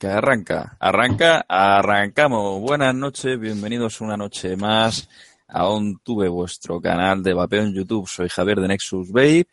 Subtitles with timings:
[0.00, 2.58] Que arranca, arranca, arrancamos.
[2.62, 5.06] Buenas noches, bienvenidos una noche más
[5.46, 8.08] a un tuve vuestro canal de vapeo en YouTube.
[8.08, 9.46] Soy Javier de Nexus Babe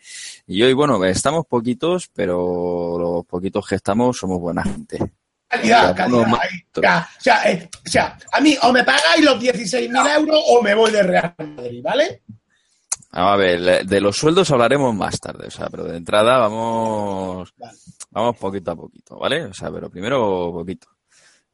[0.47, 5.11] y hoy, bueno, estamos poquitos, pero los poquitos que estamos somos buena gente.
[5.49, 6.39] Calidad, calidad.
[6.77, 6.81] o,
[7.19, 10.91] sea, eh, o sea, a mí o me pagáis los 16.000 euros o me voy
[10.91, 12.21] de Real Madrid, ¿vale?
[13.17, 17.51] Vamos a ver, de los sueldos hablaremos más tarde, o sea, pero de entrada vamos,
[18.11, 19.45] vamos poquito a poquito, ¿vale?
[19.45, 20.87] O sea, pero primero poquito.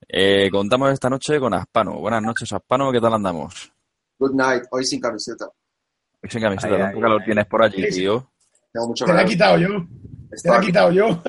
[0.05, 2.01] Eh, contamos esta noche con Aspano.
[2.01, 3.71] Buenas noches, Aspano, ¿qué tal andamos?
[4.20, 5.46] Good night, hoy sin camiseta.
[6.21, 8.29] Hoy sin camiseta, ¿cuánto calor tienes por allí, tío?
[8.73, 9.70] Tengo mucho Te la he quitado yo.
[10.43, 11.23] Te la he quitado yo.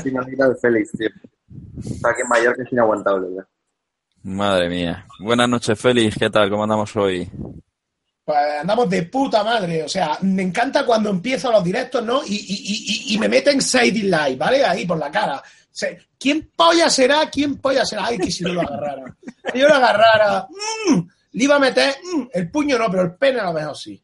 [0.00, 1.08] sin amiga de Félix, tío.
[1.84, 3.48] Está aquí en Mallorca es inaguantable, ya.
[4.22, 5.04] Madre mía.
[5.18, 6.50] Buenas noches, Félix, ¿qué tal?
[6.50, 7.28] ¿Cómo andamos hoy?
[8.26, 9.84] Pues andamos de puta madre.
[9.84, 12.22] O sea, me encanta cuando empiezo los directos, ¿no?
[12.26, 14.64] Y, y, y, y- me meten 6 dislikes, ¿vale?
[14.64, 15.36] Ahí por la cara.
[15.38, 17.30] O sea, ¿Quién polla será?
[17.30, 18.06] ¿Quién polla será?
[18.06, 19.16] Ay, que si yo lo agarrara.
[19.52, 20.48] Si yo lo agarrara.
[20.88, 20.98] mm,
[21.32, 24.02] le iba a meter mm, el puño, no, pero el pene a lo mejor sí.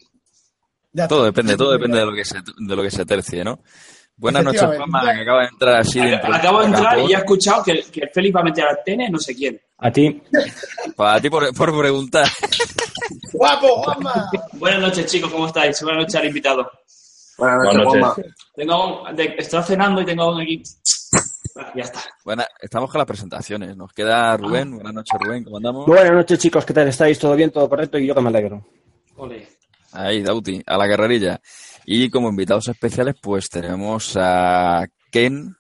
[0.92, 1.40] Ya Todo está.
[1.40, 3.60] depende, todo depende de lo que se, de lo que se tercie, ¿no?
[4.22, 4.62] Buenas noches.
[4.62, 6.32] Juanma, que acaba de entrar así dentro.
[6.34, 9.18] Acabo de entrar y he escuchado que, que Félix va a meter al pene, no
[9.18, 9.60] sé quién.
[9.78, 10.22] A ti.
[10.96, 12.26] Para ti por, por preguntar.
[13.32, 14.30] Guapo, Juanma.
[14.52, 15.82] Buenas noches, chicos, ¿cómo estáis?
[15.82, 16.70] Buenas noches al invitado.
[17.36, 18.32] Buenas noches, Buenas Juanma.
[18.54, 20.62] Tengo un- de- estoy cenando y tengo un aquí.
[21.56, 22.00] Ah, Ya está.
[22.24, 23.76] Buena, estamos con las presentaciones.
[23.76, 24.74] Nos queda Rubén.
[24.74, 25.42] Buenas noches, Rubén.
[25.44, 25.86] ¿Cómo andamos?
[25.86, 26.64] Buenas noches, chicos.
[26.64, 27.18] ¿Qué tal estáis?
[27.18, 27.50] ¿Todo bien?
[27.50, 27.98] ¿Todo correcto?
[27.98, 28.64] Y yo que me alegro.
[29.16, 29.48] Ole.
[29.94, 31.40] Ahí, Dauti, a la guerrerilla.
[31.86, 35.56] Y como invitados especiales, pues tenemos a Ken,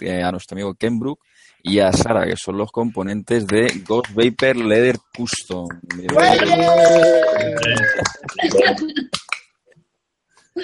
[0.00, 1.20] eh, a nuestro amigo Ken Brook,
[1.62, 5.66] y a Sara, que son los componentes de Ghost Vapor Leather Custom.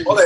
[0.05, 0.23] Bueno,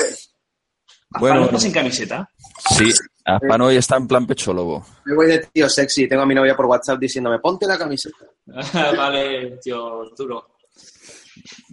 [1.21, 2.29] Bueno, sin camiseta.
[2.77, 2.91] sí,
[3.25, 4.85] Aspano hoy está en plan pecho lobo.
[5.07, 6.07] Me voy de tío sexy.
[6.09, 8.27] Tengo a mi novia por WhatsApp diciéndome, ponte la camiseta.
[8.97, 10.54] vale, tío, duro.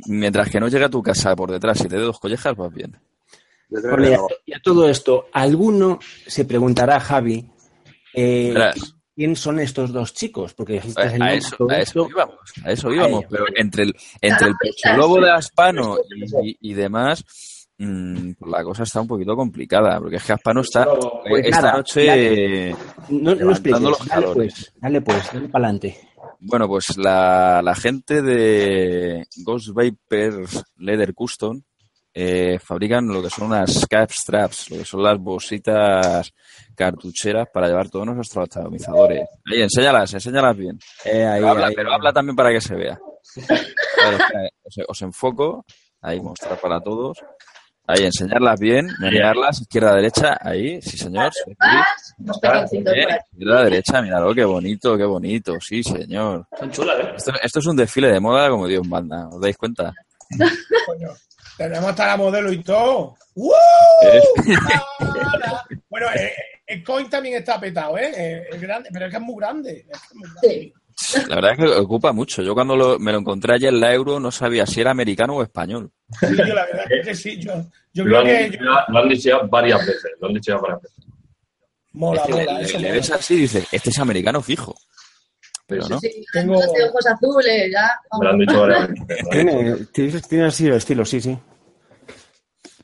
[0.08, 2.73] Mientras que no llegue a tu casa por detrás y te dé dos collejas, vas
[2.73, 2.98] bien.
[3.70, 4.27] Y, a, no.
[4.45, 7.49] y a todo esto, alguno se preguntará, Javi,
[8.14, 8.54] eh.
[9.16, 10.54] ¿quién son estos dos chicos?
[10.54, 12.36] Porque dijiste A, el a eso, a eso íbamos,
[12.66, 15.98] a eso íbamos, pero entre el, entre el pecho lobo de Aspano
[16.43, 17.23] y, y demás,
[17.78, 21.49] mm, pues la cosa está un poquito complicada, porque es que Aspano está Pues eh,
[21.49, 22.76] esta nada, noche dale.
[23.10, 23.82] No, no levantando expliques.
[23.82, 25.98] los Dale pues, dale pues, dale para adelante.
[26.44, 31.62] Bueno, pues la, la gente de Ghost Vapors Leather Custom
[32.14, 36.34] eh, fabrican lo que son unas cap straps, lo que son las bolsitas
[36.76, 39.22] cartucheras para llevar todos nuestros atomizadores.
[39.52, 40.80] Ahí, enséñalas, enséñalas bien.
[41.06, 41.76] Eh, ahí, habla, ahí.
[41.76, 43.00] pero habla también para que se vea.
[43.36, 45.64] Ver, os, os enfoco,
[46.02, 47.20] ahí mostrar para todos.
[47.87, 51.31] Ahí, enseñarlas bien, mirarlas, izquierda, derecha, ahí, sí señor.
[51.33, 51.52] sí,
[52.69, 52.77] sí.
[52.83, 56.45] Bien, izquierda, derecha, míralo, qué bonito, qué bonito, sí señor.
[56.58, 57.11] Son chulas, ¿eh?
[57.17, 59.93] Esto, esto es un desfile de moda como Dios manda, ¿os dais cuenta?
[60.86, 61.09] Coño,
[61.58, 63.17] tenemos hasta la modelo y todo.
[63.36, 63.53] ¡Wow!
[64.99, 65.65] Ahora.
[65.89, 66.31] bueno, eh,
[66.67, 68.11] el coin también está petado, ¿eh?
[68.15, 69.86] Eh, Es grande, pero es que es muy grande.
[69.89, 70.48] es que es muy grande.
[70.48, 70.73] Sí.
[71.28, 72.42] La verdad es que ocupa mucho.
[72.42, 75.36] Yo cuando lo- me lo encontré ayer en la Euro no sabía si era americano
[75.36, 75.92] o español.
[76.20, 77.40] Sí, yo la verdad es que sí.
[77.40, 77.54] Yo,
[77.94, 80.12] yo Lo creo han, que lo han dicho varias veces.
[80.20, 81.06] Lo han dicho varias veces.
[81.94, 82.92] mola, le, eso le mola.
[82.94, 84.76] ves así y dices, este es americano fijo.
[85.68, 86.00] Pero no.
[86.00, 86.74] Sí, Tengo- tengo...
[86.74, 87.90] de ojos azules, ya.
[88.20, 89.30] Me lo han dicho varias veces.
[89.32, 91.38] Tiene, tiene, tiene así el estilo, sí, sí.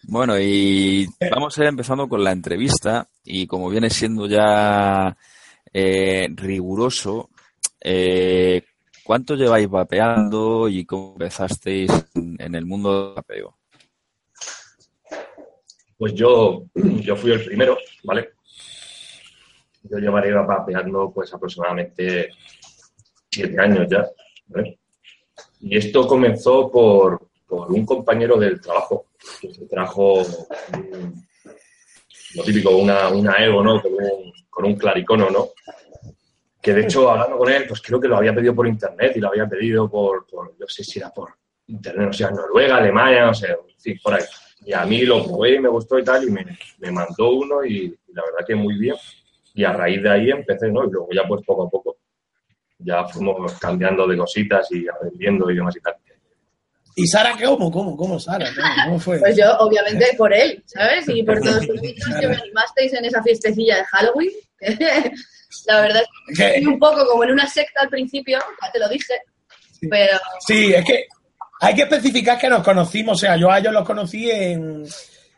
[0.09, 5.17] Bueno, y vamos a ir empezando con la entrevista y como viene siendo ya
[5.73, 7.29] eh, riguroso,
[7.81, 8.63] eh,
[9.03, 13.57] ¿cuánto lleváis vapeando y cómo empezasteis en, el mundo del vapeo?
[15.97, 18.31] Pues yo, yo fui el primero, ¿vale?
[19.83, 22.29] Yo llevaré vapeando pues aproximadamente
[23.31, 24.05] siete años ya,
[24.47, 24.79] ¿vale?
[25.61, 29.05] Y esto comenzó por, por un compañero del trabajo
[29.41, 30.23] que se trajo
[32.35, 33.81] lo típico, una, una ego, ¿no?
[33.81, 35.49] Con un, con un claricono, ¿no?
[36.67, 39.21] Que de hecho, hablando con él, pues creo que lo había pedido por internet y
[39.21, 41.29] lo había pedido por, por no sé si era por
[41.65, 44.23] internet, o sea, Noruega, Alemania, no sé, en fin, por ahí.
[44.65, 46.45] Y a mí lo probé y me gustó y tal, y me,
[46.79, 48.97] me mandó uno y, y la verdad que muy bien.
[49.53, 50.83] Y a raíz de ahí empecé, ¿no?
[50.83, 51.95] Y luego ya pues poco a poco
[52.79, 55.95] ya fuimos cambiando de cositas y aprendiendo y demás y tal.
[56.97, 57.71] ¿Y Sara cómo?
[57.71, 57.95] ¿Cómo?
[57.95, 58.45] ¿Cómo Sara?
[58.53, 59.19] ¿Cómo, cómo fue?
[59.19, 61.07] Pues yo, obviamente, por él, ¿sabes?
[61.07, 64.31] Y por todos los vídeos que me animasteis en esa fiestecilla de Halloween.
[65.65, 68.79] La verdad es que estoy un poco como en una secta al principio, ya te
[68.79, 69.13] lo dije,
[69.89, 71.05] pero Sí, es que
[71.59, 74.85] hay que especificar que nos conocimos, o sea, yo a ellos los conocí en,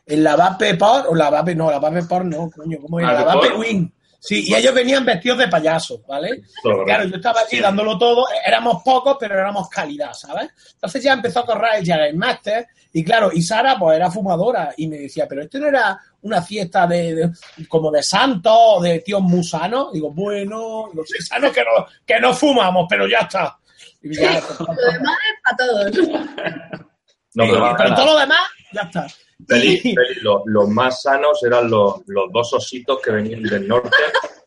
[0.05, 3.13] en la Vape Por, o la Vape, no, la Vape Por no, coño, ¿cómo era?
[3.13, 3.53] La Vape.
[3.53, 3.93] Win.
[4.21, 6.41] Sí, y ellos venían vestidos de payasos, ¿vale?
[6.61, 10.49] Todo Claro, yo estaba allí dándolo todo, éramos pocos, pero éramos calidad, ¿sabes?
[10.73, 14.73] Entonces ya empezó a correr el Jagger Master, y claro, y Sara pues era fumadora,
[14.75, 17.31] y me decía, pero esto no era una fiesta de, de-
[17.69, 19.93] como de santos o de tíos musanos.
[19.93, 23.57] Digo, bueno, los sanos que no, que no fumamos, pero ya está.
[24.01, 25.97] Y ya, pues, Lo demás es para todos.
[27.35, 28.39] No, Sí, pero, pero todo lo demás,
[28.73, 29.07] ya está.
[29.47, 33.89] Feli, Feli, lo- los más sanos eran los, los dos ositos que venían del norte,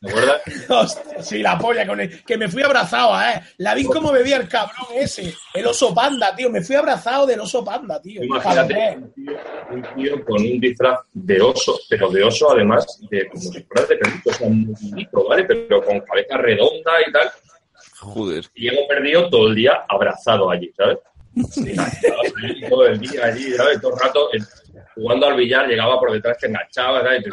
[0.00, 0.43] ¿te acuerdas?
[0.69, 2.23] Hostia, sí, la polla con él.
[2.25, 3.41] Que me fui abrazado, ¿eh?
[3.59, 5.35] La vi como bebía el cabrón ese.
[5.55, 6.50] El oso panda, tío.
[6.50, 8.23] Me fui abrazado del oso panda, tío.
[8.23, 9.33] Imagínate un tío,
[9.71, 13.87] un tío con un disfraz de oso, pero de oso además de como si fuera
[13.87, 14.49] de perrito, o sea,
[15.29, 15.44] ¿vale?
[15.44, 17.31] Pero con cabeza redonda y tal.
[17.99, 18.44] Joder.
[18.55, 20.99] Y hemos perdido todo el día abrazado allí, ¿sabes?
[22.44, 23.81] Allí todo el día allí, ¿sabes?
[23.81, 24.29] Todo el rato
[24.94, 27.25] jugando al billar, llegaba por detrás, te enganchaba, ¿sabes?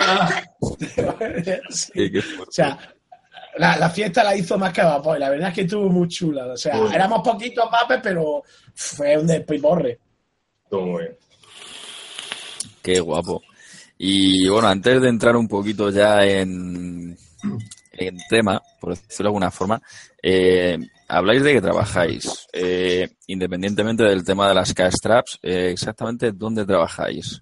[1.69, 1.91] Sí.
[1.93, 2.77] Qué- qué O sea,
[3.57, 5.17] la, la fiesta la hizo más que vapor.
[5.17, 6.45] y La verdad es que estuvo muy chula.
[6.47, 9.99] O sea, éramos poquitos vapes, pero fue un despiporre.
[10.69, 11.17] Todo muy bien.
[12.81, 13.41] Qué guapo.
[13.97, 17.17] Y bueno, antes de entrar un poquito ya en,
[17.93, 19.81] en tema, por decirlo de alguna forma,
[20.23, 20.77] eh,
[21.09, 22.47] habláis de que trabajáis.
[22.53, 27.41] Eh, independientemente del tema de las cash traps, eh, exactamente dónde trabajáis.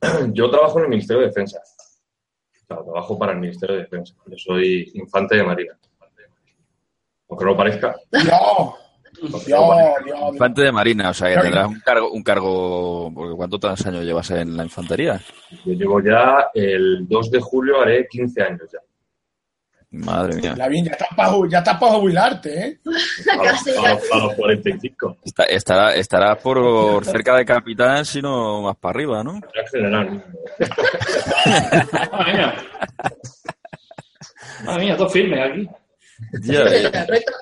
[0.32, 1.60] Yo trabajo en el Ministerio de Defensa.
[1.60, 4.14] O sea, trabajo para el Ministerio de Defensa.
[4.26, 5.78] Yo soy infante de Marina.
[7.28, 7.96] Aunque no lo parezca.
[8.12, 8.76] No
[9.32, 9.46] parezca.
[9.46, 10.32] Dios.
[10.32, 11.44] Infante de Marina, o sea que Claro.
[11.48, 15.20] tendrás un cargo, un cargo, porque ¿cuántos años llevas en la infantería?
[15.64, 18.78] Yo llevo ya el 2 de julio, haré 15 años ya.
[19.96, 20.54] Madre mía.
[20.56, 22.78] Lavín, ya estás para ya estás pa jubilarte, ¿eh?
[23.32, 25.16] A los, Casi, a los- a los 45.
[25.24, 29.40] Está- estará, estará por cerca de capitán, sino más para arriba, ¿no?
[29.72, 30.24] General.
[32.12, 32.54] Madre mía.
[34.64, 35.68] Madre mía, todo firme aquí.
[36.42, 37.04] Ya, El ya.
[37.06, 37.32] resto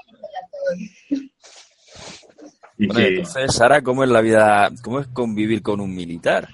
[2.76, 6.48] Y Bueno, sí, entonces, Sara, ¿cómo es la vida, cómo es convivir con un militar?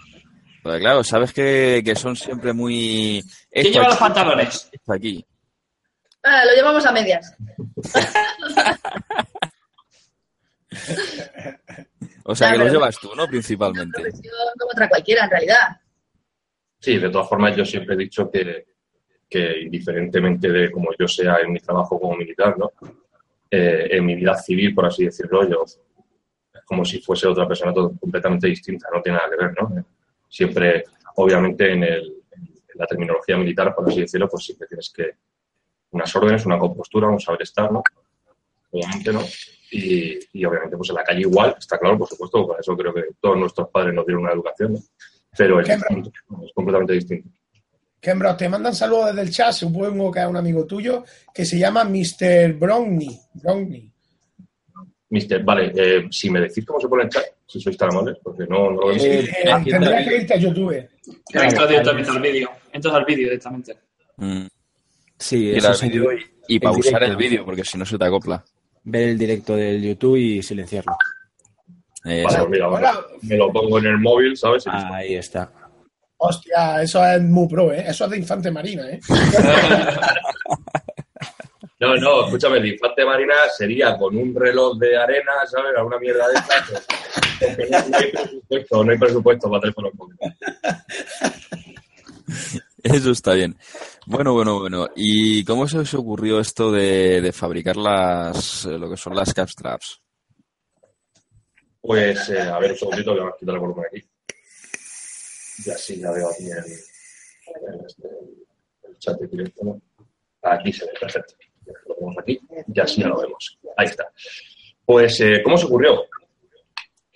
[0.63, 3.25] Porque claro, sabes que, que son siempre muy...
[3.51, 4.71] ¿Quién lleva los pantalones?
[4.89, 5.25] aquí.
[6.23, 7.35] Ah, lo llevamos a medias.
[12.25, 13.27] O sea, que los llevas tú, ¿no?
[13.27, 14.03] Principalmente.
[14.59, 15.81] Como otra cualquiera, en realidad.
[16.79, 18.67] sí, de todas formas, yo siempre he dicho que,
[19.29, 22.73] que indiferentemente de cómo yo sea en mi trabajo como militar, ¿no?
[23.51, 25.81] Eh, en mi vida civil, por así decirlo, yo es
[26.65, 29.85] como si fuese otra persona todo- completamente distinta, no tiene nada que ver, ¿no?
[30.29, 30.85] Siempre,
[31.17, 35.11] obviamente, en, el, en la terminología militar, por así decirlo, pues siempre tienes que
[35.91, 37.83] unas órdenes, una compostura, un saber estar, ¿no?
[38.71, 39.21] Obviamente, ¿no?
[39.73, 42.93] Y, y obviamente, pues en la calle igual, está claro, por supuesto, para eso creo
[42.95, 44.79] que todos nuestros padres nos dieron una educación, ¿no?
[45.37, 46.11] Pero es, Qué distinto,
[46.45, 47.29] es completamente distinto.
[48.01, 51.05] Kembro, te mandan saludos desde el chat, supongo que es un amigo tuyo,
[51.35, 52.55] que se llama Mr.
[52.55, 53.21] Brownie.
[53.35, 53.91] Brownie.
[55.11, 58.17] Mister, vale, eh, si me decís cómo se pone el chat, si sois tan amables,
[58.23, 59.09] porque no, no lo he visto.
[59.09, 60.89] Eh, Eh, tendrás que irte a YouTube.
[61.33, 62.51] Entras directamente al vídeo.
[62.73, 63.77] Entras al vídeo directamente.
[64.17, 64.47] Mm.
[65.21, 67.05] Sí, Y, eso vídeo y, y en pausar directo.
[67.05, 68.45] el vídeo, porque si no se te acopla.
[68.83, 70.97] ver el directo del YouTube y silenciarlo.
[72.05, 72.89] Eh, Vale, pues mira, vale.
[73.23, 74.65] Me lo pongo en el móvil, ¿sabes?
[74.67, 75.53] Ahí está.
[76.17, 77.85] Hostia, eso es muy pro, ¿eh?
[77.87, 78.99] Eso es de Infante Marina, ¿eh?
[81.81, 85.73] No, no, escúchame, el infante marina sería con un reloj de arena, ¿sabes?
[85.75, 86.87] Alguna mierda de estas.
[87.39, 90.17] pues, porque no, hay presupuesto, no hay presupuesto para teléfono móvil.
[92.85, 93.57] Eso está bien.
[94.07, 94.89] Bueno, bueno, bueno.
[94.97, 99.49] ¿Y cómo se os ocurrió esto de, fabricar las, eh, lo que son las cap
[99.49, 100.01] straps?
[101.81, 104.03] Pues, eh, a ver, un segundito, vamos a quitar el volumen aquí.
[105.67, 106.65] Y así ya veo aquí el,
[108.99, 109.81] chat de directo, ¿no?
[110.43, 111.35] Aquí se ve, perfecto.
[111.87, 112.41] Lo ponemos aquí
[112.75, 113.59] y así ya lo vemos.
[113.77, 114.11] Ahí está.
[114.85, 116.07] Pues, eh, ¿cómo se ocurrió?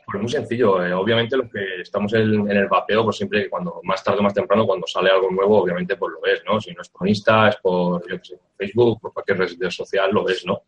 [0.07, 0.85] Pues muy sencillo.
[0.85, 4.35] eh, obviamente los que estamos en, el vapeo, pues siempre cuando más tarde o más
[4.35, 6.61] temprano, cuando sale algo nuevo, obviamente pues lo ves, ¿no?
[6.61, 8.03] Si no es por Insta, es por,
[8.57, 10.63] Facebook, por cualquier red social, lo ves, ¿no?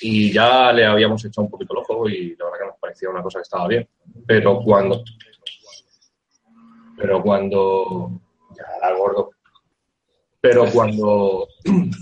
[0.00, 3.10] Y ya le habíamos echado un poquito el ojo y la verdad que nos parecía
[3.10, 3.88] una cosa que estaba bien.
[4.26, 5.02] Pero cuando...
[6.96, 8.20] Pero cuando...
[8.56, 9.30] Ya, gordo.
[10.40, 11.48] Pero cuando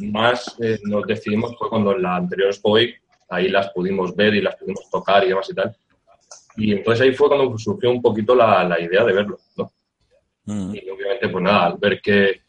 [0.00, 4.42] más eh, nos decidimos fue cuando en la anterior Week, ahí las pudimos ver y
[4.42, 5.76] las pudimos tocar y demás y tal.
[6.56, 9.72] Y entonces ahí fue cuando surgió un poquito la, la idea de verlo, ¿no?
[10.44, 10.74] Mm.
[10.74, 12.42] Y obviamente, pues nada, al ver que,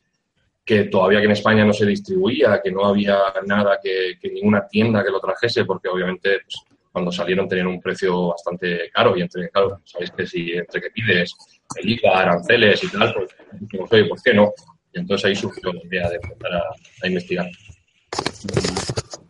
[0.65, 4.67] que todavía que en España no se distribuía, que no había nada, que, que ninguna
[4.67, 6.55] tienda que lo trajese, porque obviamente pues,
[6.91, 10.91] cuando salieron tenían un precio bastante caro y entre, claro, sabéis que si entre que
[10.91, 11.33] pides
[11.75, 14.51] el IVA, aranceles y tal, pues dijimos, oye, ¿por qué no?
[14.93, 16.63] Y entonces ahí surgió la idea de empezar a,
[17.01, 17.47] a investigar.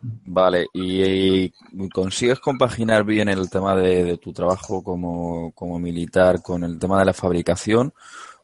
[0.06, 1.50] Vale, ¿y,
[1.88, 7.14] consigues compaginar bien el tema de, tu trabajo como, militar con el tema de la
[7.14, 7.94] fabricación?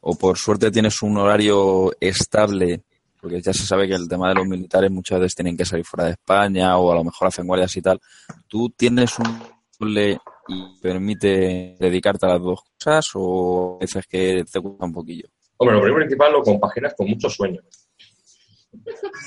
[0.01, 2.81] ¿O por suerte tienes un horario estable?
[3.19, 5.85] Porque ya se sabe que el tema de los militares muchas veces tienen que salir
[5.85, 8.01] fuera de España o a lo mejor hacen guardias y tal.
[8.47, 9.39] ¿Tú tienes un
[9.79, 15.27] doble y permite dedicarte a las dos cosas o veces que te cuesta un poquillo?
[15.57, 17.63] Hombre, lo primero principal lo compaginas con muchos sueños.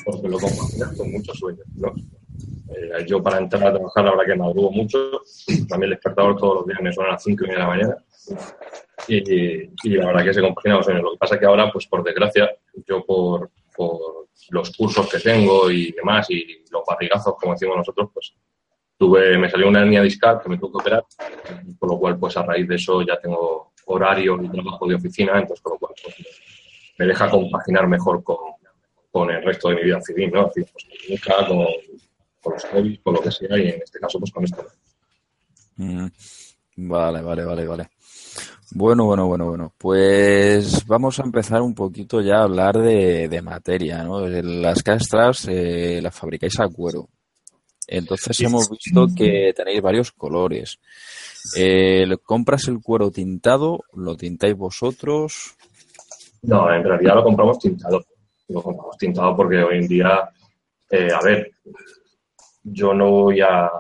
[0.05, 1.93] Porque lo compaginas con muchos sueños, ¿no?
[2.75, 5.23] Eh, yo para entrar a trabajar, verdad que madrugo mucho.
[5.69, 7.69] También el despertador todos los días me suena a las 5 y media de la
[7.69, 7.97] mañana.
[9.09, 11.05] Y, y la verdad que se compagina los sueños.
[11.05, 12.51] Lo que pasa que ahora, pues por desgracia,
[12.87, 18.11] yo por, por los cursos que tengo y demás, y los barrigazos, como decimos nosotros,
[18.13, 18.35] pues
[18.97, 21.05] tuve, me salió una hernia discal que me tuve que operar,
[21.79, 25.39] por lo cual, pues a raíz de eso ya tengo horario y trabajo de oficina,
[25.39, 26.17] entonces con lo cual pues,
[26.99, 28.54] me deja compaginar mejor con,
[29.15, 30.47] con el resto de mi vida civil, ¿no?
[30.47, 31.67] Decir, pues, con con,
[32.43, 34.67] con los hobbies, con lo que sea, y en este caso, pues con esto.
[35.77, 36.07] Mm,
[36.77, 37.91] Vale, vale, vale, vale.
[38.73, 39.73] Bueno, bueno, bueno, bueno.
[39.79, 44.27] Pues vamos a empezar un poquito ya a hablar de, de materia, ¿no?
[44.27, 47.09] Las castras eh, las fabricáis a cuero.
[47.87, 50.81] Entonces hemos visto que tenéis varios colores.
[51.57, 53.85] Eh, ¿Compras el cuero tintado?
[53.93, 55.55] ¿Lo tintáis vosotros?
[56.43, 58.05] No, en realidad lo compramos tintado.
[58.49, 60.31] Lo compramos tintado porque hoy en día,
[60.91, 61.51] eh, a ver,
[62.63, 63.71] yo no voy a,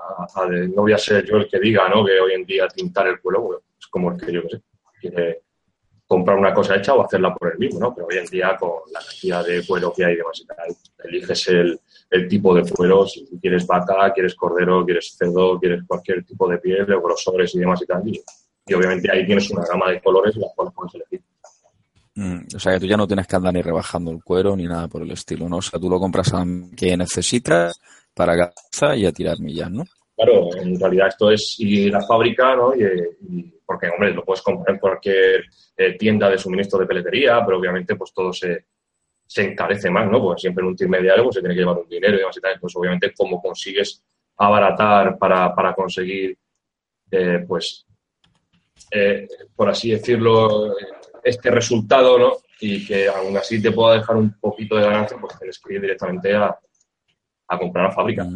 [0.74, 2.04] no voy a ser yo el que diga, ¿no?
[2.04, 4.62] Que hoy en día tintar el cuero bueno, es como el que yo que sé,
[5.00, 5.42] quiere
[6.06, 7.94] comprar una cosa hecha o hacerla por él mismo, ¿no?
[7.94, 10.76] Pero hoy en día con la cantidad de cuero que hay y demás y tal,
[11.04, 11.80] eliges el,
[12.10, 16.58] el tipo de cuero, si quieres vaca, quieres cordero, quieres cerdo, quieres cualquier tipo de
[16.58, 18.06] piel, grosores y demás y tal.
[18.06, 18.22] Y,
[18.66, 21.22] y obviamente ahí tienes una gama de colores las cuales puedes elegir.
[22.16, 24.64] Mm, o sea que tú ya no tienes que andar ni rebajando el cuero ni
[24.64, 25.56] nada por el estilo, ¿no?
[25.56, 26.44] O sea, tú lo compras a
[26.76, 27.80] que necesitas
[28.14, 29.84] para casa y a tirar millas, ¿no?
[30.16, 32.72] Claro, en realidad esto es ir a fábrica, ¿no?
[32.74, 35.44] Y, porque, hombre, lo puedes comprar en cualquier
[35.76, 38.66] eh, tienda de suministro de peletería, pero obviamente pues todo se,
[39.26, 40.20] se encarece más, ¿no?
[40.20, 42.40] Porque siempre en un intermediario pues se tiene que llevar un dinero y demás y
[42.40, 42.54] tal.
[42.54, 44.04] Entonces, obviamente, cómo consigues
[44.36, 46.38] abaratar para, para conseguir,
[47.10, 47.86] eh, pues,
[48.90, 50.74] eh, por así decirlo,
[51.24, 52.32] este resultado, ¿no?
[52.60, 55.80] Y que aún así te pueda dejar un poquito de ganancia, pues tienes que ir
[55.80, 56.56] directamente a,
[57.48, 58.26] a comprar a fábrica.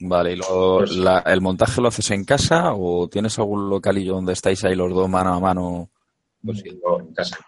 [0.00, 4.14] Vale, ¿y lo- Pues- la- el montaje lo haces en casa o tienes algún localillo
[4.14, 5.90] donde estáis ahí los dos mano a mano?
[6.44, 7.38] Pues sí, no, en casa.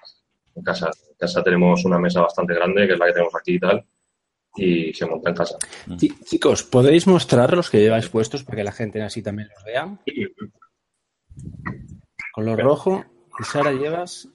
[0.54, 0.90] En casa.
[1.11, 3.85] En casa tenemos una mesa bastante grande, que es la que tenemos aquí y tal,
[4.56, 5.58] y se monta en casa.
[5.96, 9.64] Chi- Chicos, ¿podéis mostrar los que lleváis puestos para que la gente así también los
[9.64, 9.99] vea?
[12.32, 13.04] Color rojo.
[13.38, 14.28] Y Sara llevas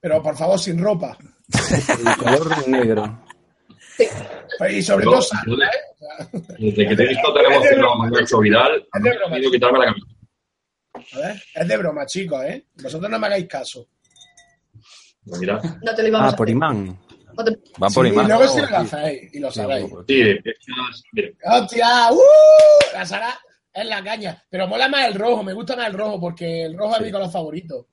[0.00, 1.16] Pero por favor, sin ropa.
[1.48, 3.22] el color negro.
[4.58, 6.40] Pues, Y sobre todo, Sara, ¿eh?
[6.58, 9.34] Desde que te he visto tan emocionado, Manuel Vidal, Es de he broma.
[9.34, 10.06] tenido que quitarme la camisa.
[11.14, 12.66] A ver, es de broma, chicos, ¿eh?
[12.82, 13.86] Vosotros no me hagáis caso.
[15.26, 16.56] Pues Mira, No te lo íbamos Ah, a por hacer.
[16.56, 16.98] imán.
[17.36, 18.24] No te- Van por Sí, imán.
[18.24, 18.70] y luego sí ¿no?
[18.70, 19.86] lo hacéis, y lo sabéis.
[20.08, 20.22] sí,
[21.12, 22.12] mire, ¡Hostia!
[22.12, 22.20] ¡Uh!
[22.94, 23.38] La Sara
[23.76, 24.42] es la caña.
[24.48, 27.12] Pero mola más el rojo, me gusta más el rojo, porque el rojo es mi
[27.12, 27.88] color favorito.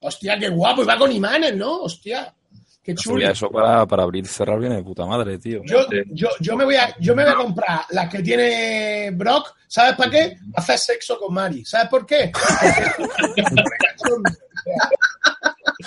[0.00, 1.82] Hostia, qué guapo, y va con imanes, ¿no?
[1.82, 2.34] Hostia,
[2.82, 3.28] qué chulo.
[3.28, 5.60] Eso para, para abrir y cerrar viene de puta madre, tío.
[5.64, 9.54] Yo, yo, yo, me voy a, yo me voy a comprar las que tiene Brock,
[9.66, 10.36] ¿sabes para qué?
[10.54, 11.64] Hacer sexo con Mari.
[11.64, 12.32] ¿Sabes por qué?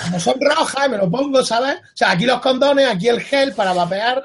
[0.04, 1.78] Como son rojas, me lo pongo, ¿sabes?
[1.78, 4.24] O sea, aquí los condones, aquí el gel para vapear.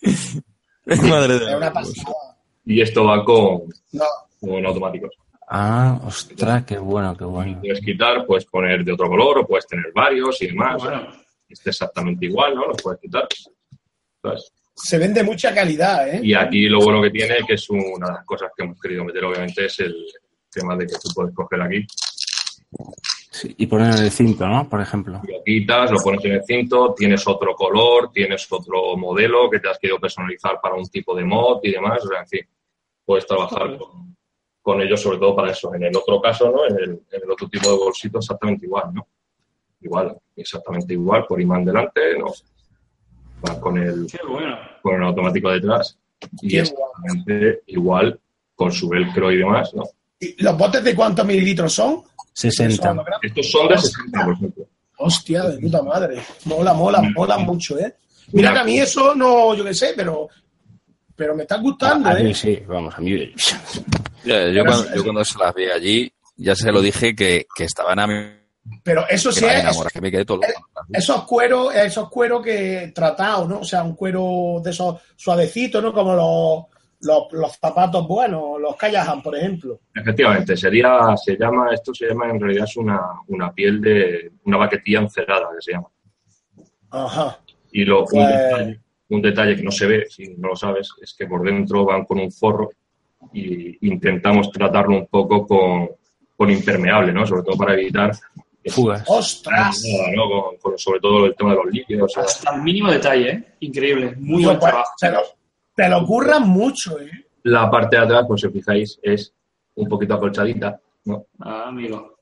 [1.08, 2.16] Madre de Es una pasada.
[2.64, 4.04] y esto va con, No,
[4.40, 5.10] con automáticos.
[5.48, 7.58] Ah, ostras, qué bueno, qué bueno.
[7.60, 10.82] Puedes quitar, puedes poner de otro color o puedes tener varios y demás.
[10.82, 11.08] Bueno,
[11.48, 12.68] Este exactamente igual, ¿no?
[12.68, 13.26] Los puedes quitar.
[14.22, 14.52] ¿Sabes?
[14.82, 16.20] se vende mucha calidad, ¿eh?
[16.22, 19.04] Y aquí lo bueno que tiene, que es una de las cosas que hemos querido
[19.04, 19.94] meter, obviamente, es el
[20.50, 21.86] tema de que tú puedes coger aquí,
[23.30, 24.68] Sí, y poner el cinto, ¿no?
[24.68, 25.20] Por ejemplo.
[25.26, 29.68] lo quitas, lo pones en el cinto, tienes otro color, tienes otro modelo que te
[29.68, 32.04] has querido personalizar para un tipo de mod y demás.
[32.04, 32.40] O sea, en fin,
[33.04, 34.16] puedes trabajar con,
[34.60, 35.74] con ellos sobre todo para eso.
[35.74, 36.66] En el otro caso, ¿no?
[36.66, 39.06] En el, en el otro tipo de bolsito, exactamente igual, ¿no?
[39.80, 42.26] Igual, exactamente igual, por imán delante, ¿no?
[43.48, 44.58] Va con el, bueno.
[44.82, 45.98] con el automático detrás
[46.42, 48.20] y Qué exactamente igual
[48.54, 49.84] con su velcro y demás, ¿no?
[50.18, 52.02] ¿Y ¿Los botes de cuántos mililitros son?
[52.32, 52.82] 60.
[52.82, 53.30] Son grandes.
[53.30, 54.66] Estos son de 60, por ejemplo.
[54.98, 56.22] Hostia, de puta madre.
[56.44, 57.94] Mola, mola, mola mucho, ¿eh?
[58.32, 60.28] Mira que a mí eso no, yo qué sé, pero,
[61.16, 62.34] pero me está gustando, A mí ¿eh?
[62.34, 63.32] sí, vamos, a mí.
[64.24, 67.64] Yo, yo cuando, yo cuando se las vi allí, ya se lo dije que, que
[67.64, 68.14] estaban a mi
[68.82, 70.68] Pero eso sí es, enamora, que me quedé todo loco.
[70.92, 73.60] esos cueros, esos cueros que tratados, ¿no?
[73.60, 75.92] O sea, un cuero de esos suavecitos, ¿no?
[75.92, 76.64] Como los,
[77.02, 79.80] los, los zapatos buenos, los Callahan, por ejemplo.
[79.94, 84.58] Efectivamente, sería, se llama, esto se llama, en realidad es una, una piel de, una
[84.58, 85.88] baquetilla encerada, que se llama.
[86.90, 87.38] Ajá.
[87.72, 90.90] Y lo, un, Pues- detalle, un detalle que no se ve, si no lo sabes,
[91.00, 92.70] es que por dentro van con un forro
[93.32, 95.90] y intentamos tratarlo un poco con,
[96.36, 97.26] con impermeable, ¿no?
[97.26, 98.12] Sobre todo para evitar
[98.66, 99.04] Fugas.
[99.06, 99.82] ¡Ostras!
[100.14, 100.28] ¿no?
[100.28, 102.04] Con- con sobre todo el tema de los líquidos.
[102.12, 103.44] o sea, Hasta el mínimo detalle, ¿eh?
[103.60, 104.14] Increíble.
[104.18, 105.34] Muy buen pues, trabajo.
[105.80, 107.10] Te lo curran mucho, ¿eh?
[107.44, 109.32] La parte de atrás, pues si os fijáis, es
[109.76, 111.24] un poquito acolchadita, ¿no?
[111.38, 112.18] Ah, amigo.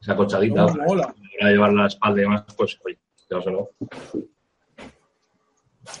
[0.00, 0.64] Esa acolchadita.
[0.68, 1.14] Cómo mola.
[1.38, 2.98] Para llevar la espalda y demás, pues, oye,
[3.28, 3.68] quieras o no.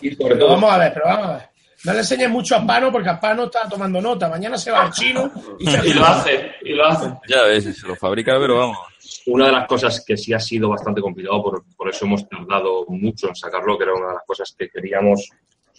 [0.00, 1.48] Y sobre Pero todo, vamos a ver, pero vamos a ver.
[1.84, 4.30] No le enseñes mucho a Pano porque a Pano está tomando nota.
[4.30, 7.12] Mañana se va al chino y se Y lo hace, y lo hace.
[7.28, 8.78] Ya ves, se lo fabrica, pero vamos.
[9.26, 12.86] una de las cosas que sí ha sido bastante complicado, por, por eso hemos tardado
[12.88, 15.28] mucho en sacarlo, que era una de las cosas que queríamos,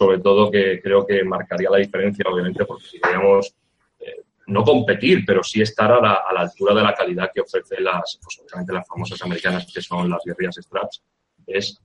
[0.00, 3.54] sobre todo que creo que marcaría la diferencia, obviamente, porque si queríamos
[4.00, 7.42] eh, no competir, pero sí estar a la, a la altura de la calidad que
[7.42, 11.02] ofrecen las, pues, obviamente las famosas americanas, que son las guerrillas Straps,
[11.46, 11.78] es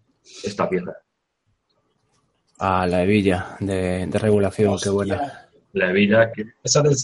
[0.46, 0.94] esta pieza.
[2.58, 5.50] Ah, la hebilla de, de regulación, qué buena.
[5.74, 6.96] La hebilla que Esa de,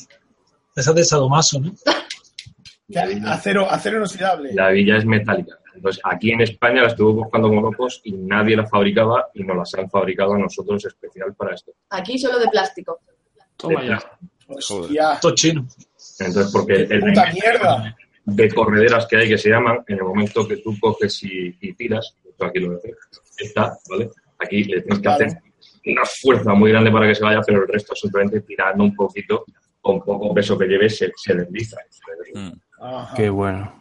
[0.77, 1.73] esa de Sadomaso, ¿no?
[3.25, 4.53] Acero, acero inoxidable.
[4.53, 5.59] la hebilla es metálica.
[5.73, 9.57] Entonces, aquí en España la estuve buscando como locos y nadie la fabricaba y nos
[9.57, 11.71] las han fabricado a nosotros especial para esto.
[11.89, 12.99] Aquí solo de plástico.
[13.57, 13.99] Toma ya.
[14.47, 15.17] Hostia.
[15.21, 15.65] Todo chino.
[16.19, 17.95] Entonces, porque el, Puta mierda.
[18.25, 21.73] de correderas que hay que se llaman, en el momento que tú coges y, y
[21.73, 22.93] tiras, esto aquí lo decía,
[23.37, 24.09] está, ¿vale?
[24.39, 25.25] Aquí le tienes que Vale.
[25.25, 25.41] hacer
[25.85, 29.45] una fuerza muy grande para que se vaya, pero el resto simplemente tirando un poquito,
[29.79, 31.77] con poco peso que lleve, se, se desliza.
[32.35, 33.15] Mm.
[33.15, 33.80] Qué bueno.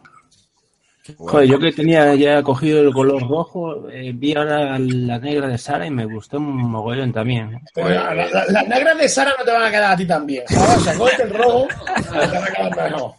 [1.17, 1.31] Bueno.
[1.31, 5.57] Joder, yo que tenía ya cogido el color rojo, eh, vi ahora la negra de
[5.57, 7.53] Sara y me gustó un mogollón también.
[7.53, 7.59] ¿eh?
[7.75, 8.13] La-
[8.49, 10.43] la- negras de Sara no te van a quedar a ti también.
[10.49, 13.11] el rojo, te van a quedar mejor.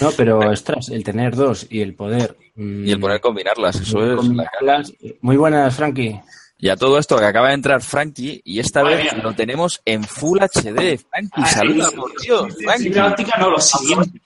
[0.00, 2.36] No, pero ostras, el tener dos y el poder.
[2.56, 4.16] mm, Y el poder combinarlas, eso es.
[4.16, 4.92] combinarlas.
[5.20, 6.20] Muy buenas, Frankie.
[6.62, 9.22] Y a todo esto que acaba de entrar Frankie, y esta Madre vez mía.
[9.22, 10.98] lo tenemos en Full HD.
[10.98, 12.56] Frankie, Ay, saluda, sí, por Dios.
[13.38, 14.20] No, lo siguiente.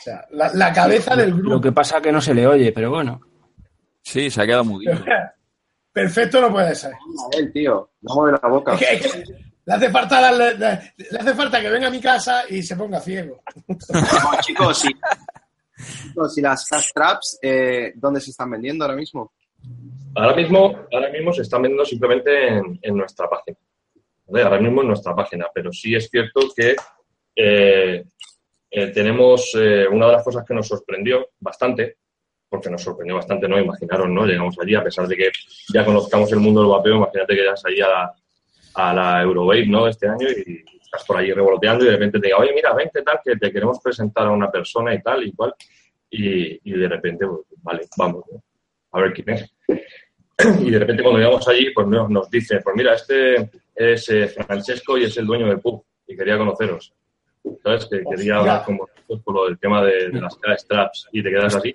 [0.00, 1.60] O sea, la, la cabeza del Lo grupo.
[1.60, 3.20] que pasa que no se le oye, pero bueno.
[4.02, 5.04] Sí, se ha quedado muy bien.
[5.92, 6.92] Perfecto no puede ser.
[7.36, 8.74] El tío, no mueve la boca.
[8.74, 9.24] Es que, es que
[9.66, 13.00] le, hace falta le, le hace falta que venga a mi casa y se ponga
[13.00, 13.42] ciego.
[13.68, 14.88] No, chicos, sí.
[16.02, 19.32] Chicos, y las fast traps, eh, ¿dónde se están vendiendo ahora mismo?
[20.14, 23.56] Ahora mismo, ahora mismo se están vendiendo simplemente en, en nuestra página.
[24.28, 24.44] ¿vale?
[24.44, 26.76] Ahora mismo en nuestra página, pero sí es cierto que
[27.36, 28.04] eh,
[28.70, 31.96] eh, tenemos eh, una de las cosas que nos sorprendió bastante,
[32.48, 33.58] porque nos sorprendió bastante, ¿no?
[33.58, 34.26] Imaginaros, ¿no?
[34.26, 35.30] Llegamos allí, a pesar de que
[35.72, 38.14] ya conozcamos el mundo del vapeo, imagínate que llegas allí a la,
[38.74, 39.24] a
[39.66, 39.88] ¿no?
[39.88, 43.02] Este año y estás por allí revoloteando y de repente te diga, oye, mira, vente
[43.02, 45.54] tal, que te queremos presentar a una persona y tal y cual.
[46.10, 48.42] Y, y de repente, pues, vale, vamos, ¿no?
[48.92, 49.54] a ver quién es.
[50.60, 54.28] Y de repente cuando llegamos allí, pues nos, nos dice, pues mira, este es eh,
[54.28, 56.94] Francesco y es el dueño del pub y quería conoceros.
[57.62, 57.86] ¿Sabes?
[57.86, 61.30] Que quería hablar con vosotros por lo del tema de, de las straps y te
[61.30, 61.74] quedas así.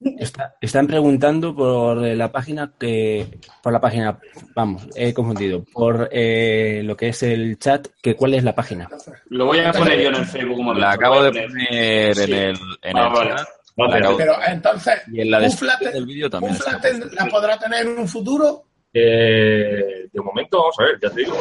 [0.00, 3.26] Está- están preguntando por eh, la página que.
[3.60, 4.16] Por la página.
[4.54, 5.64] Vamos, he confundido.
[5.72, 8.88] Por eh, lo que es el chat, que cuál es la página.
[9.30, 10.56] Lo voy a poner yo en el Facebook.
[10.56, 13.30] como La acabo de poner en el, en Ah, el vale.
[13.30, 13.48] chat.
[13.76, 16.52] Vale, Pero entonces, Y en la descripción del vídeo también.
[16.54, 16.80] ¿Ufla está.
[16.88, 18.64] ten- la podrá tener en un futuro?
[18.92, 21.36] Eh, de momento, vamos a ver, ya te digo,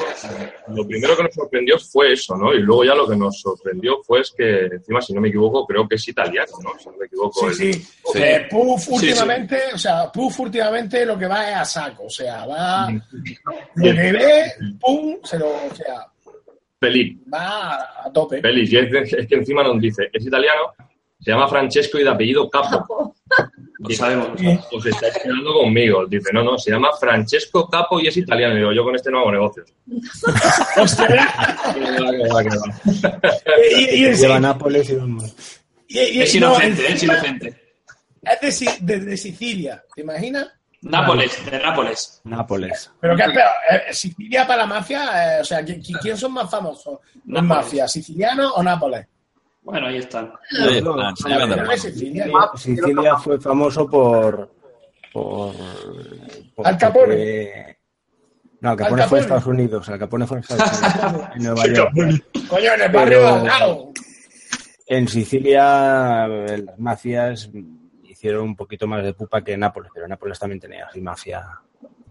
[0.75, 2.53] lo primero que nos sorprendió fue eso, ¿no?
[2.53, 5.65] Y luego ya lo que nos sorprendió fue es que, encima, si no me equivoco,
[5.65, 6.77] creo que es italiano, ¿no?
[6.77, 7.49] Si no me equivoco.
[7.51, 7.87] Sí, el- sí.
[8.13, 8.19] Sí.
[8.21, 12.09] Eh, Puff Sí, últimamente, o sea, Puff últimamente lo que va es a saco, o
[12.09, 12.91] sea, va
[13.75, 14.43] lo que ve,
[14.79, 16.05] pum, se lo, o sea,
[16.79, 18.39] Feliz, va a tope.
[18.39, 18.71] feliz.
[18.71, 20.73] Y es, es que encima nos dice, es italiano,
[21.27, 23.13] se llama Francesco y de apellido Capo.
[23.79, 24.29] Lo sabemos.
[24.71, 26.05] Os estáis quedando conmigo.
[26.07, 28.55] Dice, no, no, se llama Francesco Capo y es italiano.
[28.55, 29.73] Y digo, yo con este no hago negocios.
[30.77, 31.05] Hostia,
[31.73, 33.21] Que va, que va, que va.
[33.77, 35.35] y, y, y, Lleva Nápoles y vamos.
[35.89, 37.61] y- y- Es no, inocente, es inocente.
[38.21, 40.47] Es de, Si- de- de Sicilia, ¿te imaginas?
[40.83, 42.21] Nápoles, de Nápoles.
[42.23, 42.89] Nápoles.
[43.01, 46.15] Pero qué es peor, eh, Sicilia para la mafia, eh, o sea, ¿qui- qui- ¿quién
[46.15, 46.99] son más famosos?
[47.25, 47.65] ¿Los Nápoles.
[47.65, 49.05] mafia, siciliano o Nápoles?
[49.67, 50.31] Bueno, ahí están.
[50.63, 52.25] Ahí se Sicilia.
[52.55, 54.49] Sicilia fue famoso por.
[55.11, 55.53] por.
[56.55, 57.05] por- Al Capone.
[57.07, 57.77] porque-
[58.61, 59.89] No, Al Al Capone fue a Estados Unidos.
[59.89, 60.71] Al Capone fue a Estados
[61.11, 61.29] Unidos.
[61.35, 61.91] en Nueva York.
[62.49, 63.91] Coño, en el barrio Pero-.
[64.87, 67.49] En Sicilia eh, las mafias
[68.05, 71.43] hicieron un poquito más de pupa que en Nápoles, pero Nápoles también tenía así mafia.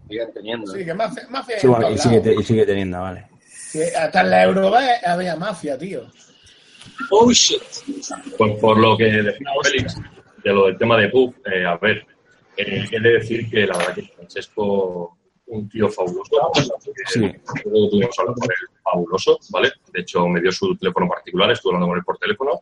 [0.07, 0.71] Siguen teniendo.
[0.71, 3.27] Sí, que mafia, mafia Sí, bueno, y, sigue, y sigue teniendo, vale.
[3.49, 6.03] Sí, hasta en la Eurobet había mafia, tío.
[7.11, 7.61] Oh shit.
[8.37, 9.95] Pues por lo que decía Félix,
[10.43, 12.05] de lo del tema de Puff, eh, a ver,
[12.55, 16.35] eh, he de decir que la verdad que Francesco, un tío fabuloso,
[17.07, 17.23] Sí.
[17.25, 19.71] eh, tuvimos hablar con él, fabuloso, ¿vale?
[19.93, 22.61] De hecho, me dio su teléfono particular, estuve hablando con él por teléfono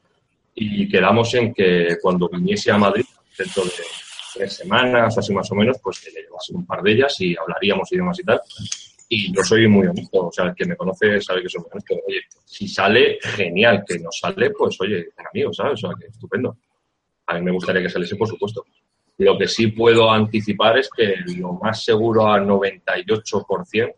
[0.54, 3.06] y quedamos en que cuando viniese a Madrid,
[3.38, 3.72] dentro de
[4.34, 7.36] tres semanas, así más o menos, pues que le llevase un par de ellas y
[7.38, 8.40] hablaríamos y demás y tal.
[9.08, 11.70] Y yo soy muy honesto, o sea, el que me conoce sabe que soy muy
[11.74, 11.96] honesto.
[12.08, 15.74] Oye, si sale, genial, que no sale, pues oye, amigos, ¿sabes?
[15.84, 16.58] O sea, que estupendo.
[17.28, 18.66] A mí me gustaría que saliese, por supuesto.
[19.18, 23.94] Lo que sí puedo anticipar es que lo más seguro al 98%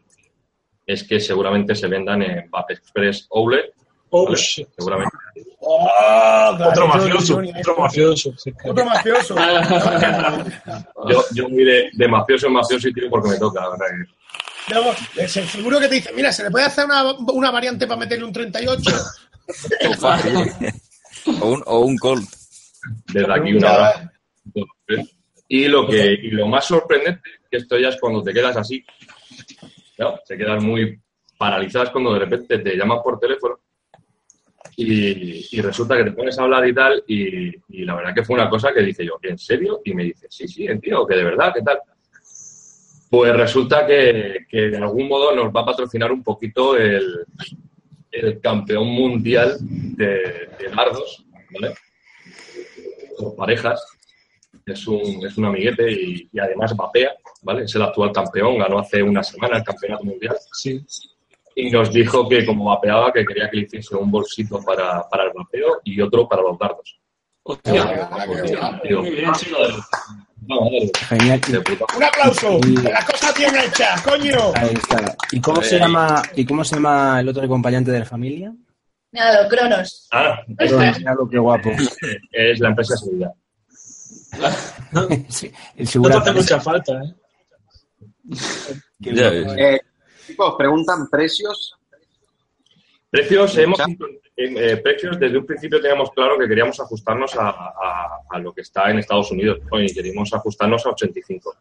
[0.86, 3.74] es que seguramente se vendan en Vape Express Outlet.
[4.10, 4.70] Oh shit.
[4.78, 5.12] Seguramente.
[5.60, 8.34] Oh, claro, Otro mafioso, otro mafioso.
[8.64, 9.36] Otro mafioso.
[11.10, 13.62] Yo, yo muy de, de mafioso en mafioso y tiro porque me toca.
[13.62, 14.17] la verdad que-
[14.70, 17.88] Luego, eh, se- seguro que te dice, mira, se le puede hacer una, una variante
[17.88, 18.82] para meterle un 38.
[19.90, 20.36] O fácil.
[21.42, 22.28] o, un, o un Colt.
[23.14, 24.10] Desde aquí un abrazo.
[25.48, 28.84] Y lo, que, y lo más sorprendente, que esto ya es cuando te quedas así,
[30.00, 30.20] ¿no?
[30.28, 31.00] te quedas muy
[31.38, 33.58] paralizadas cuando de repente te llaman por teléfono
[34.76, 38.24] y, y resulta que te pones a hablar y tal, y, y la verdad que
[38.26, 39.80] fue una cosa que dice yo, ¿en serio?
[39.86, 41.80] Y me dice, sí, sí, entiendo, que de verdad, ¿qué tal?
[43.10, 47.26] Pues resulta que, que de algún modo nos va a patrocinar un poquito el,
[48.12, 51.74] el campeón mundial de, de dardos, ¿vale?
[53.18, 53.82] Por parejas.
[54.66, 57.12] Es un, es un amiguete y, y además vapea,
[57.44, 57.64] ¿vale?
[57.64, 60.82] Es el actual campeón, ganó hace una semana el campeonato mundial Sí.
[61.56, 65.24] y nos dijo que como vapeaba que quería que le hiciese un bolsito para, para
[65.24, 67.00] el vapeo y otro para los dardos.
[67.44, 68.10] Hostia,
[70.48, 71.42] Qué Genial.
[71.98, 72.60] Un aplauso.
[72.66, 74.52] Y- las cosas bien hechas, coño.
[74.56, 75.16] Ahí está.
[75.32, 75.82] ¿Y cómo se Ahí.
[75.82, 78.54] llama y cómo se llama el otro acompañante de la familia?
[79.12, 80.08] Nada, cronos.
[80.12, 81.70] Ah, Mira lo que guapo.
[82.32, 83.32] es la empresa de seguridad.
[85.30, 87.14] Sí, el No te hace mucha falta, ¿eh?
[89.00, 89.54] Ya ves.
[89.58, 89.80] Eh,
[90.28, 91.77] chicos, preguntan precios.
[93.10, 93.80] Precios, hemos,
[94.36, 98.62] eh, precios, desde un principio teníamos claro que queríamos ajustarnos a, a- a lo que
[98.62, 99.60] está en Estados Unidos.
[99.72, 101.56] Oye, queríamos ajustarnos a 85.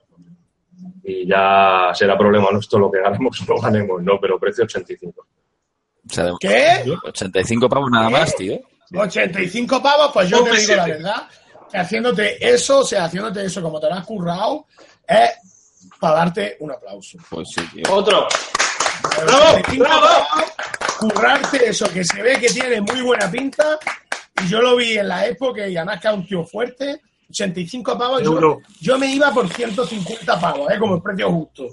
[1.05, 5.25] Y ya será problema nuestro lo que ganemos o no ganemos, no, pero precio 85.
[6.09, 6.85] O sea, ¿Qué?
[7.05, 8.61] 85 pavos nada más, tío.
[8.95, 11.29] 85 pavos, pues yo te digo la verdad,
[11.71, 14.67] que haciéndote eso, o sea, haciéndote eso como te lo has currado,
[15.07, 15.31] es
[16.01, 17.19] para darte un aplauso.
[17.31, 17.83] Pues sí, tío.
[17.93, 18.27] Otro.
[19.25, 19.45] ¡Bravo!
[19.59, 20.07] 85 ¡Bravo!
[20.99, 23.79] Currarte eso, que se ve que tiene muy buena pinta,
[24.43, 28.23] y yo lo vi en la época y además que un tío fuerte, 85 pavos,
[28.81, 30.79] yo, me iba por 150 pavos, ¿eh?
[30.79, 31.67] como el precio justo.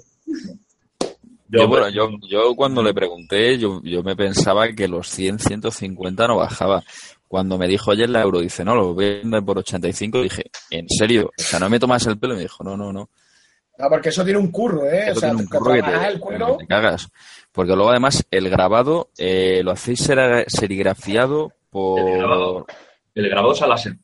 [1.48, 6.26] Yo, bueno, yo, yo cuando le pregunté, yo, yo me pensaba que los 100, 150
[6.26, 6.82] no bajaba.
[7.28, 10.50] Cuando me dijo ayer la euro, dice, no, lo voy a vender por 85, dije,
[10.70, 11.30] ¿en serio?
[11.36, 12.34] O sea, no me tomas el pelo.
[12.34, 13.08] Y me dijo, no, no, no.
[13.76, 15.08] No, porque eso tiene un curro, ¿eh?
[15.08, 16.56] Eso o sea, tiene un te curro que te, el cuero.
[16.58, 17.08] que te cagas.
[17.54, 22.64] Porque luego además el grabado eh, lo hacéis seri- serigrafiado El grabado.
[22.66, 22.74] por
[23.14, 23.94] El grabado es a láser.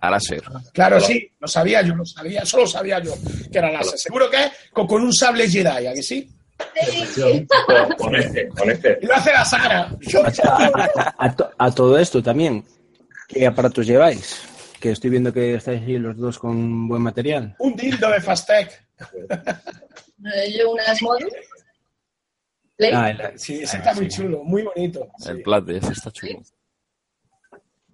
[0.00, 0.42] a láser.
[0.74, 3.14] Claro, sí, lo sabía yo, lo sabía, eso lo sabía yo,
[3.52, 3.96] que era láser.
[3.98, 6.28] Seguro que es con, con un sable Jedi, ¿a que sí?
[7.66, 8.98] Con, con este, con este.
[9.00, 9.90] Y lo hace la Sara.
[10.44, 12.64] A, a to- a todo esto también,
[13.28, 14.40] ¿qué aparatos lleváis?
[14.80, 17.54] Que estoy viendo que estáis ahí los dos con buen material.
[17.60, 18.86] un dildo de Fastec.
[20.34, 21.22] Eh, Yo unas modos.
[22.76, 22.92] Play.
[22.94, 24.16] Ah, el- Sí, ese ah, está muy sí.
[24.22, 25.08] chulo, muy bonito.
[25.18, 26.40] Sí, El plate, ese está chulo.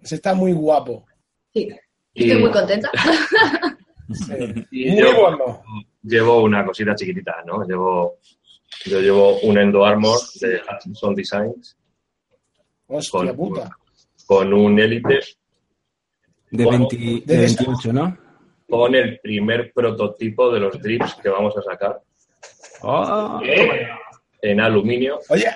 [0.02, 1.06] ese está muy guapo.
[1.54, 1.68] Sí.
[2.14, 2.90] Y- Estoy muy contenta.
[4.12, 4.34] Sí.
[4.72, 5.62] Y Muy yo bueno.
[6.02, 7.64] llevo una cosita chiquitita, ¿no?
[7.64, 8.18] Llevo,
[8.84, 11.78] yo llevo un Endo Armor de Hutchinson Designs
[12.88, 13.70] Hostia con, puta.
[14.26, 15.20] con un Elite
[16.50, 18.18] De, 20 de De 28, ¿no?
[18.68, 21.98] con el primer prototipo de los drips que vamos a sacar
[22.82, 23.40] Oh,
[24.42, 25.20] en aluminio.
[25.30, 25.46] Oye,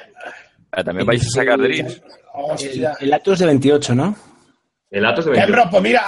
[0.72, 2.03] Ah, También vais a sacar drips.
[2.62, 4.14] el, el Atos de 28, ¿no?
[4.90, 5.53] El Atos de Eh, 28.
[5.53, 6.03] bro, pues mira,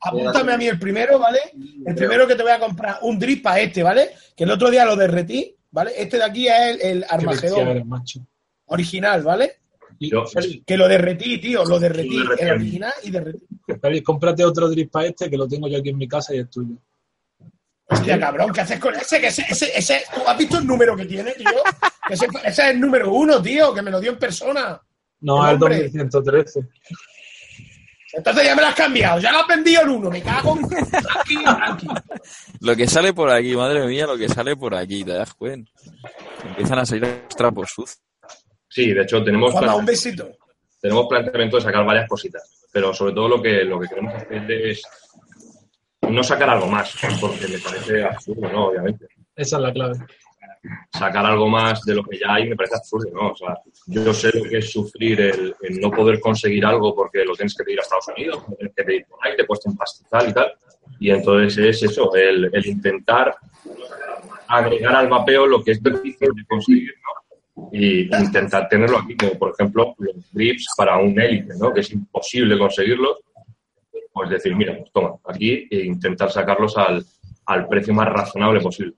[0.00, 1.38] apúntame a mí el primero, ¿vale?
[1.86, 4.10] El primero que te voy a comprar, un drip para este, ¿vale?
[4.36, 5.92] Que el otro día lo derretí, ¿vale?
[5.96, 7.88] Este de aquí es el, el Armagedón
[8.66, 9.52] original, ¿vale?
[9.98, 10.24] Yo-
[10.66, 12.44] Que lo derretí, tío, lo derretí, Lo derretí.
[12.44, 13.46] el original y derretí.
[13.80, 16.38] Félix, cómprate otro drip para este que lo tengo yo aquí en mi casa y
[16.40, 16.76] es tuyo.
[17.92, 19.20] Hostia, cabrón, ¿qué haces con ese?
[19.20, 21.50] Que ese, ese, ese- ¿Tú has visto el número que tiene, tío?
[22.08, 24.80] Ese, ese es el número uno, tío, que me lo dio en persona.
[25.20, 25.82] No, El es el hombre.
[25.84, 26.60] 2113.
[28.14, 30.68] Entonces ya me lo has cambiado, ya lo has vendido en uno, me cago en...
[30.68, 31.86] Tranqui, tranqui.
[32.60, 35.70] Lo que sale por aquí, madre mía, lo que sale por aquí, ¿te das cuenta?
[36.44, 38.02] Empiezan a salir los trapos sucios.
[38.68, 40.28] Sí, de hecho tenemos, Juanma, plan- un besito.
[40.80, 44.50] tenemos planteamiento de sacar varias cositas, pero sobre todo lo que, lo que queremos hacer
[44.50, 44.82] es
[46.08, 48.66] no sacar algo más, porque me parece absurdo, ¿no?
[48.66, 49.06] Obviamente.
[49.34, 49.94] Esa es la clave.
[50.92, 53.30] Sacar algo más de lo que ya hay me parece absurdo, ¿no?
[53.30, 57.24] O sea, yo sé lo que es sufrir el, el no poder conseguir algo porque
[57.24, 59.70] lo tienes que pedir a Estados Unidos, lo tienes que pedir por ahí, te cuesta
[59.70, 60.52] un pastizal y tal.
[61.00, 63.34] Y entonces es eso, el, el intentar
[64.46, 67.68] agregar al mapeo lo que es difícil de conseguir, ¿no?
[67.72, 71.72] Y intentar tenerlo aquí, como por ejemplo los grips para un élite, ¿no?
[71.72, 73.20] Que es imposible conseguirlos.
[74.12, 77.04] Pues decir, mira, pues toma, aquí e intentar sacarlos al,
[77.46, 78.94] al precio más razonable posible.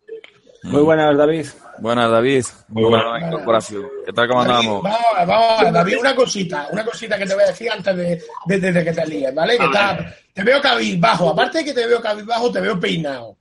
[0.64, 1.46] Muy buenas, David.
[1.78, 2.44] Buenas, David.
[2.68, 3.28] Muy buena buenas.
[3.32, 3.86] incorporación.
[4.06, 4.82] ¿Qué tal, cómo andamos?
[4.82, 8.58] vamos, vamos, David, una cosita, una cosita que te voy a decir antes de, de-
[8.60, 9.58] de- de que te líes, ¿vale?
[9.58, 13.36] Que está- te veo cabizbajo, aparte de que te veo cabizbajo, te veo peinado.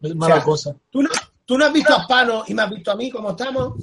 [0.00, 0.76] Es mala O sea, cosa.
[0.90, 1.10] ¿Tú no,
[1.44, 3.74] tú no has visto a Spano y me has visto a mí cómo estamos?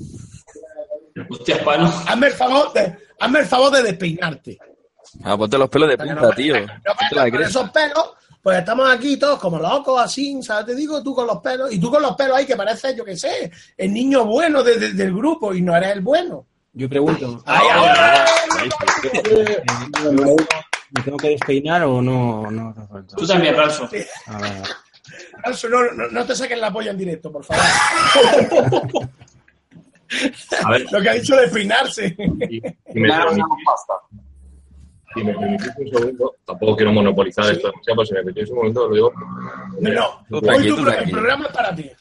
[1.30, 1.86] Hostia, pano.
[2.08, 4.58] Hazme el favor de, hazme el favor de despeinarte.
[5.24, 6.56] Ah, ponte los pelos de punta, no- tío.
[6.66, 6.68] no
[7.12, 10.66] la con esos pelos, pues estamos aquí todos como locos, así, ¿sabes?
[10.68, 13.04] Te digo, tú con los pelos, y tú con los pelos ahí que pareces, yo
[13.06, 16.46] qué sé, el niño bueno de- de- del grupo y no eres el bueno.
[16.74, 18.26] Yo pregunto, ¡Ay, ahora!
[20.92, 22.50] ¿me tengo que despeinar o no?
[22.50, 23.16] no falta?
[23.16, 23.56] Tú también,
[24.40, 24.52] ver.
[25.44, 27.64] Alonso, no, no, no te saques la polla en directo, por favor.
[30.64, 32.16] A ver, Lo que ha dicho de peinarse.
[32.50, 33.94] y, y me Claro, no, pasta.
[35.14, 38.58] Si me permitís un segundo, tampoco quiero monopolizar esto demasiado, pero si me permitís un
[38.58, 39.14] momento, lo digo.
[39.80, 41.92] No, Tú hoy tú el programa es para ti.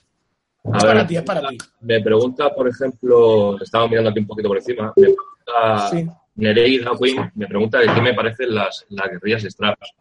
[0.65, 1.59] A Es ver, para ti, es para ti.
[1.81, 6.07] me pregunta, por ejemplo, estaba mirando aquí un poquito por encima, me pregunta Sí.
[6.37, 9.93] Nereida Queen, me pregunta de qué me parecen las, las guerrillas straps.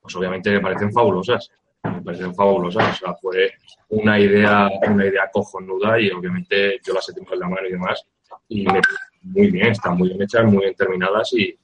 [0.00, 1.50] Pues obviamente me parecen fabulosas,
[1.84, 3.52] me parecen fabulosas, o sea, fue
[3.88, 7.72] una idea, una idea cojonuda y obviamente yo las he tenido en la mano y
[7.72, 8.02] demás,
[8.48, 8.80] y me
[9.22, 11.54] muy bien, están muy bien hechas, muy bien terminadas y,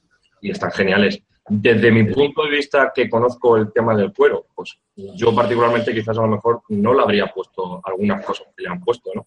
[0.46, 1.20] y están geniales.
[1.48, 6.18] Desde mi punto de vista, que conozco el tema del cuero, pues yo particularmente quizás
[6.18, 9.24] a lo mejor no le habría puesto algunas cosas que le han puesto, ¿no?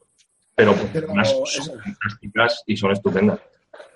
[0.55, 3.39] Pero, pues, Pero unas eso- son fantásticas y son estupendas.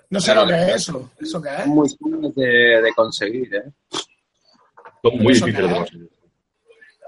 [0.08, 1.10] No sé lo que es eso.
[1.18, 1.56] ¿Eso qué es?
[1.64, 3.64] Son muy fáciles de, de conseguir, ¿eh?
[5.02, 6.10] Son muy difíciles de conseguir.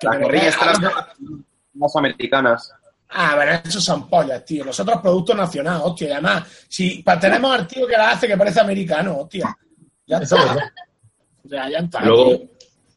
[0.02, 0.76] Las guerrillas veas.
[0.76, 1.18] straps
[1.74, 2.72] más americanas.
[3.08, 4.64] Ah, pero esos son pollas, tío.
[4.64, 6.08] Nosotros producto nacional, hostia.
[6.08, 9.56] Y además, si tenemos al tío que la hace que parece americano, hostia.
[10.06, 10.48] Ya Eso está.
[10.48, 10.70] es verdad.
[11.44, 12.04] O sea, ya está.
[12.04, 12.42] Luego,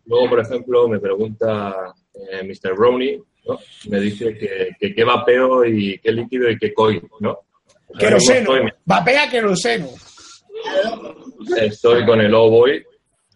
[0.08, 2.74] luego, por ejemplo, me pregunta eh, Mr.
[2.76, 3.60] Brownie, ¿no?
[3.90, 7.42] Me dice que, que qué vapeo y qué líquido y qué coil, ¿no?
[8.00, 8.54] Queroseno.
[8.54, 9.88] mismo Vapea queroseno.
[11.42, 12.84] Estoy, estoy con el O-Boy,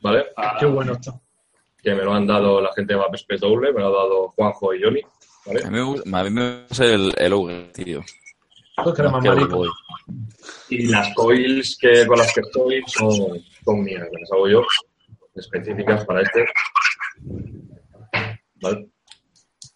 [0.02, 0.26] ¿vale?
[0.60, 1.14] Qué bueno está.
[1.82, 4.74] Que me lo han dado la gente de Vapespet Double, me lo ha dado Juanjo
[4.74, 5.02] y Johnny,
[5.46, 5.64] ¿vale?
[5.64, 8.02] A mí me gusta, el, el Ogre, tío.
[8.84, 9.66] Pues que eres Más marico.
[10.70, 14.62] Y las coils que, con las que estoy son, son mías, las hago yo,
[15.36, 16.46] específicas para este.
[18.62, 18.88] ¿Vale?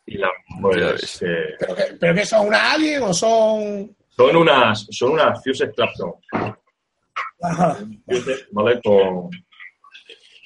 [0.06, 3.96] Y las, pues, eh, ¿Pero qué, pero qué son una alien o son.?
[4.18, 6.14] son unas, son unas Fuse Clapton,
[7.42, 7.78] Ajá.
[8.52, 8.82] ¿vale?
[8.82, 9.30] Con,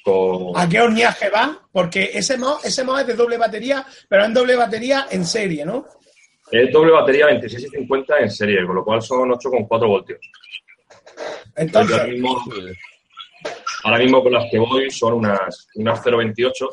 [0.04, 1.58] con, ¿A qué horneaje va?
[1.72, 5.64] Porque ese mod, ese mod es de doble batería, pero en doble batería en serie,
[5.64, 5.86] ¿no?
[6.52, 10.20] Es doble batería 26 y 50 en serie, con lo cual son 8,4 voltios.
[11.26, 12.44] Ahora Entonces, mismo,
[13.84, 16.68] ahora mismo con las que voy son unas, unas 0,28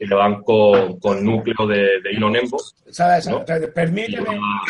[0.00, 2.58] y le van con, con núcleo de, de hilo Nembo.
[2.90, 3.26] ¿sabes?
[3.28, 3.44] ¿no?
[3.44, 4.24] Permíteme.
[4.38, 4.60] va,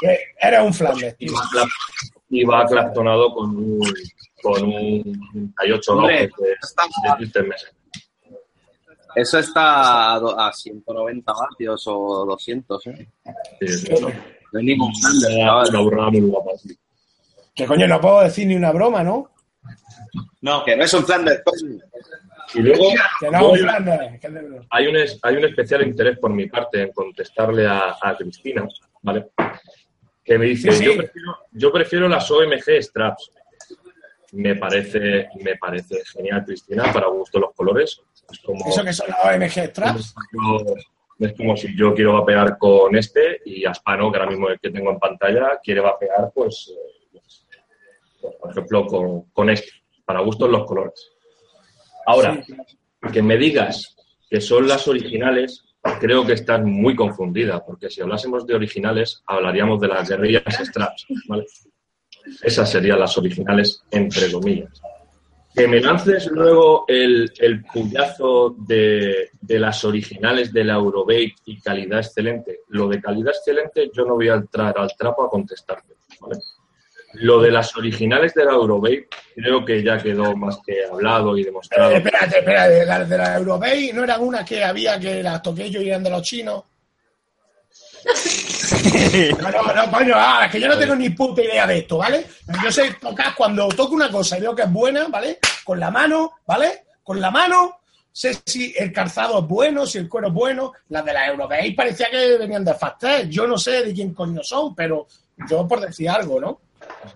[0.00, 1.40] que Eres un Flandes, y va
[2.28, 3.80] y va claptonado con un,
[4.42, 5.02] con un
[5.56, 7.66] 38 Hombre, de, está- de Twisted Mesh.
[9.16, 13.08] Eso está a, do- a 190 vatios o 200, ¿eh?
[13.60, 14.08] Sí, sí, no.
[14.60, 15.34] Ningún Flanders.
[17.54, 19.30] Que coño, no puedo decir ni una broma, ¿no?
[20.42, 21.76] No, Que no es un Flanders, coño.
[22.54, 22.84] Y luego
[23.18, 23.58] Que no voy-
[24.70, 28.66] hay, un, hay un especial interés por mi parte en contestarle a, a Cristina,
[29.02, 29.28] ¿vale?
[30.22, 30.84] Que me dice, Sí, sí.
[30.84, 33.30] Yo, prefiero, yo prefiero las OMG Straps.
[34.32, 38.00] Me parece, me parece genial, Cristina, para gusto los colores.
[38.30, 40.14] Es como, Eso que son las OMG Straps.
[41.18, 44.70] es como si yo quiero vapear con este y Aspano, que ahora mismo el que
[44.70, 47.20] tengo en pantalla, quiere vapear, pues, eh,
[48.20, 49.70] pues, por ejemplo, con, con este,
[50.04, 51.12] para gustos los colores.
[52.06, 52.42] Ahora,
[53.12, 53.96] que me digas
[54.28, 55.64] que son las originales,
[56.00, 61.06] creo que estás muy confundida, porque si hablásemos de originales, hablaríamos de las guerrillas straps,
[61.28, 61.46] ¿vale?
[62.42, 64.70] Esas serían las originales, entre comillas.
[65.54, 71.60] Que me lances luego el, el puyazo de, de las originales de la Eurovape y
[71.60, 72.60] calidad excelente.
[72.68, 75.94] Lo de calidad excelente yo no voy a entrar al trapo a contestarte.
[76.20, 76.36] ¿vale?
[77.14, 81.44] Lo de las originales de la Eurovape creo que ya quedó más que hablado y
[81.44, 81.92] demostrado.
[81.92, 85.70] Eh, espérate, espérate, las de la Eurobay no eran unas que había que las toqué
[85.70, 86.64] yo y eran de los chinos.
[89.40, 91.98] No, no, no, coño, ah, es que yo no tengo ni puta idea de esto,
[91.98, 92.24] ¿vale?
[92.62, 95.38] Yo sé tocar cuando toco una cosa y veo que es buena, ¿vale?
[95.64, 96.84] Con la mano, ¿vale?
[97.02, 97.80] Con la mano,
[98.12, 100.72] sé si el calzado es bueno, si el cuero es bueno.
[100.88, 103.28] Las de la Eurobay parecía que venían de Fastel.
[103.30, 105.06] Yo no sé de quién coño son, pero
[105.48, 106.60] yo por decir algo, ¿no?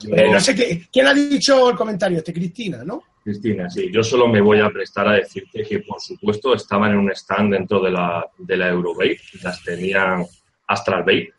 [0.01, 3.03] Yo- Eh, no sé qué, quién ha dicho el comentario, este Cristina, ¿no?
[3.23, 6.99] Cristina, sí, yo solo me voy a prestar a decirte que, por supuesto, estaban en
[6.99, 10.25] un stand dentro de la, de la Eurovape, las tenían
[10.67, 11.31] Astral Vape.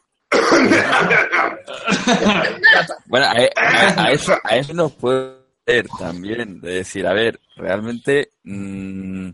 [3.08, 9.30] Bueno, a, eso, a eso nos puede ser también, de decir, a ver, realmente, mm,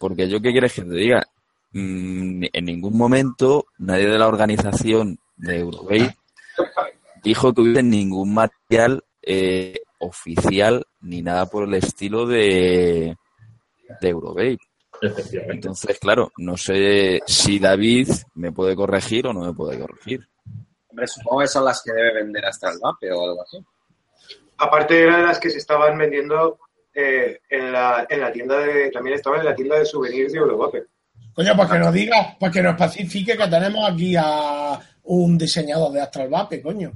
[0.00, 1.22] porque yo qué quieres que te diga,
[1.76, 6.08] Mm, en ningún momento nadie de la organización de Eurobay
[7.24, 13.16] dijo que hubiese ningún material eh, oficial ni nada por el estilo de,
[14.00, 14.58] de.
[15.06, 15.54] Efectivamente.
[15.54, 20.26] Entonces, claro, no sé si David me puede corregir o no me puede corregir.
[20.88, 23.58] Hombre, supongo que son las que debe vender hasta el vape o algo así.
[24.58, 26.58] Aparte eran las que se estaban vendiendo
[26.94, 28.90] eh, en, la, en la tienda de...
[28.90, 30.84] También estaban en la tienda de souvenirs de Eurovape.
[31.34, 35.92] Coño, pues que nos diga, pues que nos pacifique que tenemos aquí a un diseñador
[35.92, 36.92] de Astral Vape, coño.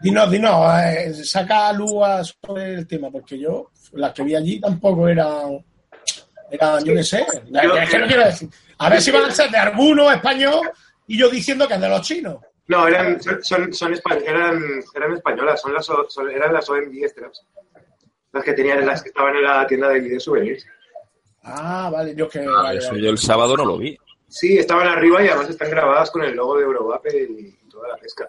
[0.00, 5.08] Dinos, dinos, eh, saca luz sobre el tema, porque yo, las que vi allí tampoco
[5.08, 5.64] eran,
[6.50, 8.48] eran yo qué sé, es que no quiero decir.
[8.78, 10.70] A ver si van a ser de alguno español
[11.06, 12.36] y yo diciendo que es de los chinos.
[12.68, 13.94] No, eran, son, son, son
[14.26, 14.60] eran,
[14.94, 17.42] eran españolas, son las, o- son- eran las OMD Straps.
[18.32, 20.66] Las que tenían, las que estaban en la tienda de video souvenirs.
[21.44, 22.40] Ah, vale, yo que.
[22.40, 23.02] Ah, vale, eso vale.
[23.02, 23.96] yo el sábado no lo vi.
[24.28, 27.96] Sí, estaban arriba y además están grabadas con el logo de Eurovape y, toda la
[27.96, 28.28] pesca.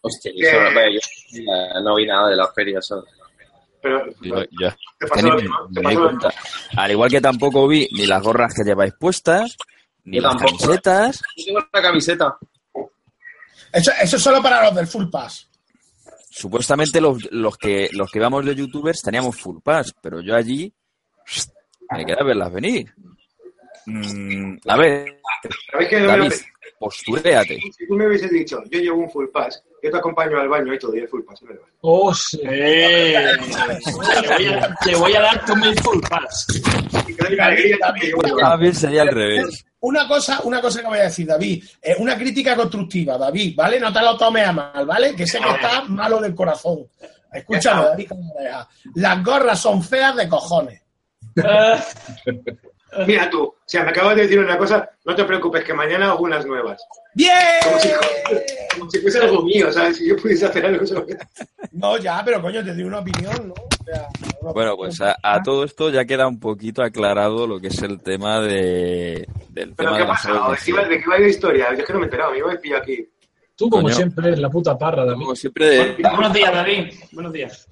[0.00, 0.32] Hostia,
[0.74, 0.98] vaya, yo
[1.40, 2.82] eh, no vi nada de la feria.
[2.82, 3.04] solo.
[4.20, 4.76] Pero Yo- ya.
[4.98, 5.42] te pasó ni.
[5.74, 6.34] Te pasó cuenta.
[6.76, 9.56] Al igual que tampoco vi ni las gorras que lleváis puestas,
[10.04, 10.58] ni Yo las tampoco.
[10.58, 11.22] camisetas.
[11.36, 12.38] Yo tengo una camiseta.
[13.72, 15.50] Eso, eso es solo para los del Full Pass.
[16.30, 20.70] Supuestamente los, los que los que vamos de youtubers teníamos full pass, pero yo allí
[21.92, 22.92] me quedé a verlas venir.
[23.86, 25.20] Mm, a ver,
[25.70, 26.32] ¿Sabéis que David,
[26.78, 27.58] posturéate.
[27.74, 30.74] Si tú me hubieses dicho, yo llevo un full pass, yo te acompaño al baño
[30.74, 31.72] y te doy el full pass en el baño.
[31.80, 32.40] Oh, sí.
[32.44, 33.26] Eh,
[33.84, 34.06] te, voy
[34.46, 36.46] a, te voy a dar con el full pass.
[38.58, 39.64] Ver, sería al revés.
[39.80, 43.78] Una cosa, una cosa que voy a decir, David, eh, una crítica constructiva, David, ¿vale?
[43.78, 45.14] No te lo tomes a mal, ¿vale?
[45.14, 46.88] Que sé que está malo del corazón.
[47.32, 48.68] Escúchame, David, como me deja.
[48.94, 50.82] Las gorras son feas de cojones.
[53.06, 56.06] Mira tú, o sea, me acabas de decir una cosa, no te preocupes, que mañana
[56.10, 56.80] hago unas nuevas.
[57.14, 57.32] ¡Bien!
[57.64, 57.88] Como si,
[58.78, 59.96] como si fuese algo mío, ¿sabes?
[59.96, 61.16] Si yo pudiese hacer algo sobre
[61.72, 63.54] No, ya, pero coño, te doy una opinión, ¿no?
[63.54, 64.08] O sea,
[64.40, 64.76] una Bueno, opinión.
[64.76, 68.40] pues a, a todo esto ya queda un poquito aclarado lo que es el tema
[68.40, 70.32] de, del ¿Pero tema qué de pasa?
[70.32, 71.72] ¿De qué iba, de qué iba la historia?
[71.74, 73.08] Yo es que no me he enterado, me iba a pillar aquí.
[73.56, 73.94] Tú, como Coño.
[73.94, 75.20] siempre, eres la puta parra, David.
[75.20, 76.92] Como siempre de- Buenos días, David.
[77.12, 77.68] Buenos días.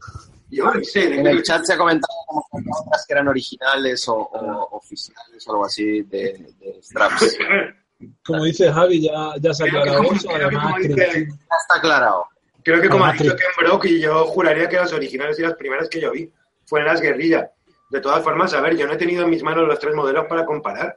[0.51, 4.07] Yo no sé, En el chat se ha comentado como que otras que eran originales
[4.09, 7.37] o, o oficiales o algo así de, de straps.
[8.25, 10.29] Como dice Javi, ya, ya se ha aclarado como- eso.
[10.31, 12.27] Además, dice- Ya está aclarado.
[12.63, 15.55] Creo que como ha dicho Ken Brock, y yo juraría que las originales y las
[15.55, 16.31] primeras que yo vi
[16.67, 17.51] fueron las guerrillas.
[17.91, 20.27] De todas formas, a ver, yo no he tenido en mis manos los tres modelos
[20.27, 20.97] para comparar.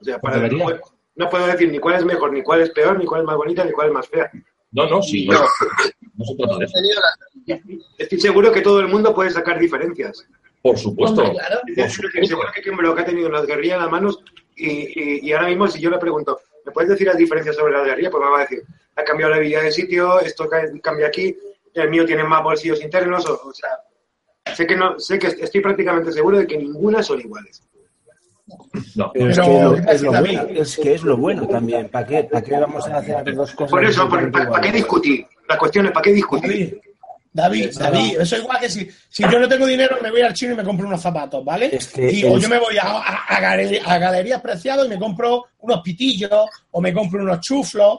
[0.00, 0.58] O sea, para Debería.
[0.58, 0.80] no, puedo-
[1.16, 3.36] no puedo decir ni cuál es mejor, ni cuál es peor, ni cuál es más
[3.36, 4.30] bonita, ni cuál es más fea.
[4.72, 5.40] No, no, sí, No.
[5.40, 5.46] no,
[6.16, 6.78] no se trata de eso.
[7.98, 10.26] Estoy seguro que todo el mundo puede sacar diferencias.
[10.62, 11.22] Por supuesto.
[11.22, 11.60] Hombre, claro.
[11.66, 14.22] Estoy seguro que Brock ha tenido las guerrillas en las manos
[14.56, 17.72] y, y- y ahora mismo si yo le pregunto, ¿me puedes decir las diferencias sobre
[17.72, 18.10] las guerrillas?
[18.10, 18.62] Pues me va a decir,
[18.96, 21.36] ha cambiado la habilidad de sitio, esto ca- cambia aquí,
[21.74, 23.70] el mío tiene más bolsillos internos, o, o sea,
[24.54, 27.62] sé que no, sé que estoy prácticamente seguro de que ninguna son iguales.
[28.94, 29.10] No.
[29.12, 31.88] Pero, es, que lo, es, lo bueno, es que es lo bueno también.
[31.88, 33.70] ¿Para qué, ¿Para qué vamos a hacer dos cosas?
[33.70, 35.26] Por eso, ¿para, qué discutir?
[35.48, 36.80] La cuestión es, ¿para qué discutir?
[37.30, 40.32] David, David, David, eso igual que si, si yo no tengo dinero, me voy al
[40.32, 41.68] chino y me compro unos zapatos, ¿vale?
[41.72, 44.88] Es que y, o yo me voy a, a, a galería- a galerías preciadas y
[44.88, 46.30] me compro unos pitillos
[46.70, 47.98] o me compro unos chuflos.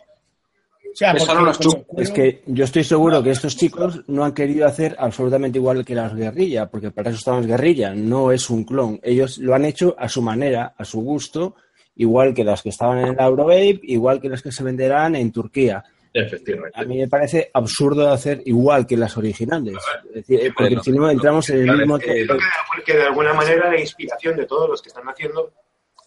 [1.98, 5.96] Es que yo estoy seguro que estos chicos no han querido hacer absolutamente igual que
[5.96, 9.00] las guerrillas, porque para eso estamos guerrilla, no es un clon.
[9.04, 11.56] Ellos lo han hecho a su manera, a su gusto,
[11.96, 15.32] igual que las que estaban en la Eurovape, igual que las que se venderán en
[15.32, 15.84] Turquía.
[16.12, 16.80] Efectivamente.
[16.80, 19.78] A mí me parece absurdo hacer igual que las originales.
[20.08, 22.00] Es decir, porque si no entramos en el mismo...
[22.00, 22.44] Creo que,
[22.76, 25.52] porque de alguna manera la inspiración de todos los que están haciendo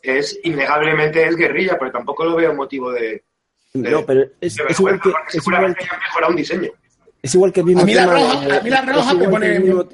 [0.03, 3.23] es innegablemente es guerrilla, pero tampoco lo veo motivo de.
[3.75, 5.11] No, pero es, es igual que...
[5.33, 6.71] Es igual, han mejorado un diseño.
[7.23, 9.15] es igual que el mismo A mí la tema roja- a mí la es roja
[9.15, 9.89] me igual pone- que el mismo-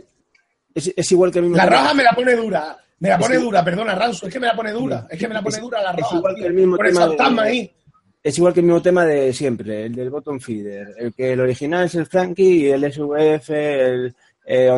[0.75, 2.77] es, es igual que el mismo La tema- roja me la pone dura.
[2.99, 4.27] Me la pone Es que- dura, perdona, Ranzo.
[4.27, 5.07] Es que me la pone dura.
[5.09, 6.17] Es que me la pone Es- dura la es roja.
[6.17, 6.43] igual tío.
[6.43, 7.75] que el mismo tema de- ahí.
[8.21, 10.89] Es igual que el mismo tema de siempre, el del bottom feeder.
[10.99, 14.15] El que el original es el Frankie y el SVF, el
[14.45, 14.71] eh,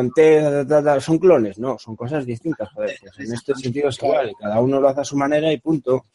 [0.99, 1.57] son clones.
[1.57, 2.95] No, son cosas distintas, joder.
[3.01, 6.05] Pues en este sentido es igual, cada uno lo hace a su manera y punto.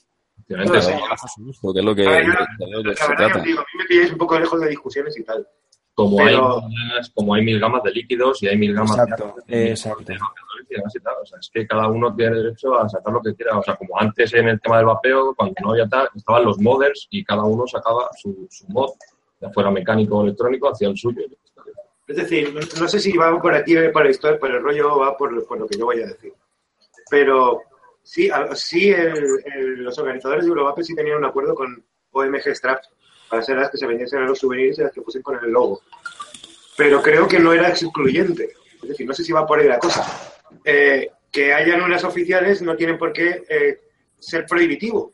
[0.49, 0.93] Efectivamente, sí.
[1.05, 2.33] uno hace su gusto, que es lo que, A ver, yo-
[2.83, 3.39] lo que se trata.
[3.39, 5.47] os digo, a mí me pilláis un poco lejos de discusiones y tal.
[5.95, 9.35] Como, Pero- hay, mil- como hay mil gamas de líquidos y hay mil gamas Exacto,
[9.47, 10.05] de, exacto.
[10.05, 11.15] de y tal.
[11.23, 13.59] O sea, es que cada uno tiene derecho a sacar lo que quiera.
[13.59, 16.59] O sea, como antes en el tema del vapeo, cuando no había tal, estaban los
[16.59, 18.91] modders y cada uno sacaba su, su mod,
[19.41, 21.23] ya fuera mecánico o electrónico, hacia el suyo.
[22.07, 24.99] Es decir, no, no sé si va por aquí, por la historia, por el rollo,
[24.99, 26.33] va por, por lo que yo voy a decir.
[27.11, 27.63] Pero
[28.07, 32.55] sí, a- sí el- el- los organizadores de Eurovape sí tenían un acuerdo con OMG
[32.55, 32.89] Straps
[33.29, 35.51] para ser las que se vendiesen en los souvenirs y las que fuesen con el
[35.51, 35.83] logo.
[36.77, 38.51] Pero creo que no era excluyente.
[38.83, 40.05] Es decir, no sé si va por ahí la cosa.
[40.65, 43.81] Eh, que hayan unas oficiales no tiene por qué eh,
[44.19, 45.13] ser prohibitivo.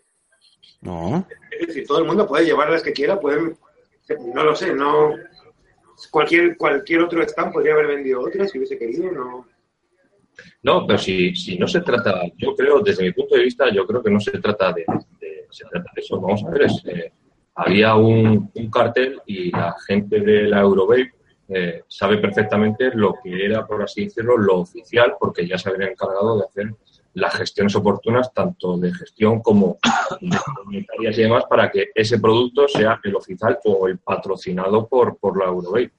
[0.82, 1.26] No.
[1.50, 3.56] Es decir, todo el mundo puede llevar las que quiera, pueden,
[4.34, 5.14] no lo sé, no
[6.10, 9.46] cualquier cualquier otro stand podría haber vendido otras si hubiese querido, no.
[10.62, 13.86] No, pero si, si no se trata, yo creo, desde mi punto de vista, yo
[13.86, 14.84] creo que no se trata de,
[15.96, 16.20] eso.
[16.20, 17.12] Vamos a ver, es, eh,
[17.54, 21.12] había un, un cartel y la gente de la Eurovape
[21.48, 25.90] eh, sabe perfectamente lo que era, por así decirlo, lo oficial, porque ya se habían
[25.90, 26.74] encargado de hacer
[27.14, 29.78] las gestiones oportunas, tanto de gestión como
[30.20, 35.18] de comunitarias y demás, para que ese producto sea el oficial o el patrocinado por,
[35.18, 35.92] por la Eurovape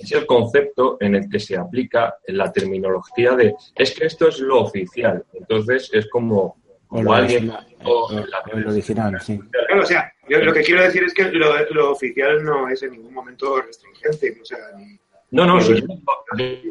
[0.00, 4.38] es el concepto en el que se aplica la terminología de es que esto es
[4.40, 5.24] lo oficial.
[5.32, 6.56] Entonces es como, O
[6.88, 9.38] como lo alguien original, el original, sí.
[9.50, 12.82] Claro, o sea, yo lo que quiero decir es que lo, lo oficial no es
[12.82, 14.98] en ningún momento restringente, o sea, ni-
[15.32, 15.86] No, no, sí, yo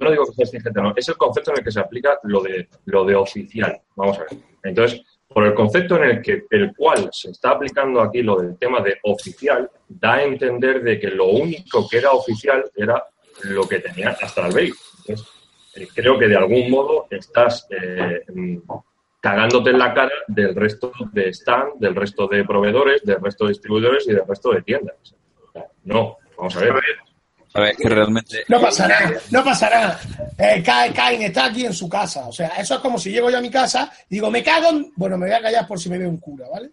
[0.02, 0.94] no digo- que sea exigente, no.
[0.96, 3.80] Es el concepto en el que se aplica lo de, lo de oficial.
[3.96, 4.30] Vamos a ver.
[4.64, 8.58] Entonces, por el concepto en el que el cual se está aplicando aquí lo del
[8.58, 13.04] tema de oficial, da a entender de que lo único que era oficial era
[13.44, 14.72] lo que tenía hasta el Bay.
[15.00, 15.28] Entonces,
[15.76, 18.24] eh, creo que de algún modo estás eh,
[19.20, 23.50] cagándote en la cara del resto de stand, del resto de proveedores, del resto de
[23.50, 24.96] distribuidores y del resto de tiendas.
[25.84, 26.74] No, vamos a ver.
[27.52, 30.00] A ver, que realmente No pasará, no pasará.
[30.38, 32.28] Eh, está aquí en su casa.
[32.28, 34.70] O sea, eso es como si llego yo a mi casa y digo, me cago
[34.70, 34.92] en...
[34.96, 36.70] Bueno, me voy a callar por si me ve un cura, ¿vale?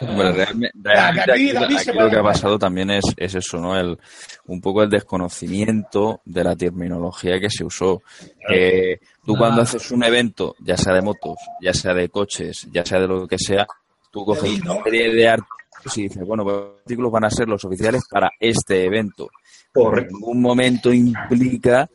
[0.00, 3.78] Bueno, realmente aquí, aquí lo que ha pasado también es, es eso, ¿no?
[3.78, 3.98] El,
[4.46, 8.02] un poco el desconocimiento de la terminología que se usó.
[8.52, 12.84] Eh, tú cuando haces un evento, ya sea de motos, ya sea de coches, ya
[12.84, 13.66] sea de lo que sea,
[14.10, 17.48] tú coges una serie de artículos y dices, bueno, pues los artículos van a ser
[17.48, 19.28] los oficiales para este evento.
[19.74, 21.88] En ningún momento implica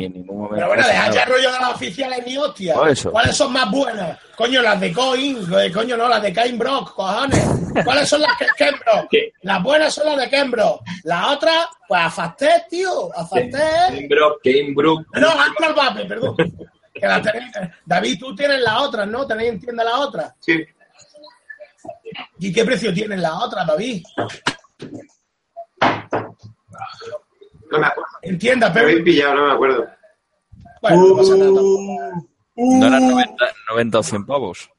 [0.00, 0.54] y en ningún momento...
[0.56, 1.10] Pero bueno, nada.
[1.10, 2.74] ya el rollo de las oficiales, mi hostia.
[2.74, 4.18] ¿Cuáles son más buenas?
[4.36, 7.44] Coño, las de Coin, coño, no, las de Cain Brock, cojones.
[7.84, 9.12] ¿Cuáles son las que Kenbrock?
[9.42, 10.82] Las buenas son las de Kenbrock.
[11.04, 14.08] Las otras, pues a Fastet, tío, a Fastet.
[14.44, 16.36] Cambrook, No, Astral Vape, perdón.
[16.94, 19.26] Que tenéis- David, tú tienes las otras, ¿no?
[19.26, 20.32] ¿Tenéis en tienda las otras?
[20.40, 20.64] Sí.
[22.40, 24.02] ¿Y qué precio tienen las otras, David?
[27.70, 28.10] No me acuerdo.
[28.22, 28.86] En tienda, Me pero...
[28.86, 29.86] habéis pillado, no me acuerdo.
[30.82, 32.28] Bueno, no pasa nada tampoco.
[32.56, 33.34] No eran 90,
[33.70, 34.70] 90 o 100 pavos.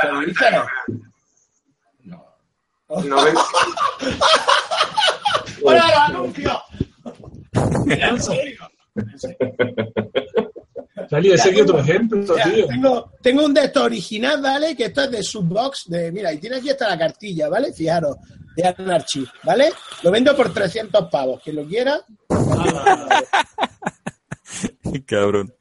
[0.00, 0.48] ¿Qué dices?
[3.04, 3.34] No ven-
[5.64, 6.58] ¡Hola, los anuncios!
[7.86, 8.68] En serio.
[11.08, 12.66] Feli, ese que otro ejemplo, tío.
[12.68, 14.76] tengo, tengo un de estos original, ¿vale?
[14.76, 17.72] Que esto es de Subbox, de, mira, y tiene aquí hasta la cartilla, ¿vale?
[17.72, 18.16] Fijaros,
[18.56, 19.70] de Anarchy, ¿vale?
[20.02, 22.00] Lo vendo por 300 pavos, quien lo quiera.
[25.06, 25.54] Cabrón.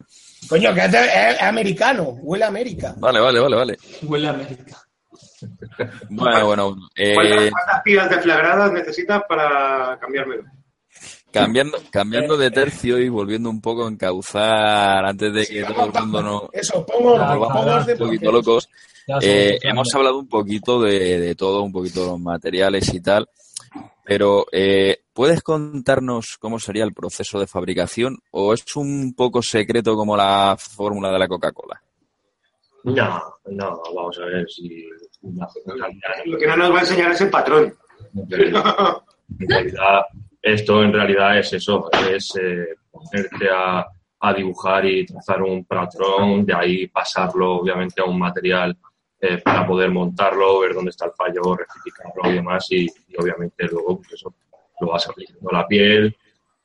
[0.50, 2.94] Coño, que es, de- es americano, huele a América.
[2.98, 3.78] Vale, vale, vale, vale.
[4.04, 4.78] Huele a América.
[6.10, 6.76] Bueno, bueno.
[6.96, 10.44] eh, ¿Cuántas, pilas deflagradas necesitas para cambiármelo?
[11.32, 15.94] cambiando, cambiando de tercio y volviendo un poco a encauzar antes de que todo el
[15.94, 18.70] mundo no, Eso, pongo, nos pongo volvamos orden un poquito locos.
[19.22, 23.28] Eh, hemos hablado un poquito de, de todo, un poquito de los materiales y tal,
[24.04, 29.96] pero eh, ¿puedes contarnos cómo sería el proceso de fabricación o es un poco secreto
[29.96, 31.82] como la fórmula de la Coca-Cola?
[32.84, 34.86] No, no, vamos a ver si.
[36.26, 37.74] Lo que no nos va a enseñar es el patrón.
[38.16, 38.30] En
[39.50, 40.06] realidad,
[40.42, 43.86] esto en realidad es eso, es eh, ponerte a,
[44.20, 48.76] a dibujar y trazar un patrón, de ahí pasarlo obviamente a un material
[49.22, 53.68] eh, para poder montarlo, ver dónde está el fallo, rectificarlo y demás, y, y obviamente
[53.68, 54.34] luego pues eso,
[54.80, 56.18] lo vas aplicando a la piel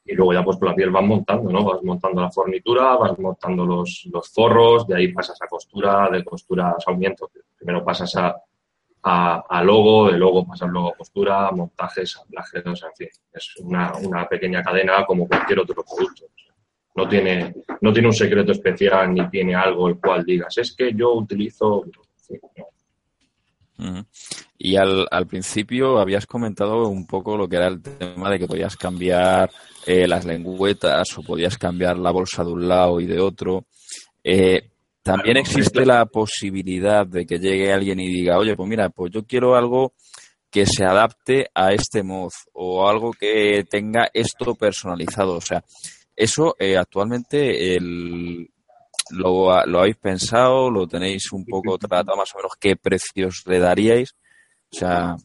[0.07, 1.65] y luego ya pues con la piel vas montando, ¿no?
[1.65, 6.25] Vas montando la fornitura, vas montando los, los forros, de ahí pasas a costura, de
[6.25, 8.35] costura a saumiento, primero pasas a,
[9.03, 13.09] a, a logo, de logo pasas luego a costura, montaje, ensamblaje, o sea, en fin,
[13.33, 16.27] es una, una pequeña cadena como cualquier otro producto.
[16.95, 20.95] No tiene, no tiene un secreto especial ni tiene algo el cual digas, es que
[20.95, 21.85] yo utilizo...
[22.27, 22.35] sí.
[24.59, 28.47] Y al, al principio habías comentado un poco lo que era el tema de que
[28.47, 29.51] podías cambiar
[29.87, 33.67] eh, las lengüetas o podías cambiar la bolsa de un lado y de otro.
[34.25, 34.71] Eh,
[35.03, 39.25] también existe la posibilidad de que llegue alguien y diga, oye, pues mira, pues yo
[39.25, 39.93] quiero algo
[40.51, 45.35] que se adapte a este mod o algo que tenga esto personalizado.
[45.35, 45.63] O sea,
[46.17, 48.49] eso eh, actualmente el,
[49.11, 53.59] lo, lo habéis pensado, lo tenéis un poco tratado más o menos, qué precios le
[53.59, 54.15] daríais.
[54.73, 55.17] O sea,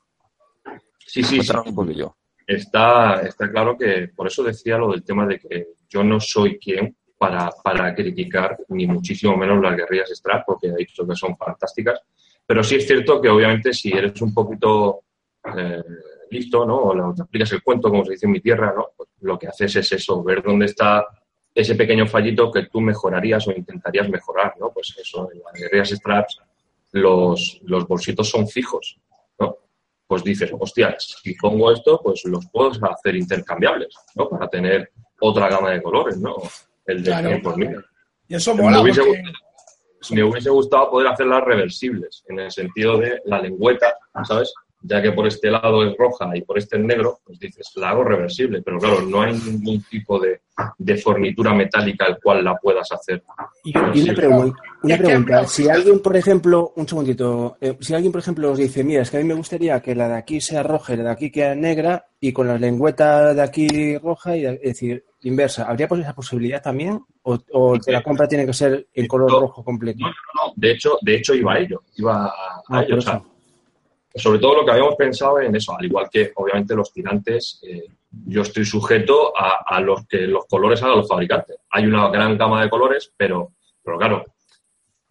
[1.05, 1.51] Sí, sí, sí.
[1.65, 2.15] un poquillo.
[2.47, 6.57] Está, está claro que por eso decía lo del tema de que yo no soy
[6.57, 11.36] quien para, para criticar ni muchísimo menos las guerrillas Strat, porque he dicho que son
[11.36, 11.99] fantásticas.
[12.45, 15.01] Pero sí es cierto que obviamente si eres un poquito
[15.55, 15.84] eh,
[16.29, 16.77] listo, ¿no?
[16.77, 18.88] O te aplicas el cuento, como se dice en mi tierra, ¿no?
[18.95, 21.05] Pues lo que haces es eso, ver dónde está
[21.54, 24.72] ese pequeño fallito que tú mejorarías o intentarías mejorar, ¿no?
[24.72, 26.39] Pues eso, en las guerrillas straps
[26.93, 28.99] los, los bolsitos son fijos,
[29.39, 29.58] ¿no?
[30.08, 34.30] Pues dices, hostia, si pongo esto, pues los puedo hacer intercambiables, ¿no?
[34.30, 36.36] Para tener otra gama de colores, ¿no?
[36.86, 37.39] El de Claro.
[37.43, 37.86] pues mira,
[38.28, 39.24] Y eso me hubiese, porque...
[40.16, 44.54] me hubiese gustado poder hacerlas reversibles, en el sentido de la lengüeta, ¿sabes?
[44.84, 47.91] Ya que por este lado es roja y por este es negro, pues dices, la
[47.91, 50.41] hago reversible, pero claro, no hay ningún tipo de,
[50.77, 53.21] de fornitura metálica al cual la puedas hacer.
[53.63, 58.57] Y, una, pregunta, si alguien, por ejemplo, un segundito, eh, si alguien, por ejemplo, os
[58.57, 60.97] dice, mira, es que a mí me gustaría que la de aquí sea roja y
[60.97, 65.05] la de aquí quede negra y con la lengüeta de aquí roja, y es decir,
[65.21, 66.99] inversa, ¿habría pues esa posibilidad también?
[67.21, 69.39] ¿O, o que la compra tiene que ser en color No.
[69.41, 69.99] rojo completo?
[69.99, 70.53] No, no, no.
[70.55, 72.89] De hecho, de hecho iba a ello, iba a, a Ah, ello.
[72.89, 73.30] por O sea, eso.
[74.16, 77.88] Sobre todo lo que habíamos pensado en eso, al igual que obviamente los tirantes, eh,
[78.28, 81.57] yo estoy sujeto a, a los que los colores hagan los fabricantes.
[81.70, 83.53] Hay una gran gama de colores, pero,
[83.84, 84.26] pero claro,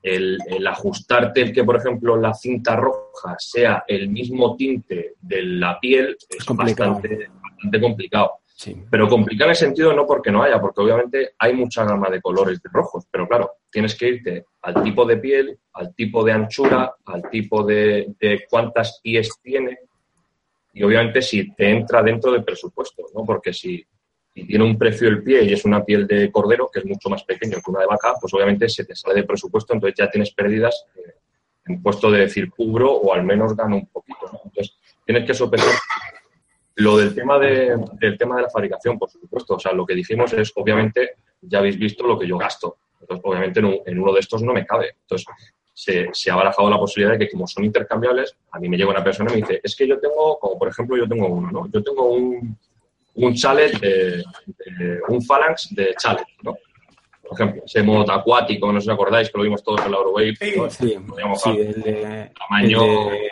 [0.03, 5.43] el, el ajustarte el que, por ejemplo, la cinta roja sea el mismo tinte de
[5.43, 6.95] la piel es complicado.
[6.95, 8.33] bastante, bastante complicado.
[8.61, 8.77] Sí.
[8.91, 12.21] Pero complicado en el sentido no porque no haya, porque obviamente hay mucha gama de
[12.21, 16.33] colores de rojos, pero claro, tienes que irte al tipo de piel, al tipo de
[16.33, 19.79] anchura, al tipo de, de cuántas pies tiene
[20.75, 23.25] y obviamente si te entra dentro del presupuesto, ¿no?
[23.25, 23.83] Porque si,
[24.35, 27.25] tiene un precio el pie y es una piel de cordero, que es mucho más
[27.25, 30.35] pequeño que una de vaca, pues obviamente se te sale del presupuesto, entonces ya tienes
[30.35, 31.15] pérdidas eh,
[31.65, 34.31] en puesto de decir cubro o al menos gano un poquito.
[34.45, 35.73] Entonces tienes que sopesar
[36.81, 39.55] lo del tema de, del tema de la fabricación, por supuesto.
[39.55, 41.11] O sea, lo que dijimos es, obviamente,
[41.43, 42.79] ya habéis visto lo que yo gasto.
[43.01, 44.97] Entonces, obviamente, en, un- en uno de estos no me cabe.
[45.03, 45.27] Entonces,
[45.73, 48.91] se, se ha barajado la posibilidad de que, como son intercambiables, a mí me llega
[48.91, 51.51] una persona y me dice, es que yo tengo, como por ejemplo, yo tengo uno,
[51.51, 51.71] ¿no?
[51.73, 52.57] Yo tengo un,
[53.15, 54.23] un chalet, de,
[54.79, 56.55] de- un phalanx de chalet, ¿no?
[57.23, 59.93] Por ejemplo, ese modo acuático, no sé si os acordáis, que lo vimos todos en
[59.93, 60.35] la Eurowave.
[60.71, 61.37] Sí, ¿no?
[61.37, 62.83] Sí, sí, el tamaño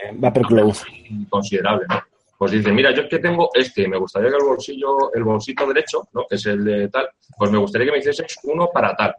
[0.09, 2.01] el de considerable, ¿no?
[2.39, 5.67] Pues dice, mira, yo es que tengo este, me gustaría que el bolsillo, el bolsito
[5.67, 6.25] derecho, ¿no?
[6.29, 9.13] Que es el de tal, pues me gustaría que me hicieses uno para tal.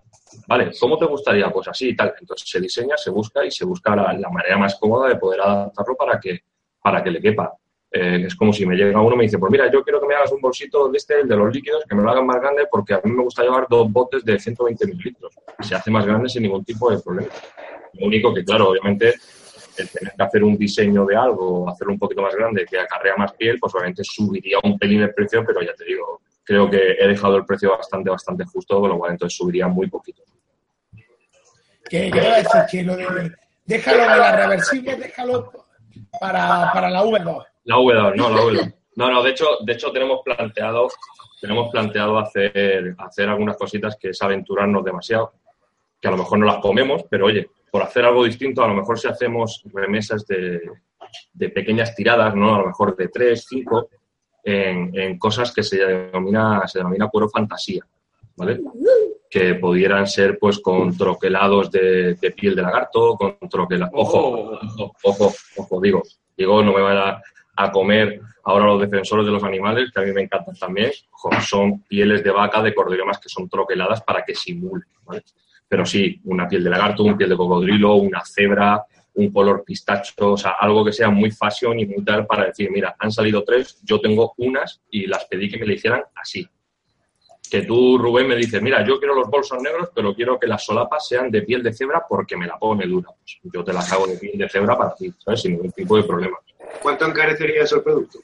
[0.47, 1.49] Vale, ¿cómo te gustaría?
[1.49, 2.13] Pues así y tal.
[2.17, 5.97] Entonces se diseña, se busca y se busca la, manera más cómoda de poder adaptarlo
[5.97, 6.43] para que,
[6.81, 7.53] para que le quepa.
[7.91, 10.07] Eh, es como si me llega uno y me dice, pues mira, yo quiero que
[10.07, 12.39] me hagas un bolsito de este, el de los líquidos, que me lo hagan más
[12.39, 15.33] grande porque a mí me gusta llevar dos botes de 120 mililitros.
[15.59, 17.33] Se hace más grande sin ningún tipo de problema.
[17.93, 19.15] Lo único que, claro, obviamente
[19.81, 23.15] el tener que hacer un diseño de algo, hacerlo un poquito más grande, que acarrea
[23.15, 26.93] más piel, pues obviamente subiría un pelín el precio, pero ya te digo, creo que
[26.99, 30.23] he dejado el precio bastante, bastante justo, con lo cual entonces subiría muy poquito.
[31.89, 33.31] Que, a decir que lo de,
[33.65, 35.51] déjalo de la reversible, déjalo
[36.19, 37.45] para, para la V2.
[37.63, 38.73] La V2, no, la V2.
[38.95, 40.89] No, no, de hecho, de hecho tenemos planteado,
[41.39, 45.33] tenemos planteado hacer, hacer algunas cositas que es aventurarnos demasiado,
[46.01, 48.73] que a lo mejor no las comemos, pero oye, por hacer algo distinto, a lo
[48.73, 50.61] mejor si hacemos remesas de,
[51.33, 52.55] de pequeñas tiradas, ¿no?
[52.55, 53.89] A lo mejor de tres, cinco,
[54.43, 57.85] en, en cosas que se denomina, se denomina cuero fantasía,
[58.35, 58.59] ¿vale?
[59.29, 63.93] Que pudieran ser pues con troquelados de, de piel de lagarto, con troquelados.
[63.95, 66.03] Ojo, ojo, ojo, ojo, digo,
[66.35, 67.21] digo, no me van a,
[67.55, 70.91] a comer ahora los defensores de los animales, que a mí me encantan también,
[71.47, 74.87] son pieles de vaca, de cordero y demás, que son troqueladas para que simulen.
[75.03, 75.23] ¿vale?
[75.69, 80.33] Pero sí, una piel de lagarto, una piel de cocodrilo, una cebra, un color pistacho,
[80.33, 83.43] o sea, algo que sea muy fashion y muy tal para decir, mira, han salido
[83.43, 86.47] tres, yo tengo unas y las pedí que me le hicieran así.
[87.51, 90.63] Que tú, Rubén, me dices, mira, yo quiero los bolsos negros, pero quiero que las
[90.63, 93.09] solapas sean de piel de cebra porque me la pone dura.
[93.09, 95.41] Pues yo te las hago de piel de cebra para ti, ¿sabes?
[95.41, 96.37] Sin ningún tipo de problema.
[96.81, 98.19] ¿Cuánto encarecería el producto?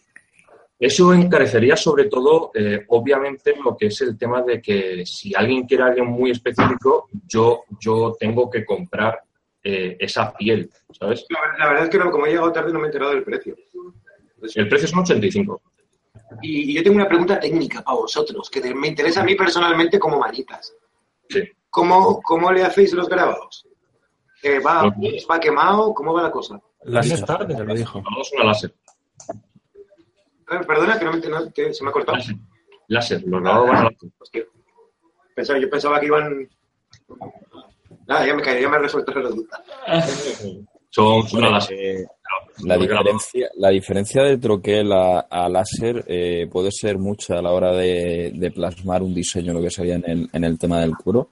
[0.77, 5.65] Eso encarecería sobre todo, eh, obviamente, lo que es el tema de que si alguien
[5.65, 9.19] quiere a alguien muy específico, yo, yo tengo que comprar
[9.63, 11.25] eh, esa piel, ¿sabes?
[11.29, 13.23] La, la verdad es que no, como he llegado tarde no me he enterado del
[13.23, 13.55] precio.
[14.53, 15.61] El precio son 85.
[16.41, 19.97] Y, y yo tengo una pregunta técnica para vosotros, que me interesa a mí personalmente
[19.97, 20.75] como manitas.
[21.29, 21.41] Sí.
[21.69, 23.65] ¿Cómo, cómo le hacéis los grabados?
[24.43, 24.93] Eh, ¿va,
[25.29, 25.93] ¿Va quemado?
[25.93, 26.61] ¿Cómo va la cosa?
[26.83, 27.57] Láser, tardes.
[27.57, 28.01] te lo dijo.
[28.01, 28.73] Vamos a una láser.
[30.51, 32.17] Eh, perdona, que no me no, que se me ha cortado.
[32.17, 32.35] Láser.
[32.87, 33.23] Láser.
[33.25, 34.09] Los grabados van a láser.
[34.19, 34.43] Hostia.
[35.35, 36.49] Pensaba, yo pensaba que iban...
[38.07, 39.63] Nada, ya me caí, ya me resuelto la duda.
[40.89, 41.77] Son, a láser.
[41.77, 42.05] Eh,
[42.63, 47.51] la, diferencia, la diferencia de troquel a, a láser eh, puede ser mucha a la
[47.51, 50.95] hora de, de plasmar un diseño, lo que sería en el, en el tema del
[50.95, 51.31] cuero.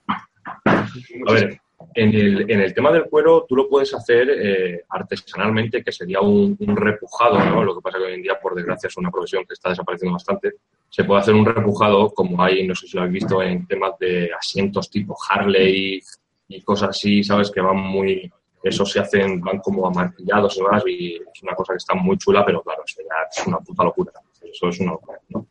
[0.66, 1.61] A ver,
[1.94, 6.22] en el, en el tema del cuero tú lo puedes hacer eh, artesanalmente, que sería
[6.22, 7.64] un, repujado, ¿no?
[7.64, 10.14] Lo que pasa que hoy en día, por desgracia, es una profesión que está desapareciendo
[10.14, 10.54] bastante.
[10.89, 13.98] Se puede hacer un repujado, como hay, no sé si lo habéis visto, en temas
[14.00, 16.02] de asientos tipo Harley
[16.48, 17.52] y cosas así, ¿sabes?
[17.52, 18.32] Que van muy...
[18.62, 22.18] Eso se hacen, van como amartillados y demás, y es una cosa que está muy
[22.18, 24.12] chula, pero claro, es una puta locura.
[24.41, 25.48] Eso es una locura, ¿no?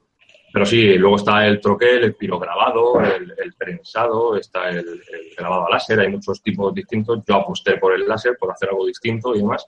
[0.53, 5.03] Pero sí, luego está el troquel, el pirograbado, el, el prensado, está el,
[5.37, 7.21] grabado a láser, hay muchos tipos distintos.
[7.27, 9.67] Yo aposté por el láser, por hacer algo distinto y demás,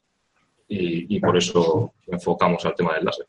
[0.69, 3.27] y, por eso enfocamos al tema del láser.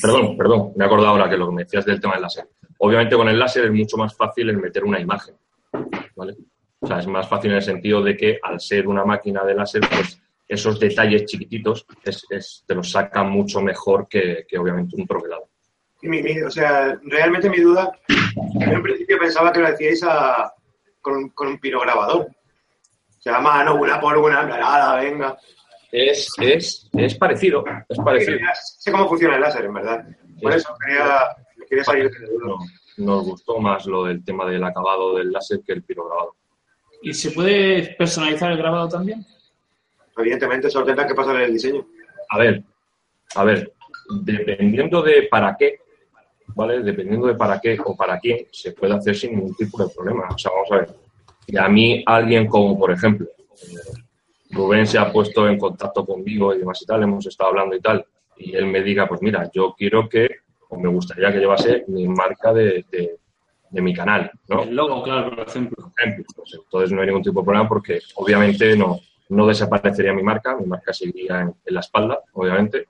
[0.00, 2.48] Perdón, perdón, me he acordado ahora que lo que me decías del tema del láser.
[2.78, 5.34] Obviamente con el láser es mucho más fácil el meter una imagen,
[6.14, 6.36] ¿vale?
[6.78, 9.54] O sea, es más fácil en el sentido de que al ser una máquina de
[9.54, 10.20] láser, pues
[10.50, 15.48] esos detalles chiquititos es, es- te los saca mucho mejor que, que obviamente un troquelado.
[16.02, 20.02] Y mi- mi- o sea, realmente mi duda, yo en principio pensaba que lo hacíais
[20.02, 20.52] a-
[21.00, 22.26] con, con un pirograbador.
[22.26, 25.38] O sea, mano, una por una, nada, venga.
[25.92, 28.38] Es, es, es parecido, es parecido.
[28.78, 30.04] Sé cómo funciona el láser, en verdad.
[30.40, 31.20] Por eso quería,
[31.68, 32.46] quería salir de duda.
[32.46, 36.36] No, nos gustó más lo del tema del acabado del láser que el pirograbado.
[37.02, 39.24] ¿Y se puede personalizar el grabado también?
[40.20, 41.86] Evidentemente, solo tendrá que pasar el diseño.
[42.30, 42.62] A ver,
[43.34, 43.72] a ver,
[44.22, 45.80] dependiendo de para qué,
[46.54, 46.82] ¿vale?
[46.82, 50.28] Dependiendo de para qué o para quién, se puede hacer sin ningún tipo de problema.
[50.34, 50.88] O sea, vamos a ver.
[51.46, 54.00] Y a mí, alguien como, por ejemplo, eh,
[54.52, 57.80] Rubén se ha puesto en contacto conmigo y demás y tal, hemos estado hablando y
[57.80, 58.04] tal,
[58.36, 60.28] y él me diga, pues mira, yo quiero que,
[60.68, 63.16] o me gustaría que llevase mi marca de, de-
[63.72, 64.64] de mi canal, ¿no?
[64.64, 65.76] El logo, claro, por ejemplo.
[65.76, 66.24] por ejemplo.
[66.34, 68.98] Pues, entonces no hay ningún tipo de problema porque obviamente no,
[69.30, 72.86] no desaparecería mi marca, mi marca seguiría en, en la espalda, obviamente,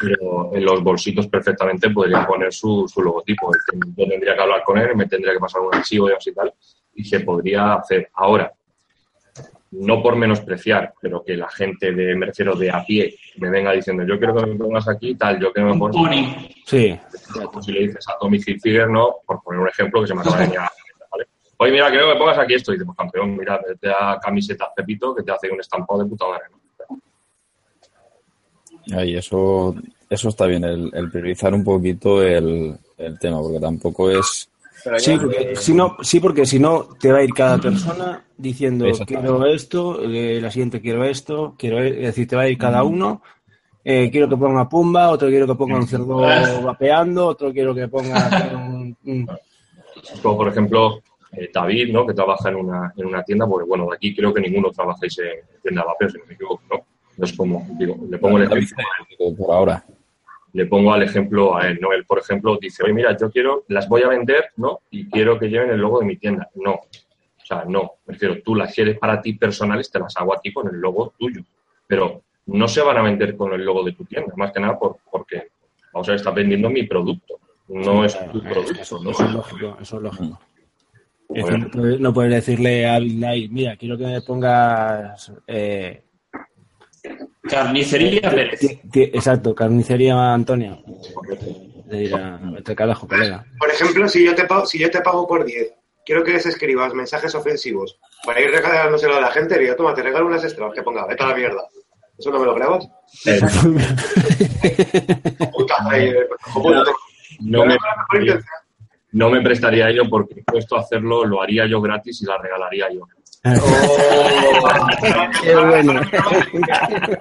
[0.00, 3.50] pero en los bolsitos perfectamente podría poner su, su logotipo.
[3.96, 6.52] Yo tendría que hablar con él, me tendría que pasar un archivo y así tal,
[6.94, 8.10] y se podría hacer.
[8.14, 8.52] Ahora,
[9.72, 13.72] no por menospreciar, pero que la gente de, me refiero de a pie, me venga
[13.72, 16.48] diciendo, yo quiero que me pongas aquí tal, yo quiero que me pongas pony.
[16.66, 16.98] Sí.
[17.62, 19.16] si le dices a Tommy Hilfiger, ¿no?
[19.26, 21.26] Por poner un ejemplo que se me acaba de venir a la cabeza, ¿vale?
[21.62, 22.72] Oye, mira, quiero que me pongas aquí esto.
[22.72, 26.08] Y dices, pues campeón, mira, te da camiseta Pepito que te hace un estampado de
[26.10, 26.62] puta madre, ¿no?
[28.98, 29.74] Ahí, eso,
[30.10, 34.48] eso está bien, el, el priorizar un poquito el, el tema, porque tampoco es...
[34.98, 38.86] Sí porque, si no, sí, porque si no te va a ir cada persona diciendo
[39.06, 42.58] quiero esto, eh, la siguiente quiero esto, quiero e-", es decir, te va a ir
[42.58, 43.22] cada uno.
[43.84, 46.16] eh, quiero que ponga Pumba, otro quiero que ponga un cerdo
[46.62, 49.28] vapeando, otro quiero que ponga un, un-
[50.20, 51.00] Como por ejemplo
[51.32, 52.06] eh, David, ¿no?
[52.06, 55.18] Que trabaja en una, en una tienda, porque bueno, de aquí creo que ninguno trabajáis
[55.18, 56.86] en tienda de vapeo, si no me equivoco, ¿no?
[57.10, 58.84] Entonces, como digo, le pongo el ejemplo,
[59.36, 59.84] por ahora.
[60.52, 61.92] le pongo al ejemplo a él, ¿no?
[61.92, 64.80] Él, por ejemplo, dice, oye, mira, yo quiero, las voy a vender, ¿no?
[64.90, 66.48] Y quiero que lleven el logo de mi tienda.
[66.54, 66.72] No.
[66.74, 67.92] O sea, no.
[68.06, 70.80] Me refiero, tú las quieres para ti personales, te las hago a ti con el
[70.80, 71.42] logo tuyo.
[71.86, 74.78] Pero no se van a vender con el logo de tu tienda, más que nada
[74.78, 75.48] por, porque,
[75.92, 77.38] vamos a ver, estás vendiendo mi producto.
[77.68, 79.10] No es tu producto, eso, ¿no?
[79.10, 80.38] eso es lógico, eso es lógico.
[81.34, 81.50] Es Bueno.
[81.50, 86.02] que no puedes, no puedes decirle a Bill Nye, mira, quiero que me pongas eh,
[87.42, 88.60] Carnicería Pérez.
[88.94, 90.82] exacto, carnicería Antonio.
[91.88, 93.44] Le dirá, al carajo, colega.
[93.58, 95.72] Por ejemplo, si yo te pago, si yo te pago por 10,
[96.06, 100.02] quiero que les escribas mensajes ofensivos para ir regalándoselo a la gente, digo, toma, te
[100.02, 101.62] regalo unas extras, que ponga, vete a la mierda.
[102.18, 102.86] ¿Eso no me lo grabas?
[103.26, 103.40] Eh,
[105.52, 106.14] Puta, eh,
[106.52, 106.84] puta.
[107.40, 107.76] no, me,
[109.12, 112.92] no me prestaría ello porque puesto a hacerlo lo haría yo gratis y la regalaría
[112.92, 113.06] yo.
[115.42, 116.00] Qué bueno.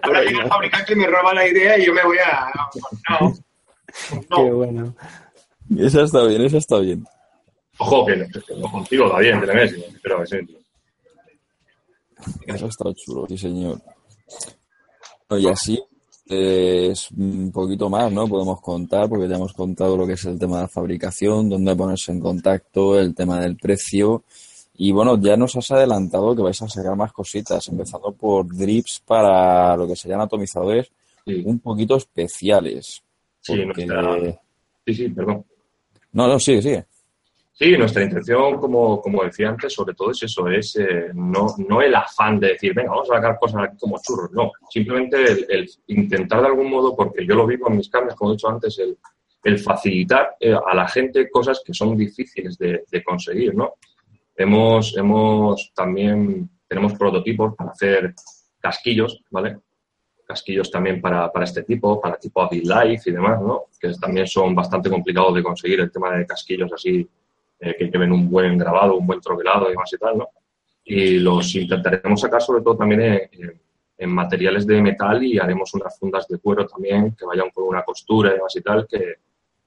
[0.03, 2.51] Ahora viene el fabricante y me roba la idea y yo me voy a...
[3.19, 3.33] No,
[4.35, 4.95] Qué bueno.
[5.77, 7.03] Esa está bien, esa está bien.
[7.77, 10.37] Ojo, que no, contigo está bien, Messi, pero sí.
[12.45, 13.81] Eso está chulo, sí, señor.
[15.31, 15.81] Y así,
[16.31, 18.27] es un poquito más, ¿no?
[18.27, 21.75] Podemos contar, porque ya hemos contado lo que es el tema de la fabricación, dónde
[21.75, 24.23] ponerse en contacto, el tema del precio.
[24.75, 29.01] Y bueno, ya nos has adelantado que vais a sacar más cositas, empezando por drips
[29.05, 30.91] para lo que serían atomizadores
[31.25, 31.43] Sí.
[31.45, 33.03] un poquito especiales.
[33.41, 34.37] Sí, nuestra-
[34.85, 35.45] sí, sí, perdón.
[36.13, 36.85] No, no, sigue, sigue.
[37.61, 41.79] Sí, nuestra intención, como, como decía antes, sobre todo es eso, es eh, no, no
[41.79, 46.41] el afán de decir, venga, vamos a sacar cosas como churros, no, simplemente el, intentar
[46.41, 48.79] de algún modo, porque yo lo vivo en mis carnes, como he dicho antes,
[49.43, 53.75] el, facilitar eh, a la gente cosas que son difíciles de, de conseguir, ¿no?
[54.35, 58.15] Hemos, hemos también, tenemos prototipos para hacer
[58.59, 59.59] casquillos, ¿vale?
[60.25, 63.65] Casquillos también para, para este tipo, para tipo Avid Life y demás, ¿no?
[63.79, 67.07] Que también son bastante complicados de conseguir el tema de casquillos así
[67.61, 70.29] eh, que lleven un buen grabado, un buen troquelado y demás y tal, ¿no?
[70.83, 73.21] Y los intentaremos sacar sobre todo también en,
[73.97, 77.83] en- materiales de metal y haremos unas fundas de cuero también que vayan con una
[77.83, 79.15] costura y demás y tal, que,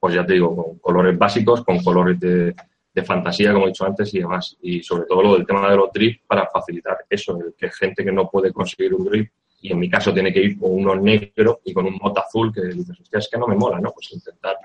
[0.01, 2.53] pues ya te digo, con colores básicos, con colores de,
[2.93, 4.57] de fantasía, como he dicho antes, y demás.
[4.61, 8.05] Y sobre todo lo del tema de los drips para facilitar eso, el que gente
[8.05, 9.31] que no puede conseguir un drip,
[9.61, 12.53] y en mi caso tiene que ir con uno negro y con un mota azul,
[12.53, 13.93] que dices, es que no me mola, ¿no?
[13.93, 14.57] Pues intentar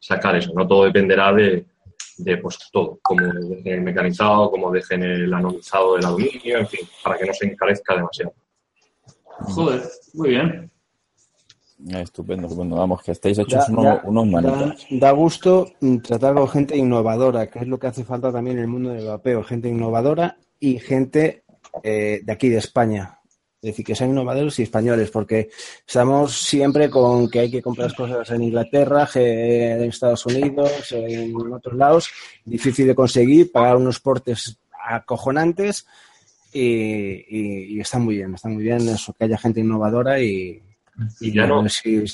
[0.00, 1.64] sacar eso, no todo dependerá de,
[2.18, 6.80] de pues todo, como dejen el mecanizado, como dejen el anomizado del aluminio, en fin,
[7.02, 8.34] para que no se encarezca demasiado.
[9.40, 9.82] Joder,
[10.14, 10.70] muy bien.
[11.88, 12.76] Estupendo, estupendo.
[12.76, 14.86] Vamos, que estáis Da, hechos unos, da- unos da- manitas.
[14.90, 18.62] da gusto mm, tratar con gente innovadora, que es lo que hace falta también en
[18.62, 19.42] el mundo del vapeo.
[19.42, 21.42] Gente innovadora y gente
[21.82, 23.18] eh, de aquí, de España.
[23.62, 25.48] Es decir, que sean innovadores y españoles, porque
[25.86, 31.32] estamos siempre con que hay que comprar cosas en Inglaterra, que en Estados Unidos, en
[31.52, 32.10] otros lados,
[32.44, 35.86] difícil de conseguir, pagar unos portes acojonantes
[36.52, 40.60] y, y- y está muy bien, está muy bien eso, que haya gente innovadora y,
[41.20, 42.04] Y ya no, si,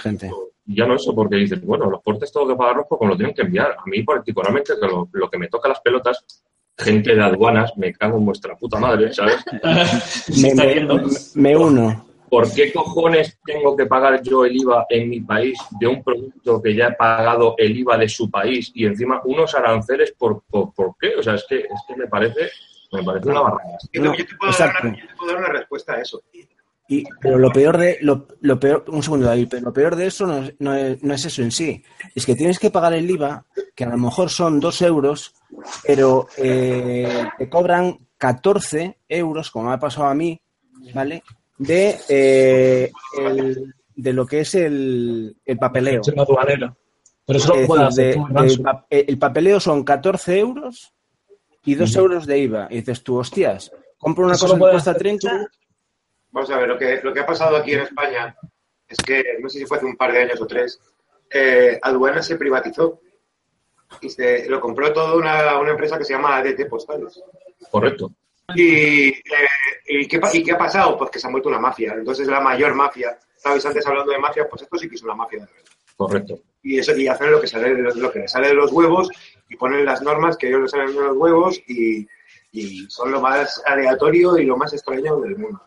[0.00, 0.30] gente.
[0.66, 3.34] ya no eso, porque dices, bueno, los portes tengo que pagarlos porque me lo tienen
[3.34, 3.72] que enviar.
[3.72, 6.24] A mí particularmente, que lo, lo que me toca las pelotas,
[6.76, 9.36] gente de aduanas, me cago en vuestra puta madre, ¿sabes?
[10.42, 11.00] Me, está me- viendo.
[11.34, 12.06] me uno.
[12.28, 16.60] ¿Por qué cojones tengo que pagar yo el IVA en mi país de un producto
[16.60, 20.74] que ya he pagado el IVA de su país y encima unos aranceles por, por,
[20.74, 21.14] ¿por qué?
[21.16, 22.50] O sea, es que, es que me parece,
[22.90, 23.40] me parece una.
[23.92, 24.88] Yo, No, te, yo te puedo dar exacto.
[24.88, 26.22] una, yo te puedo dar una respuesta a eso.
[26.86, 30.06] Y, pero lo peor de lo, lo peor, un segundo David, pero lo peor de
[30.06, 31.82] eso no es, no, es, no es eso en sí.
[32.14, 35.34] Es que tienes que pagar el IVA, que a lo mejor son dos euros,
[35.86, 40.38] pero eh, te cobran 14 euros, como me ha pasado a mí,
[40.94, 41.22] ¿vale?
[41.56, 46.02] De, eh, el- de lo que es el, el papeleo.
[46.02, 46.14] Es.
[47.26, 48.14] Pero eso Es lo puedes hacer
[48.62, 50.92] pa- el papeleo son 14 euros
[51.64, 52.66] y 2 euros de IVA.
[52.70, 55.48] Y dices tú, hostias, compro una Eso cosa que cuesta hacer 30
[56.34, 58.36] Vamos a ver, lo que, lo que ha pasado aquí en España
[58.88, 60.80] es que, no sé si fue hace un par de años o tres,
[61.30, 63.00] eh, Aduana se privatizó
[64.00, 67.22] y se lo compró todo una, una empresa que se llama ADT Postales.
[67.70, 68.10] Correcto.
[68.52, 69.22] Y, eh,
[69.86, 70.98] ¿y, qué, ¿Y qué ha pasado?
[70.98, 71.94] Pues que se ha vuelto una mafia.
[71.94, 73.16] Entonces la mayor mafia.
[73.36, 75.72] Estabais antes hablando de mafia, pues esto sí que es una mafia de verdad.
[75.96, 76.40] Correcto.
[76.64, 79.08] Y eso y hacen lo que sale lo que les sale de los huevos
[79.48, 82.08] y ponen las normas que ellos les salen de los huevos y,
[82.50, 85.62] y son lo más aleatorio y lo más extraño del mundo.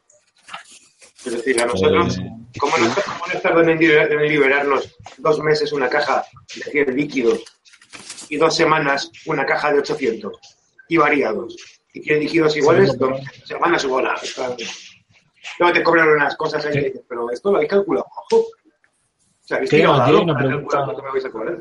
[1.27, 5.39] Es decir, a nosotros, Eh, ¿cómo, nos, cómo nos tardan en, liber- en liberarnos dos
[5.39, 6.23] meses una caja
[6.55, 7.43] de 100 líquidos
[8.29, 10.31] y dos semanas una caja de 800
[10.89, 11.55] y variados?
[11.93, 14.15] Y quieren líquidos iguales, Sí, dos semanas su bola.
[15.59, 18.05] Luego te cobran unas cosas ahí, pero esto lo habéis calculado.
[18.31, 18.41] Ojo.
[18.41, 18.47] O
[19.47, 20.69] sea, ¿habéis Sí, tirado aquí dado hay una para pregunta.
[20.77, 21.57] calcular cuánto me vais a cobrar?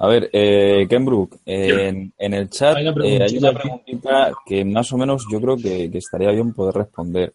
[0.00, 3.38] A ver, eh, Ken Brook, eh, en, en el chat Hay una eh, preguntita hay
[3.38, 7.34] una preguntita que más o menos yo creo que, que estaría bien poder responder.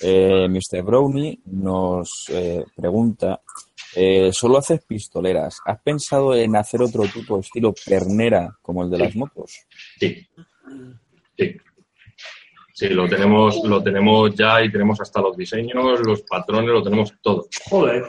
[0.00, 0.82] Eh, Mr.
[0.82, 3.40] Brownie nos eh, pregunta,
[3.94, 5.58] eh, ¿solo haces pistoleras?
[5.66, 9.52] ¿Has pensado en hacer otro tipo de estilo pernera como el de las motos?
[9.98, 10.26] Sí.
[11.36, 11.56] Sí.
[12.74, 17.12] Sí, lo tenemos, lo tenemos ya y tenemos hasta los diseños, los patrones, lo tenemos
[17.20, 17.46] todo.
[17.68, 18.04] Joder.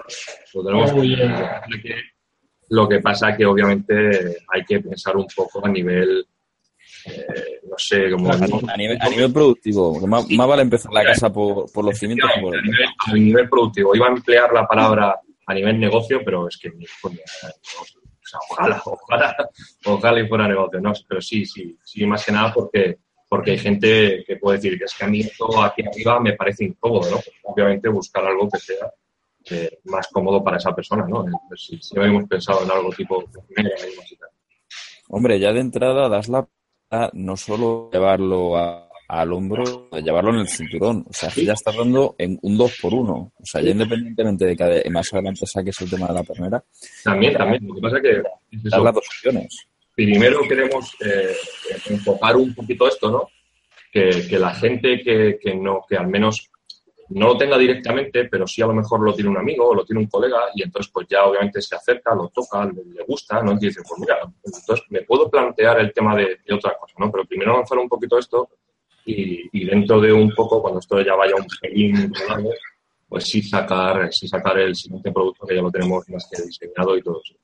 [0.53, 1.31] Lo tenemos Muy bien.
[1.31, 1.95] Lo que-
[2.69, 6.25] Lo que pasa que obviamente hay que pensar un poco a nivel
[7.05, 8.31] eh, no sé, como...
[8.31, 12.29] A nivel, a nivel productivo, más, más vale empezar la casa por, por los cimientos
[12.29, 13.95] a el nivel, a nivel productivo.
[13.95, 16.85] Iba a emplear la palabra a nivel negocio, pero es que ni.
[16.85, 17.09] O
[18.25, 19.49] sea, ojalá, ojalá,
[19.85, 20.93] ojalá y fuera negocio, ¿no?
[21.07, 22.97] Pero sí, sí, sí, más que nada porque,
[23.27, 26.33] porque hay gente que puede decir que es que a mí esto aquí arriba me
[26.33, 27.15] parece incómodo, ¿no?
[27.17, 28.91] Pues, obviamente buscar algo que sea
[29.49, 31.25] eh, más cómodo para esa persona, ¿no?
[31.25, 33.23] Entonces, sí, sí hemos pensado en algo tipo
[33.55, 33.69] tal.
[35.09, 36.47] Hombre, ya de entrada das la
[37.13, 41.05] no solo llevarlo a- al hombro, llevarlo en el cinturón.
[41.07, 44.45] O sea, que ya estás dando en un 2 por 1 O sea, ya independientemente
[44.45, 46.63] de que más adelante saques el tema de la pernera,
[47.03, 47.67] También, también.
[47.67, 48.09] Lo que pasa es que
[48.51, 49.67] es las dos opciones.
[49.95, 51.35] primero queremos eh,
[51.89, 53.27] enfocar un poquito esto, ¿no?
[53.91, 56.49] Que, que la gente que, que no, que al menos
[57.13, 59.85] no lo tenga directamente, pero sí a lo mejor lo tiene un amigo o lo
[59.85, 63.41] tiene un colega y entonces pues ya obviamente se acerca, lo toca, le, le gusta,
[63.41, 63.53] ¿no?
[63.53, 67.11] Y dice, pues mira, entonces me puedo plantear el tema de, de otra cosa, ¿no?
[67.11, 68.49] Pero primero avanzar un poquito esto
[69.05, 72.51] y, y dentro de un poco, cuando esto ya vaya un pelín rodado,
[73.07, 76.97] pues sí sacar, sí sacar el siguiente producto que ya lo tenemos más que diseñado
[76.97, 77.35] y todo eso.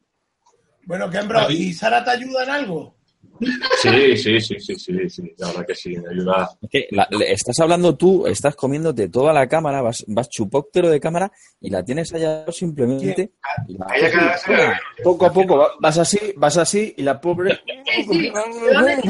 [0.85, 2.95] Bueno, Kembro, ¿y Sara te ayuda en algo?
[3.81, 6.49] Sí, sí, sí, sí, sí, sí, la verdad que sí, me ayuda.
[6.61, 10.89] Es que la- le- estás hablando tú, estás comiéndote toda la cámara, vas, vas chupóctero
[10.89, 11.31] de cámara
[11.61, 13.31] y la tienes allá simplemente.
[13.67, 14.73] y la- A ella cada vez se le ve.
[15.03, 17.59] Poco a poco va- vas así, vas así y la pobre.
[17.85, 19.07] Sí, sí, seguramente-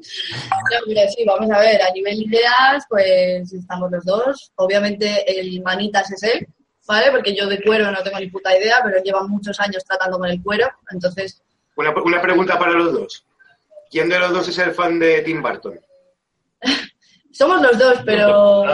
[0.00, 4.50] No, hombre, sí, vamos a ver, a nivel ideas, pues estamos los dos.
[4.56, 6.48] Obviamente el manitas es él,
[6.88, 7.10] ¿vale?
[7.10, 10.18] Porque yo de cuero no tengo ni puta idea, pero él lleva muchos años tratando
[10.18, 11.42] con el cuero, entonces
[11.76, 13.24] Una, una pregunta para los dos.
[13.90, 15.78] ¿Quién de los dos es el fan de Tim Burton?
[17.32, 18.64] somos los dos, pero,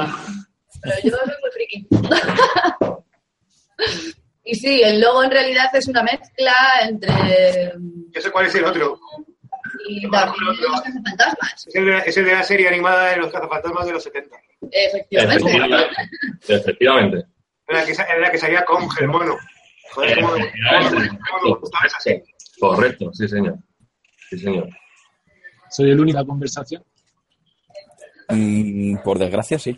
[0.82, 1.88] pero yo soy muy friki.
[4.49, 7.72] Y sí, el logo en realidad es una mezcla entre
[8.12, 8.99] Yo sé cuál es el otro.
[9.88, 13.16] y David y los cazafantasmas, Es el, de, es el de la serie animada de
[13.16, 14.36] los cazafantasmas de los 70.
[14.70, 15.44] efectivamente.
[15.44, 15.97] Efectivamente.
[16.47, 17.16] Efectivamente.
[17.66, 19.36] En la que, en la que salía con el mono.
[19.92, 20.90] Joder, cómo, cómo-
[21.40, 22.24] cómo me gustaba esa serie.
[22.59, 23.57] Correcto, sí, señor.
[24.30, 24.68] Sí, señor.
[25.70, 26.82] Soy el único la conversación.
[28.28, 29.76] Mm, por desgracia, sí.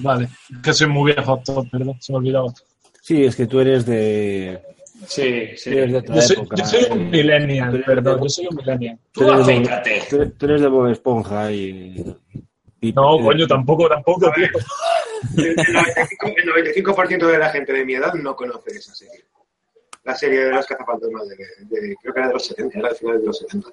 [0.00, 0.28] Vale,
[0.62, 1.42] que soy muy viejo,
[1.72, 2.52] perdón, se me olvidaba.
[3.00, 4.62] Sí, es que tú eres de.
[5.06, 5.70] Sí, sí.
[5.70, 6.56] eres de otra Yo soy, época.
[6.56, 8.98] yo soy un millennial, perdón, de- yo soy un millennial.
[9.12, 12.04] tú Tú eres de- tú- tú eres de Bob Esponja y.
[12.80, 14.46] y- No, coño, tampoco, tampoco, tío.
[15.36, 19.24] El 95%, el 95% de la gente de mi edad no conoce esa serie.
[20.06, 21.36] La serie de los cazafantasmas de,
[21.80, 23.68] de- creo que era de los 70, era de finales de los 70.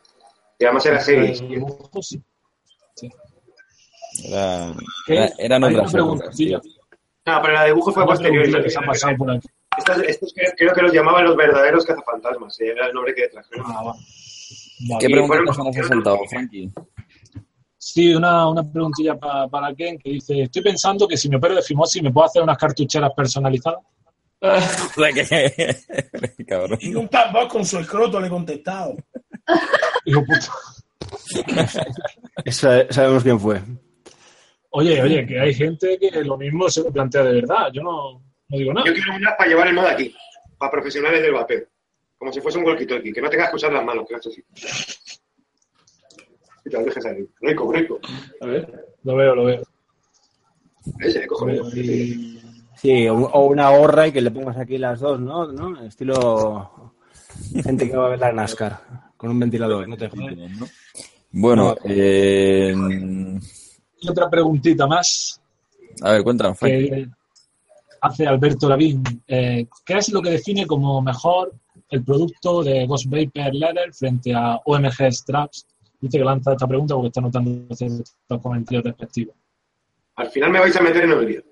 [0.59, 1.35] Y además era serie.
[1.35, 3.09] Sí.
[4.25, 4.73] Era,
[5.07, 5.13] ¿Qué?
[5.15, 6.61] era- eran otras tío.
[7.25, 8.63] No, pero la dibujo fue Una posterior.
[8.63, 9.47] que se ha pasado por aquí.
[9.77, 12.59] Estos, estos creo, creo que los llamaban los verdaderos cazafantasmas.
[12.61, 13.65] eh, Era el nombre que trajeron.
[13.67, 13.93] Ah, va.
[13.93, 15.05] ¿Qué Vale.
[15.07, 16.71] Y preguntas nos has saltado, Frankie?
[17.77, 21.55] Sí, una, una preguntilla pa- para Ken que dice, estoy pensando que si me opero
[21.55, 23.79] de fimosis me puedo hacer unas cartucheras personalizadas.
[26.47, 26.77] Cabrón.
[26.81, 28.95] Y un tambor con su escroto le he contestado.
[30.05, 30.51] Hijo puta.
[32.51, 33.61] Sa- sabemos quién fue.
[34.71, 37.69] Oye, oye, que hay gente que lo mismo se lo plantea de verdad.
[37.71, 38.85] Yo no, no digo nada.
[38.87, 40.13] Yo quiero unas para llevar el modo aquí,
[40.57, 41.63] para profesionales del vapeo.
[42.17, 44.43] Como si fuese un walkie-talkie, que no tengas que usar las manos, que hagas así.
[46.65, 47.25] Y te las dejes ahí.
[47.41, 47.99] Rico, rico.
[48.41, 49.63] A ver, lo veo, lo veo.
[50.99, 51.45] Ese, Lo cojo.
[51.45, 51.69] veo.
[51.75, 52.41] Y-
[52.83, 55.47] Sí, o, o una gorra y que le pongas aquí las dos, ¿no?
[55.47, 55.81] ¿No?
[55.85, 56.91] Estilo
[57.63, 58.77] gente que va a ver la NASCAR
[59.15, 59.87] con un ventilador.
[59.87, 60.35] No te jodas.
[61.31, 62.75] Bueno, eh,
[64.01, 65.41] y otra preguntita más
[66.01, 66.89] a ver, cuéntanos, Frankie.
[66.89, 67.09] que
[68.01, 69.01] hace Alberto Lavín.
[69.27, 71.53] Eh, ¿Qué es lo que define como mejor
[71.89, 75.67] el producto de Ghost Vapor Leather frente a OMG Straps?
[76.01, 79.35] Dice que lanza esta pregunta porque está notando ciertos comentarios respectivos.
[80.15, 81.43] Al final me vais a meter en el lío.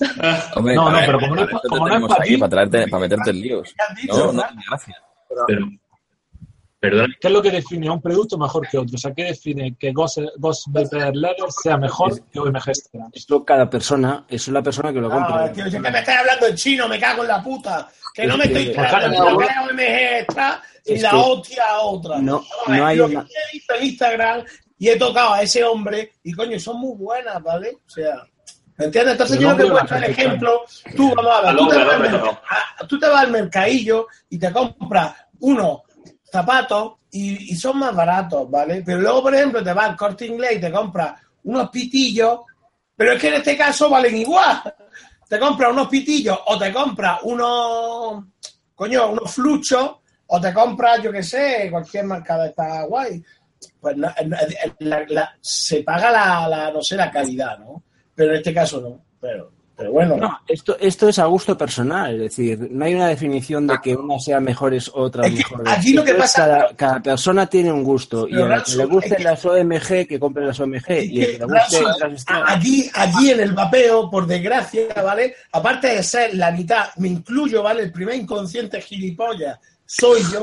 [0.56, 2.88] Hombre, No, no, ver, pero como no es como no es para ti- para, traerte,
[2.88, 3.74] para meterte en líos.
[3.76, 4.96] ¿Qué has dicho, No, no tiene gracia.
[5.46, 5.66] Pero,
[6.80, 8.94] perdón, ¿Qué es lo que define a un producto mejor que otro?
[8.94, 11.12] O sea, ¿qué define que Ghost, Ghost Leather
[11.62, 12.72] sea mejor que OMG?
[13.12, 15.44] Esto cada persona, eso es la persona que lo compra.
[15.44, 17.88] Ah, tío, dice que me estás hablando en chino, me cago en la puta.
[18.12, 19.38] Que no me Es que- estoy Pues claro, claro, no no.
[19.38, 22.18] veo MG esta y Es la que- hostia otra.
[22.18, 24.44] No, ver, no hay lo una- que he visto en Instagram
[24.78, 27.78] y he tocado a ese hombre y coño, son muy buenas, ¿vale?
[27.86, 28.22] O sea,
[28.76, 29.12] ¿me entiendes?
[29.12, 30.60] Entonces El yo no te hombre puedo va a echar ser ejemplo.
[30.96, 34.52] Tú, vamos a ver, tú te, vas al tú te vas al mercadillo y te
[34.52, 35.80] compras unos
[36.30, 38.82] zapatos y, y son más baratos, ¿vale?
[38.84, 42.40] Pero luego, por ejemplo, te vas al corte inglés y te compras unos pitillos,
[42.96, 44.62] pero es que en este caso valen igual.
[45.28, 48.24] Te compras unos pitillos o te compras unos,
[48.74, 49.96] coño, unos fluchos
[50.26, 53.22] o te compras, yo qué sé, cualquier marca de esta guay.
[53.80, 54.14] Pues la-
[54.80, 57.82] la- se paga la, no sé, la calidad, ¿no?
[58.14, 59.00] Pero en este caso no.
[59.20, 60.16] Pero, pero bueno.
[60.16, 63.96] No, esto, esto es a gusto personal, es decir, no hay una definición de que
[63.96, 64.38] una sea
[64.92, 65.72] otra Es que mejores.
[65.72, 68.84] aquí lo que pasa- Cada, cada persona tiene un gusto, y a la que le
[68.84, 71.84] gusten que- las OMG, que compre las OMG, Es y a que, que le gusten
[71.84, 72.50] Raso, las Straps.
[72.50, 75.34] aquí, aquí en el vapeo, por desgracia, ¿vale?
[75.52, 77.82] Aparte de ser la mitad, me incluyo, ¿vale?
[77.82, 80.42] El primer inconsciente gilipollas soy yo.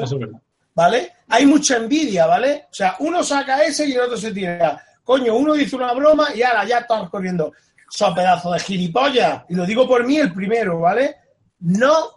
[0.73, 1.11] ¿vale?
[1.27, 2.65] Hay mucha envidia, ¿vale?
[2.71, 4.81] O sea, uno saca ese y el otro se tira.
[5.11, 7.51] Coño, uno dice una broma y ahora ya estamos corriendo.
[7.89, 9.43] Son pedazos de gilipollas.
[9.49, 11.17] Y lo digo por mí el primero, ¿vale?
[11.59, 12.11] No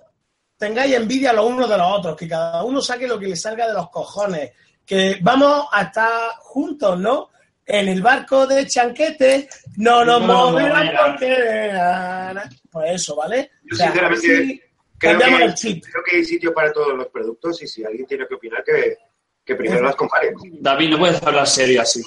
[0.57, 3.67] tengáis envidia los unos de los otros, que cada uno saque lo que le salga
[3.67, 4.53] de los cojones.
[4.87, 7.31] Que vamos a estar juntos, ¿no?
[7.67, 11.11] En el barco de chanquete, no nos No moverán moverán.
[12.39, 12.57] porque...
[12.71, 13.51] Pues eso, ¿vale?
[13.65, 14.63] Yo sinceramente así
[14.99, 15.85] Creo cambiamos que, el chip.
[15.91, 18.97] creo que hay sitio para todos los productos y si alguien tiene que opinar, que,
[19.45, 20.33] que primero las compare.
[20.61, 22.01] David, no puedes hablar serio así.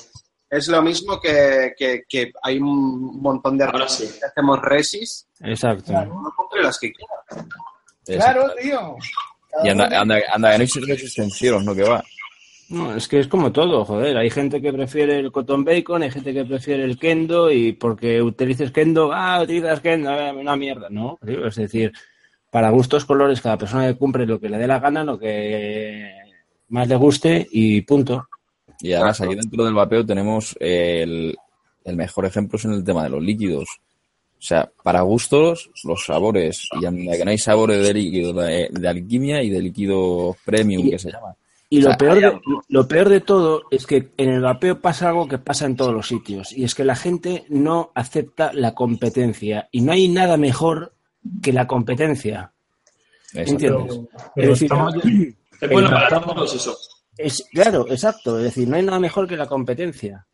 [0.50, 4.08] Es lo mismo que, que, que hay un montón de Ahora sí.
[4.20, 5.28] que hacemos resis.
[5.42, 5.92] Exacto.
[5.92, 7.48] No compre las que quiera.
[8.06, 8.96] Claro, tío.
[9.64, 11.76] Y anda, anda, anda, que no hay ¿no?
[11.76, 12.04] Que va.
[12.70, 14.18] No, es que es como todo, joder.
[14.18, 18.22] Hay gente que prefiere el cotton bacon, hay gente que prefiere el kendo y porque
[18.22, 20.88] utilices kendo, ah, utilizas kendo, eh, una mierda.
[20.90, 21.94] No, es decir,
[22.52, 26.12] para gustos, colores, cada persona que compre lo que le dé la gana, lo que
[26.70, 28.28] más le guste y punto.
[28.82, 31.36] Y además, aquí dentro del vapeo tenemos el,
[31.84, 33.68] el mejor ejemplo es en el tema de los líquidos.
[34.40, 36.68] O sea, para gustos, los sabores.
[36.74, 40.92] Y que no hay sabores de líquido, de, de alquimia y de líquido premium, Y-
[40.92, 41.36] que se llama.
[41.70, 44.80] Y O lo sea, peor, de, lo peor de todo es que en el vapeo
[44.80, 48.54] pasa algo que pasa en todos los sitios, y es que la gente no acepta
[48.54, 50.94] la competencia, y no hay nada mejor
[51.42, 52.54] que la competencia.
[53.34, 53.52] Exacto.
[53.52, 54.00] ¿Entiendes?
[54.34, 54.96] Pero Es decir, estamos-
[55.60, 56.78] Es bueno para todos eso.
[57.18, 58.38] Es, claro, exacto.
[58.38, 60.26] Es decir, no hay nada mejor que la competencia.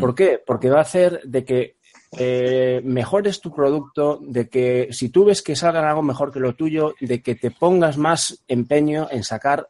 [0.00, 0.14] ¿Por Mm.
[0.14, 0.42] qué?
[0.44, 1.76] Porque va a hacer de que
[2.18, 6.54] eh, mejores tu producto, de que si tú ves que salgan algo mejor que lo
[6.54, 9.66] tuyo, de que te pongas más empeño en sacar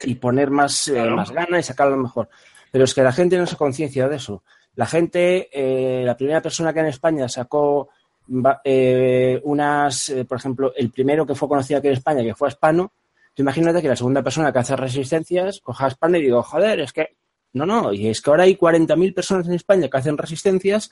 [0.00, 2.28] y poner más, eh, más gana y sacar lo mejor.
[2.72, 4.42] Pero es que la gente no se conciencia de eso.
[4.74, 7.88] La gente, eh, la primera persona que en España sacó
[8.28, 12.34] va- eh, unas, eh, por ejemplo, el primero que fue conocido aquí en España, que
[12.34, 12.90] fue Hispano,
[13.34, 16.92] Tú imagínate que la segunda persona que hace resistencias coja España y digo, joder, es
[16.92, 17.16] que.
[17.52, 20.90] No, no, y es que ahora hay 40.000 personas en España que hacen resistencias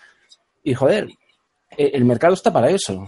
[0.62, 1.08] y, joder,
[1.76, 3.06] eh, el mercado está para eso.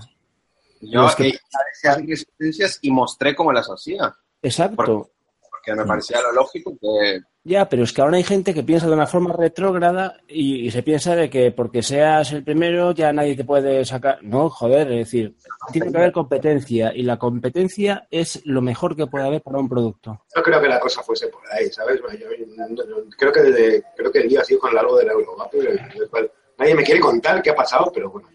[0.80, 1.38] Yo Es que-
[1.72, 4.14] hacía resistencias y mostré cómo las hacía.
[4.42, 5.10] Exacto.
[5.50, 8.86] Porque me parecía lo lógico que Ya, pero es que ahora hay gente que piensa
[8.86, 13.12] de una forma retrógrada y, y se piensa de que porque seas el primero ya
[13.12, 14.18] nadie te puede sacar.
[14.22, 15.36] No, joder, es decir,
[15.70, 19.68] tiene que haber competencia y la competencia es lo mejor que puede haber para un
[19.68, 20.22] producto.
[20.34, 22.00] No creo que la cosa fuese por ahí, ¿sabes?
[22.00, 25.08] Bueno, yo- yo- creo que desde, creo que el día ha sido con largo del
[25.10, 28.26] el cual nadie me quiere contar qué ha pasado, pero bueno.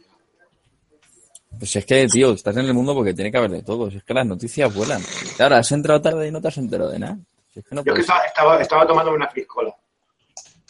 [1.58, 3.90] Pues es que, tío, estás en el mundo porque tiene que haber de todo.
[3.90, 5.02] Si es que las noticias vuelan.
[5.36, 7.18] Claro, has entrado tarde y no te has enterado de nada.
[7.54, 9.74] Si es que no Yo que estaba, estaba, estaba tomando una friscola.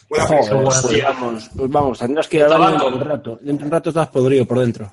[0.08, 0.80] Una Joder, friscola.
[0.82, 3.38] pues vamos, pues vamos, tendrás que ir dentro de un rato.
[3.40, 4.92] Dentro de un rato estás podrido por dentro.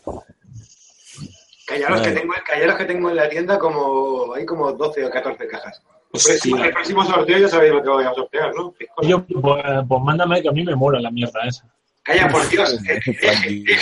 [1.66, 5.48] Callaros que, tengo, callaros que tengo en la tienda como, hay como 12 o 14
[5.48, 5.82] cajas.
[6.14, 6.34] El Hostia.
[6.34, 8.74] próximo, el próximo sorteo ya sabéis lo que voy a sortear, ¿no?
[9.02, 11.66] Yo, pues, pues mándame que a mí me mola la mierda esa.
[12.04, 12.74] Calla, por Dios.
[12.88, 13.78] eh, eh, eh,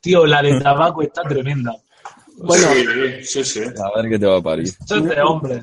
[0.00, 1.74] Tío, la de tabaco está tremenda.
[2.38, 3.60] Bueno, Sí, sí, sí.
[3.60, 4.66] A ver qué te va a parir.
[4.68, 5.60] Eso es de hombre.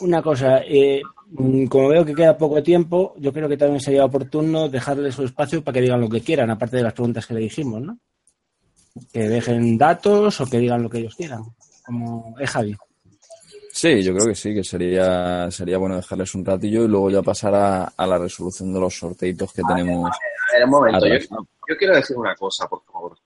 [0.00, 4.04] Una cosa, eh, mm, como veo que queda poco tiempo, yo creo que también sería
[4.04, 7.34] oportuno dejarle su espacio para que digan lo que quieran, aparte de las preguntas que
[7.34, 7.98] le dijimos, ¿no?
[9.12, 11.42] Que dejen datos o que digan lo que ellos quieran.
[11.84, 12.76] Como es Javi.
[13.72, 17.22] Sí, yo creo que sí, que sería, sería bueno dejarles un ratillo y luego ya
[17.22, 20.10] pasar a, a la resolución de los sorteitos que tenemos.
[20.10, 21.16] A ver, un momento, yo,
[21.68, 23.18] yo quiero decir una cosa, por favor.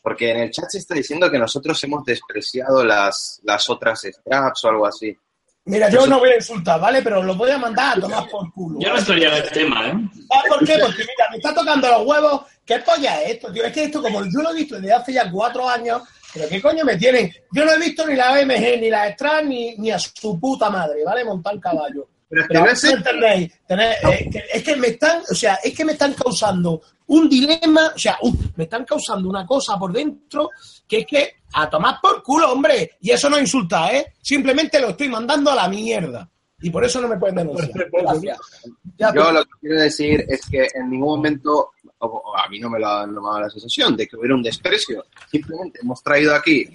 [0.00, 4.64] Porque en el chat se está diciendo que nosotros hemos despreciado las, las otras straps
[4.64, 5.16] o algo así.
[5.64, 7.02] Mira, yo no voy a insultar, ¿vale?
[7.02, 8.80] Pero lo voy a mandar a tomar por culo.
[8.80, 9.94] Yo no estaría en el tema, ¿eh?
[10.28, 10.78] ¿Sabes por qué?
[10.80, 12.42] Porque mira, me está tocando los huevos.
[12.64, 13.64] ¿Qué polla es esto, tío?
[13.64, 16.02] Es que esto, como yo lo he visto desde hace ya cuatro años,
[16.34, 17.32] pero ¿qué coño me tienen?
[17.52, 20.68] Yo no he visto ni la BMG, ni la Strat, ni, ni a su puta
[20.68, 21.24] madre, ¿vale?
[21.24, 22.08] Montar caballo.
[22.32, 23.52] Pero es que Pero no a ver es si entendéis.
[23.68, 27.28] Tenéis- eh, que- es que me están, o sea, es que me están causando un
[27.28, 30.48] dilema, o sea, un- me están causando una cosa por dentro
[30.88, 32.92] que es que a tomar por culo, hombre.
[33.02, 34.14] Y eso no insulta, ¿eh?
[34.22, 36.26] Simplemente lo estoy mandando a la mierda.
[36.62, 37.70] Y por eso no me pueden denunciar.
[37.92, 38.38] Gracias.
[38.98, 42.58] Yo tú- lo que quiero decir es que en ningún momento, o- o a mí
[42.60, 45.04] no me, lo, ha- dado la sensación de que hubiera un desprecio.
[45.30, 46.66] Simplemente hemos traído aquí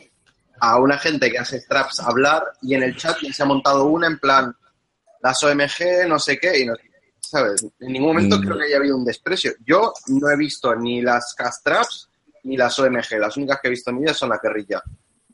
[0.60, 3.86] a una gente que hace straps a hablar y en el chat se ha montado
[3.86, 4.56] una en plan,
[5.22, 6.74] las OMG, no sé qué, y no,
[7.20, 7.66] ¿sabes?
[7.80, 8.42] En ningún momento Mm.
[8.42, 9.54] creo que haya habido un desprecio.
[9.66, 12.10] Yo no he visto ni las castraps
[12.44, 14.82] ni las OMG, las únicas que he visto en mi vida son las guerrilla.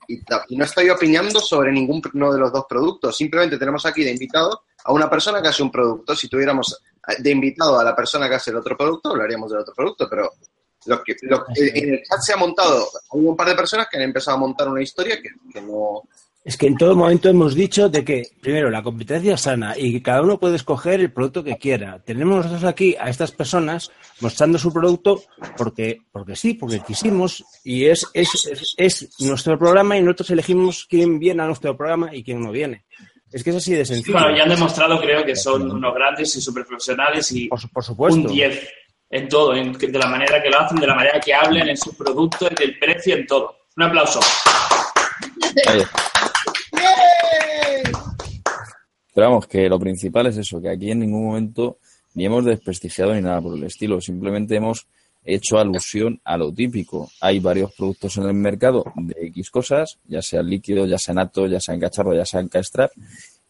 [0.07, 0.19] Y,
[0.57, 4.91] no estoy opinando sobre ninguno de los dos productos, simplemente tenemos aquí de invitado a
[4.91, 6.13] una persona que hace un producto.
[6.15, 9.59] Si tuviéramos eh, de invitado a la persona que hace el otro producto, hablaríamos del
[9.61, 10.31] otro producto, pero
[10.87, 13.87] lo que, lo que- en el chat se ha montado, hay un par de personas
[13.89, 16.01] que han empezado a montar una historia que, que no,
[16.45, 19.93] Es que en todo momento hemos dicho de que, primero, la competencia es sana y
[19.93, 22.01] que cada uno puede escoger el producto que quiera.
[22.03, 25.23] Tenemos nosotros aquí a estas personas mostrando su producto
[25.55, 30.85] porque, porque sí, porque quisimos y es, es, es, es nuestro programa y nosotros elegimos
[30.89, 32.83] quién viene a nuestro programa y quién no viene.
[33.31, 34.19] Es que es así de sencillo.
[34.19, 37.83] Bueno, ya han demostrado, creo, que son unos grandes y súper profesionales y Por, por
[37.85, 38.19] supuesto.
[38.19, 38.67] un 10
[39.11, 41.77] en todo, en- de la manera que lo hacen, de la manera que hablen, en
[41.77, 43.55] sus productos, en el precio, en todo.
[43.77, 44.19] Un aplauso.
[45.67, 46.03] Ahí está.
[49.13, 51.77] Pero vamos, que lo principal es eso, que aquí en ningún momento
[52.15, 54.87] ni hemos desprestigiado ni nada por el estilo, simplemente hemos
[55.23, 57.09] hecho alusión a lo típico.
[57.21, 61.47] Hay varios productos en el mercado de X cosas, ya sea líquido, ya sea nato,
[61.47, 62.49] ya sea en cacharro, ya sea en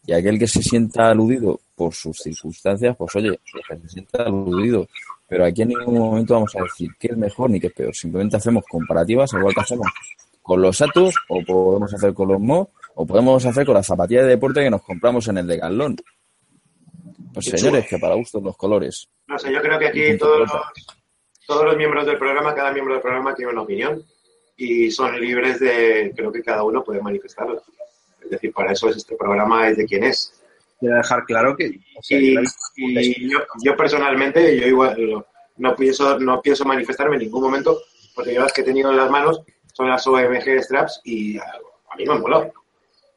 [0.06, 4.86] y aquel que se sienta aludido por sus circunstancias, pues oye, que se sienta aludido.
[5.26, 7.94] Pero aquí en ningún momento vamos a decir qué es mejor ni qué es peor.
[7.94, 9.86] Simplemente hacemos comparativas, igual que hacemos
[10.44, 14.24] con los Atos, o podemos hacer con los Mo, o podemos hacer con las zapatillas
[14.24, 15.96] de deporte que nos compramos en el de Galón.
[17.32, 19.08] Pues Qué señores, que para gustos los colores.
[19.26, 20.50] No sé, yo creo que aquí todos los,
[21.46, 24.02] todos los miembros del programa, cada miembro del programa tiene una opinión
[24.56, 27.62] y son libres de, creo que cada uno puede manifestarlo.
[28.22, 30.40] Es decir, para eso es este programa, es de quien es.
[30.78, 31.80] quiero dejar claro que...
[31.98, 32.40] o sea, Y, yo-
[32.76, 35.24] y yo, yo personalmente, yo igual
[35.56, 37.80] no pienso, no pienso manifestarme en ningún momento,
[38.14, 39.40] porque yo las que he tenido en las manos
[39.74, 42.50] son las OMG Straps y a, a mí me han molado.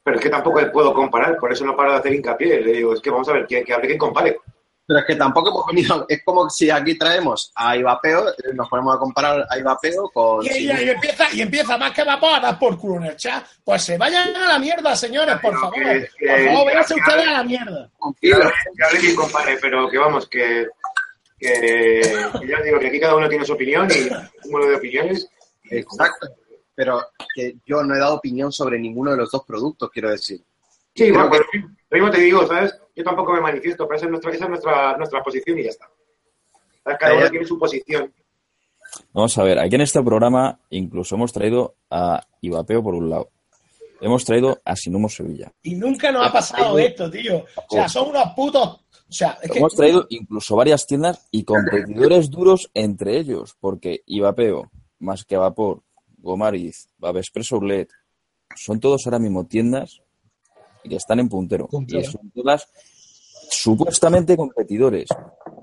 [0.03, 2.62] Pero es que tampoco puedo comparar, por eso no paro de hacer hincapié.
[2.62, 4.38] Le digo, es que vamos a ver, que, que hable quien compare.
[4.86, 8.70] Pero es que tampoco hemos venido, es como si aquí traemos a Ibapeo, eh, nos
[8.70, 10.45] ponemos a comparar a Ibapeo con...
[10.45, 13.18] Y, y- y empieza, y empieza más que vapor a dar por culo en el
[13.18, 13.45] chat.
[13.66, 15.74] Pues se vayan a la mierda, señores, por favor.
[15.76, 17.89] que- que- Por favor, véanse que- a la mierda.
[18.22, 20.68] Que hable, que hable quien compare, pero que vamos, que,
[21.38, 21.51] que,
[22.39, 25.30] que ya digo que aquí cada uno tiene su opinión y un número de opiniones.
[25.70, 26.28] Exacto.
[26.78, 27.01] Pero
[27.34, 30.39] que yo no he dado opinión sobre ninguno de los dos productos, quiero decir.
[30.93, 32.80] Sí, bueno, que- pero lo mismo te digo, ¿sabes?
[32.95, 35.69] Yo tampoco me manifiesto, pero esa es nuestra, esa es nuestra, nuestra posición y ya
[35.71, 35.89] está.
[36.99, 38.13] Cada uno tiene su posición.
[39.11, 43.30] Vamos a ver, aquí en este programa incluso hemos traído a Ibapeo por un lado.
[43.99, 45.51] Hemos traído a Sinumo Sevilla.
[45.63, 47.39] Y nunca nos ha pasado esto, tío.
[47.39, 48.67] O sea, son unos putos.
[49.09, 49.57] O sea, es que.
[49.57, 54.69] Hemos traído incluso varias tiendas y competidores duros entre ellos, porque Ibapeo,
[54.99, 55.82] más que Vapor,
[56.18, 57.89] Gomariz, Babespresso Outlet,
[58.55, 60.01] son todos ahora mismo tiendas
[60.84, 61.68] que están en puntero.
[61.99, 62.68] Y son todas
[63.49, 65.07] supuestamente competidores,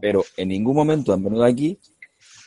[0.01, 1.79] pero en ningún momento han venido aquí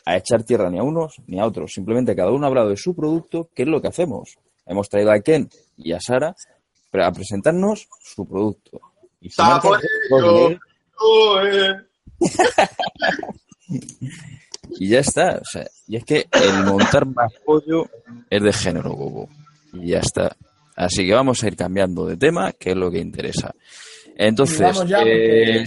[0.04, 1.72] a echar tierra ni a unos ni a otros.
[1.74, 4.36] Simplemente cada uno ha hablado de su producto, que es lo que hacemos.
[4.66, 6.34] Hemos traído a Ken y a Sara
[6.90, 8.80] pre- a presentarnos su producto.
[9.20, 9.68] Y su marca
[14.78, 15.38] y ya está.
[15.40, 17.88] O sea, y es que el montar más pollo
[18.30, 19.28] es de género bobo.
[19.72, 20.36] Y ya está.
[20.76, 23.52] Así que vamos a ir cambiando de tema, que es lo que interesa.
[24.16, 25.64] Entonces, ya, porque- eh,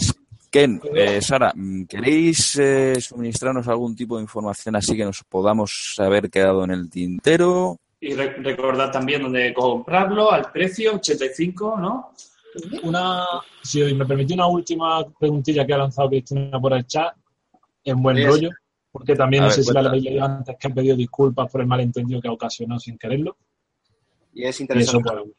[0.49, 5.95] Ken, eh, Sara, mm, ¿queréis eh, suministrarnos algún tipo de información así que nos podamos
[5.97, 7.77] haber quedado en el tintero?
[8.01, 12.11] Y re- recordad también dónde comprarlo, al precio, 85, ¿no?
[12.83, 13.23] Una,
[13.63, 17.15] si me permitís una última preguntilla que ha lanzado Cristina por el chat,
[17.85, 18.49] en buen rollo,
[18.91, 19.89] porque también A no ver, sé si la cuenta.
[19.89, 23.37] habéis leído antes que han pedido disculpas por el malentendido que ha ocasionado sin quererlo.
[24.33, 25.33] Y es Y eso, interesante.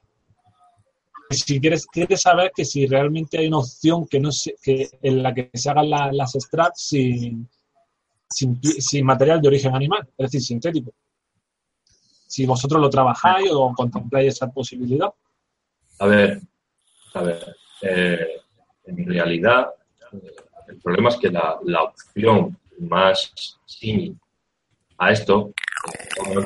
[1.29, 4.89] pues, si quieres, quieres saber que si realmente hay una opción que no se, que
[5.03, 7.49] en la que se hagan la- las straps sin,
[8.29, 10.93] sin, sin material de origen animal, es decir, sintético.
[12.27, 15.09] Si vosotros lo trabajáis o contempláis esa posibilidad.
[15.99, 16.41] A ver,
[17.15, 18.27] a ver, eh,
[18.87, 19.69] en realidad
[20.13, 20.35] eh,
[20.69, 22.59] el problema es que la, la opción
[22.89, 24.17] más símil
[24.99, 25.53] a esto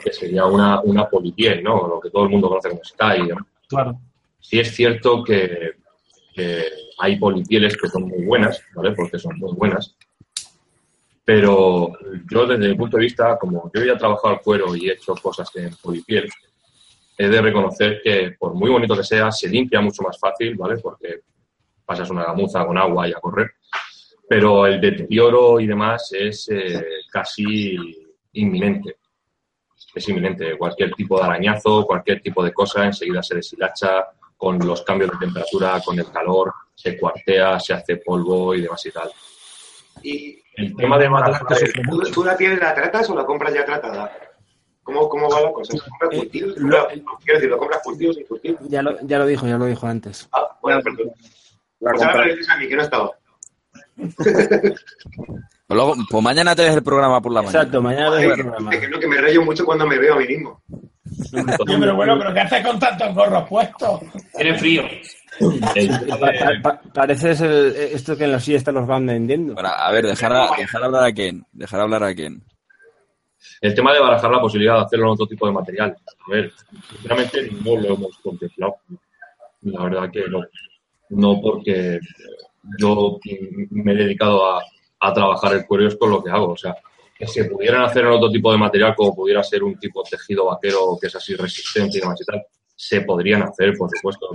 [0.02, 1.86] que sería una, una polipiel, ¿no?
[1.86, 3.28] Lo que todo el mundo conoce como Sky.
[3.28, 3.46] ¿no?
[3.68, 3.98] Claro.
[4.40, 5.72] Sí es cierto que,
[6.32, 6.64] que
[6.98, 8.92] hay polipieles que son muy buenas, ¿vale?
[8.92, 9.94] Porque son muy buenas.
[11.24, 11.92] Pero
[12.30, 14.92] yo desde mi punto de vista, como yo ya he trabajado el cuero y he
[14.92, 16.30] hecho cosas en polipiel,
[17.18, 20.78] he de reconocer que por muy bonito que sea, se limpia mucho más fácil, ¿vale?
[20.78, 21.20] Porque
[21.84, 23.50] pasas una gamuza con agua y a correr.
[24.28, 27.76] Pero el deterioro y demás es eh, casi
[28.32, 28.96] inminente.
[29.94, 30.56] Es inminente.
[30.58, 35.18] Cualquier tipo de arañazo, cualquier tipo de cosa, enseguida se deshilacha, con los cambios de
[35.18, 39.10] temperatura, con el calor, se cuartea, se hace polvo y demás y tal.
[40.02, 43.64] Y El tema de el- ¿tú, tú la tienes, la tratas o la compras ya
[43.64, 44.12] tratada?
[44.82, 45.72] ¿Cómo, cómo va la cosa?
[45.72, 48.58] ¿Se compra Eh, Quiero decir, ¿lo compras sin curtido?
[48.68, 50.28] Ya lo, ya lo dijo, ya lo dijo antes.
[50.32, 51.12] Ah, bueno, perdón.
[51.80, 53.10] La Pues ahora compra- me dices a mí que no estaba.
[53.96, 54.14] Pues
[55.68, 57.58] luego, pues mañana te ves el programa por la mañana.
[57.60, 58.70] Exacto, mañana Ay, ves el programa.
[58.70, 60.62] que no, que me rayo mucho cuando me veo a mí mismo.
[61.32, 64.00] Pero bueno, pero ¿qué haces con tantos gorros puestos?
[64.36, 64.82] Tiene frío.
[65.38, 69.52] Pa- pa- pa- pareces el, esto que en la siesta los van vendiendo.
[69.54, 71.44] Bueno, a ver, dejar, a- dejar hablar a Ken.
[71.52, 72.42] Dejar hablar a Ken.
[73.60, 75.94] El tema de barajar la posibilidad de hacerlo en otro tipo de material.
[76.26, 76.50] A ver,
[76.90, 78.76] sinceramente no lo hemos contemplado.
[79.62, 80.40] La verdad que no.
[81.10, 82.00] No porque
[82.78, 83.18] yo
[83.70, 84.62] me he dedicado a,
[85.00, 86.52] a trabajar el cuero es con lo que hago.
[86.52, 86.76] O sea,
[87.18, 90.10] que se pudieran hacer en otro tipo de material, como pudiera ser un tipo de
[90.10, 92.42] tejido vaquero que es así resistente y demás y tal,
[92.74, 94.30] se podrían hacer, por supuesto.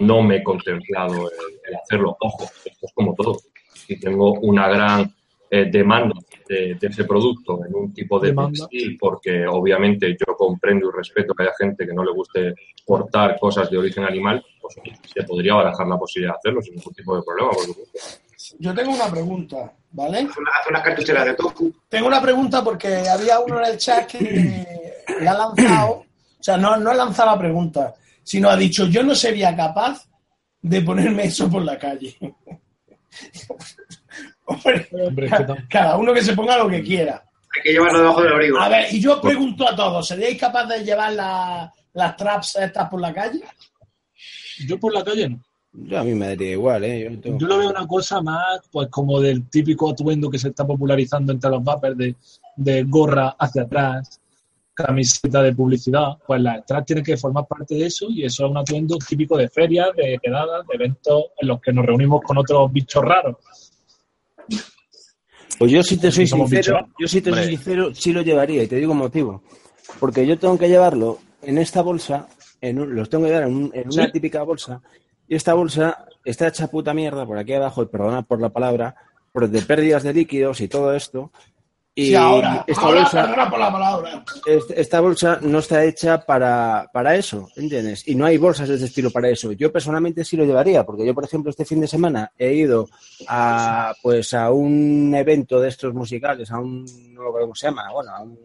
[0.00, 2.16] no me he contemplado el, el hacerlo.
[2.20, 3.38] Ojo, esto es como todo.
[3.74, 5.14] Si tengo una gran
[5.50, 6.14] eh, demanda
[6.50, 8.66] de, de ese producto en un tipo de Demanda.
[8.68, 12.54] textil, porque obviamente yo comprendo y respeto que haya gente que no le guste
[12.84, 14.74] cortar cosas de origen animal, pues
[15.14, 17.98] se podría barajar la posibilidad de hacerlo sin ningún tipo de problema, por supuesto.
[18.58, 20.18] Yo tengo una pregunta, ¿vale?
[20.18, 21.72] Haz, una- haz unas cartucheras de tofu.
[21.88, 24.18] Tengo una pregunta porque había uno en el chat que
[25.20, 26.06] le ha lanzado, o
[26.42, 27.94] sea, no, no ha lanzado la pregunta,
[28.24, 30.08] sino ha dicho, yo no sería capaz
[30.62, 32.16] de ponerme eso por la calle.
[34.50, 35.30] Hombre,
[35.68, 37.22] cada uno que se ponga lo que quiera.
[37.56, 38.58] Hay que llevarlo debajo del abrigo.
[38.60, 42.56] A ver, y yo os pregunto a todos, ¿seríais capaces de llevar la- las traps
[42.56, 43.42] estas por la calle?
[44.66, 45.40] Yo por la calle no.
[45.72, 47.04] Yo a mí me daría igual, ¿eh?
[47.04, 50.38] Yo no tengo- Yo lo veo una cosa más, pues como del típico atuendo que
[50.38, 52.14] se está popularizando entre los vapers de,
[52.56, 54.20] de gorra hacia atrás,
[54.74, 56.18] camiseta de publicidad.
[56.26, 59.36] Pues las straps tienen que formar parte de eso y eso es un atuendo típico
[59.36, 63.36] de ferias, de quedadas, de eventos en los que nos reunimos con otros bichos raros.
[65.58, 68.66] Pues yo si te soy sincero, yo si te soy sincero, sí lo llevaría y
[68.66, 69.42] te digo motivo.
[69.98, 72.28] Porque yo tengo que llevarlo en esta bolsa,
[72.60, 74.12] en un- los tengo que llevar en, un- en una Sí.
[74.12, 74.80] típica bolsa,
[75.28, 78.94] y esta bolsa está hecha puta mierda por aquí abajo, y perdona por la palabra,
[79.32, 81.30] por de pérdidas de líquidos y todo esto.
[82.02, 84.24] Y Sí, ahora, esta ahora, bolsa, perdona por la palabra.
[84.46, 88.08] est- esta bolsa no está hecha para, para eso, ¿entiendes?
[88.08, 89.52] Y no hay bolsas de este estilo para eso.
[89.52, 92.88] Yo personalmente sí lo llevaría, porque yo, por ejemplo, este fin de semana he ido
[93.28, 97.90] a pues a un evento de estos musicales, a un no recuerdo cómo se llama,
[97.92, 98.38] bueno, a un,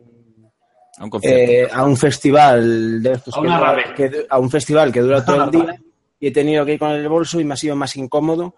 [0.97, 3.93] A un eh, a un festival de estos A que una dura- rave.
[3.95, 5.81] que du- a un festival que dura todo el día
[6.19, 8.55] y he tenido que ir con el bolso y me ha sido más incómodo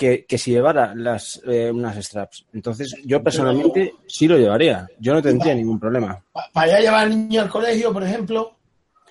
[0.00, 2.46] que, que si llevara las eh, unas straps.
[2.54, 4.88] Entonces, yo personalmente sí lo llevaría.
[4.98, 6.18] Yo no tendría ningún problema.
[6.54, 8.56] Para allá llevar al niño al colegio, por ejemplo.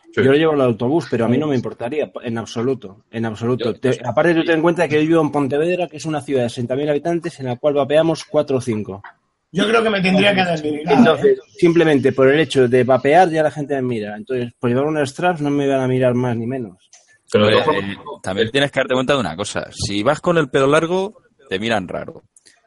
[0.06, 0.14] Sí.
[0.16, 3.26] Yo lo llevo en el autobús, pero a mí no me importaría, en absoluto, en
[3.28, 3.76] absoluto.
[3.76, 6.42] Te- aparte, tú ten en cuenta que yo vivo en Pontevedra, que es una ciudad
[6.42, 9.04] de 60.000 habitantes, en la cual vapeamos 4 o 5.
[9.52, 10.92] Yo creo que me tendría que desvirgar.
[10.92, 10.98] ¿eh?
[10.98, 14.18] Entonces, simplemente por el hecho de vapear, ya la gente me mira.
[14.18, 16.90] Entonces, por llevar unas straps no me van a mirar más ni menos.
[17.32, 19.68] Pero Oye, eh, también tienes que darte cuenta de una cosa.
[19.72, 22.24] Si vas con el pelo largo, te miran raro.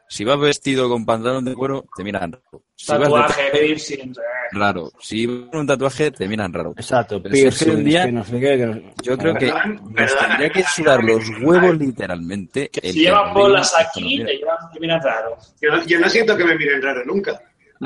[0.07, 2.63] Si vas vestido con pantalón de cuero, te miran raro.
[2.75, 4.13] Si vas de Tatuaje, piercing.
[4.51, 4.91] raro.
[4.99, 6.73] Si vas con un tatuaje, te miran raro.
[6.77, 7.17] Exacto.
[7.17, 11.03] Un día- que no sé qué, que no- Yo creo que nos tendría que sudar
[11.03, 12.69] los huevos literalmente.
[12.69, 15.35] Que si llevas bolas aquí, te llevan te miran raro.
[15.59, 17.41] Yo no, yo no siento que me miren raro nunca.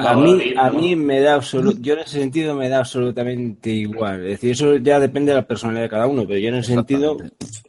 [0.06, 4.22] A mí, a mí me da absoluto, yo en ese sentido me da absolutamente igual.
[4.26, 6.74] Es decir, eso ya depende de la personalidad de cada uno, pero yo en ese
[6.74, 7.18] sentido,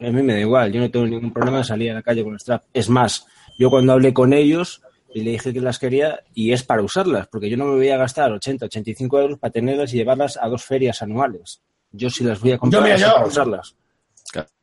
[0.01, 0.71] a mí me da igual.
[0.71, 2.63] Yo no tengo ningún problema de salir a la calle con el strap.
[2.73, 3.25] Es más,
[3.57, 4.81] yo cuando hablé con ellos
[5.13, 7.89] y le dije que las quería, y es para usarlas, porque yo no me voy
[7.89, 11.61] a gastar 80, 85 euros para tenerlas y llevarlas a dos ferias anuales.
[11.91, 13.75] Yo si las voy a comprar Yo, mira, es yo- para usarlas.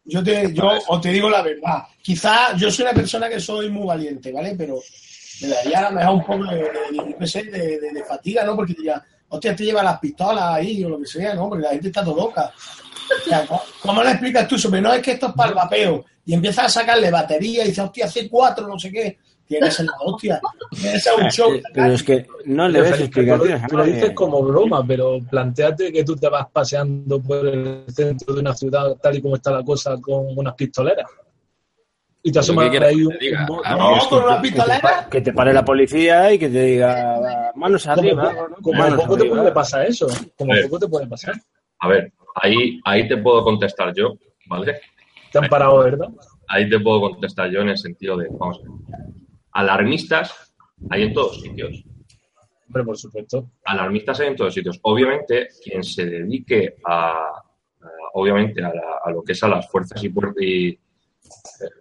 [0.09, 1.83] Yo te, yo os te digo la verdad.
[2.01, 4.55] Quizá yo soy una persona que soy muy valiente, ¿vale?
[4.57, 4.79] Pero
[5.43, 7.91] me daría a lo mejor un poco de, de, de- yo qué sé, de- de-
[7.93, 8.57] de fatiga, ¿no?
[8.57, 11.49] Porque diría, hostia, te lleva las pistolas ahí o lo que sea, ¿no?
[11.49, 12.53] Porque la gente está todo loca.
[13.25, 14.71] O sea, ¿cómo, cómo le explicas tú eso?
[14.71, 16.05] Pero no es que esto es para el vapeo.
[16.25, 19.19] Y empiezas a sacarle batería y dices, hostia, hace cuatro, no sé qué.
[19.47, 20.41] Tiene que ser la hostia.
[20.73, 21.53] Tiene que ser un show.
[21.73, 23.69] Pero es que no le ves Pero explicaciones.
[23.69, 28.35] Tú lo dices como broma, pero planteate que tú te vas paseando por el centro
[28.35, 31.07] de una ciudad tal y como está la cosa con unas pistoleras.
[32.27, 35.07] Y te asoma ahí un, un Ah, No, con una pistolera.
[35.09, 38.33] que te pare la policía y que te diga manos como, arriba.
[38.33, 38.57] ¿no?
[38.63, 40.09] como Manos poco te puede pasar eso.
[40.37, 40.65] Como A ver.
[40.65, 41.35] poco te puede pasar.
[41.79, 44.15] a ver, ahí, ahí te puedo contestar yo,
[44.47, 44.81] ¿vale?
[45.31, 46.09] Te han parado, ¿verdad?
[46.49, 48.63] Ahí te puedo contestar yo en el sentido de, vamos a
[48.97, 49.07] ver,
[49.53, 50.53] alarmistas
[50.91, 51.85] hay en todos sitios.
[52.67, 53.51] Hombre, por supuesto.
[53.65, 54.81] alarmistas hay en todos sitios.
[54.83, 57.41] Obviamente, quien se dedique a, a-
[58.15, 60.77] obviamente, a, la- a lo que es a las fuerzas y, puer- y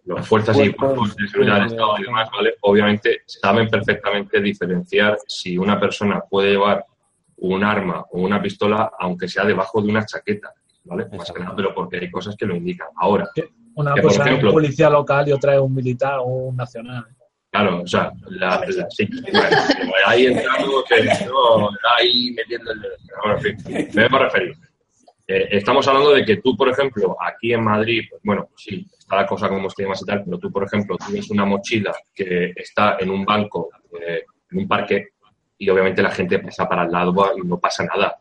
[0.06, 2.56] las fuerzas y Cuerpos, de seguridad del Estado y demás, ¿vale?
[2.62, 6.86] Obviamente saben perfectamente diferenciar si una persona puede llevar
[7.38, 10.54] un arma o una pistola, aunque sea debajo de una chaqueta,
[10.86, 11.06] ¿vale?
[11.18, 12.88] Más que nada, pero porque hay cosas que lo indican.
[12.96, 13.28] Ahora,
[13.78, 16.56] Una Que, cosa es ejemplo- un policía local y otra es un militar o un
[16.56, 17.06] nacional.
[17.52, 19.58] Claro, o sea, la, la- sí, bueno,
[20.06, 22.94] ahí entramos, que no, ahí metiendo el dedo.
[23.24, 24.56] Bueno, en fin, me debo referir.
[25.28, 28.88] Eh, estamos hablando de que tú, por ejemplo, aquí en Madrid, pues, bueno, pues sí,
[28.98, 31.96] está la cosa como esté más y tal, pero tú, por ejemplo, tienes una mochila
[32.14, 33.70] que está en un banco,
[34.00, 35.10] eh, en un parque,
[35.58, 38.16] y obviamente la gente pasa para el lado y no pasa nada.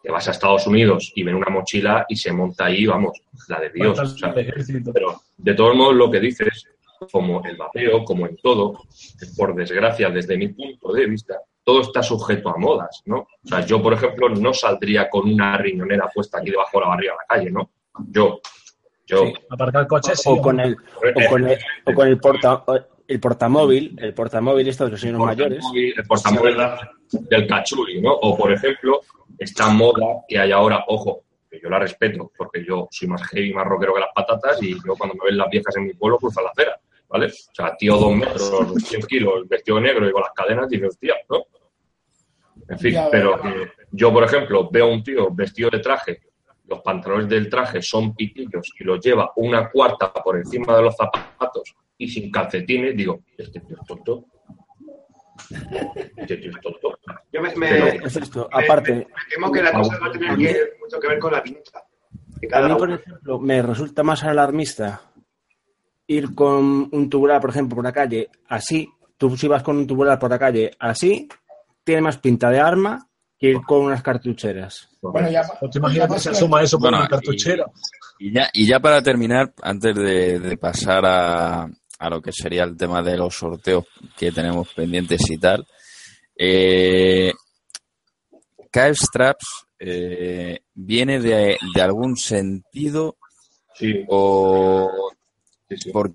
[0.00, 3.60] Te vas a Estados Unidos y ven una mochila y se monta ahí, vamos, la
[3.60, 3.98] de Dios.
[3.98, 6.64] o sea, pero de todos modos lo que dices,
[7.10, 8.84] como el vapeo, como en todo,
[9.36, 11.36] por desgracia, desde mi punto de vista,
[11.68, 13.18] todo está sujeto a modas, ¿no?
[13.18, 16.88] O sea, yo, por ejemplo, no saldría con una riñonera puesta aquí debajo de la
[16.88, 17.68] barriga a la calle, ¿no?
[18.10, 18.40] Yo,
[19.06, 19.26] yo.
[19.26, 22.64] Sí, aparcar coches sí, O con el, o con el, o con el, porta,
[23.06, 25.62] el portamóvil, el portamóvil estos de los señores mayores.
[25.74, 26.56] el portamóvil
[27.28, 28.14] del cachuli, ¿no?
[28.14, 29.02] O, por ejemplo,
[29.36, 33.52] esta moda que hay ahora, ojo, que yo la respeto, porque yo soy más heavy,
[33.52, 36.16] más rockero que las patatas, y yo cuando me ven las viejas en mi pueblo,
[36.16, 36.80] cruzo la acera,
[37.10, 37.26] ¿vale?
[37.26, 41.14] O sea, tío dos metros, 100 kilos, vestido negro y con las cadenas, y hostia,
[41.28, 41.44] ¿no?
[42.68, 46.20] En fin, Ya, pero que yo, por ejemplo, veo a un tío vestido de traje,
[46.66, 50.94] los pantalones del traje son pitillos y los lleva una cuarta por encima de los
[50.94, 54.24] zapatos y sin calcetines, digo, este tío es tonto.
[56.16, 56.98] Este tío es tonto.
[57.32, 60.12] Yo me, me- Pero- Es esto, me- aparte, me temo que la cosa va a
[60.12, 61.84] tener que, mucho que ver con la pinta.
[62.52, 65.00] A mí, por ejemplo, me resulta más alarmista
[66.06, 68.88] ir con un tubular, por ejemplo, por la calle así.
[69.16, 71.28] Tú si vas con un tubular por la calle así,
[71.88, 73.08] tiene más pinta de arma
[73.38, 74.90] que ir con unas cartucheras.
[75.00, 77.64] Bueno, ya, Pues te imaginas que se asuma eso por Bueno, una cartuchera.
[78.18, 81.62] Y ya, y ya para terminar, antes de, de pasar a,
[81.98, 83.86] a lo que sería el tema de los sorteos
[84.18, 85.66] que tenemos pendientes y tal,
[86.36, 87.32] eh,
[88.70, 89.46] Straps
[89.78, 93.16] eh, viene de, de algún sentido
[93.74, 94.90] Sí, o
[95.70, 95.90] sí, sí.
[95.90, 96.12] por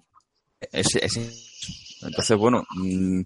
[0.72, 1.34] ese- ese-
[2.06, 3.22] entonces bueno mm,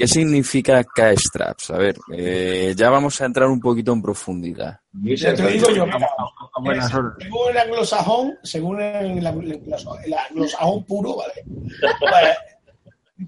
[0.00, 1.70] ¿qué significa K-Straps?
[1.70, 5.86] a ver eh, ya vamos a entrar un poquito en profundidad Ya te digo yo,
[5.86, 11.44] mira, según el anglosajón, según el, el anglosa- el anglosajón puro, ¿vale?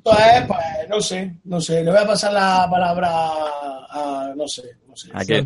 [0.02, 4.32] Pues, entonces, pues, no sé, no sé, le voy a pasar la palabra a, a-
[4.35, 5.10] no sé, no sé.
[5.12, 5.39] ¿A qué?
[5.39, 5.44] ¿a?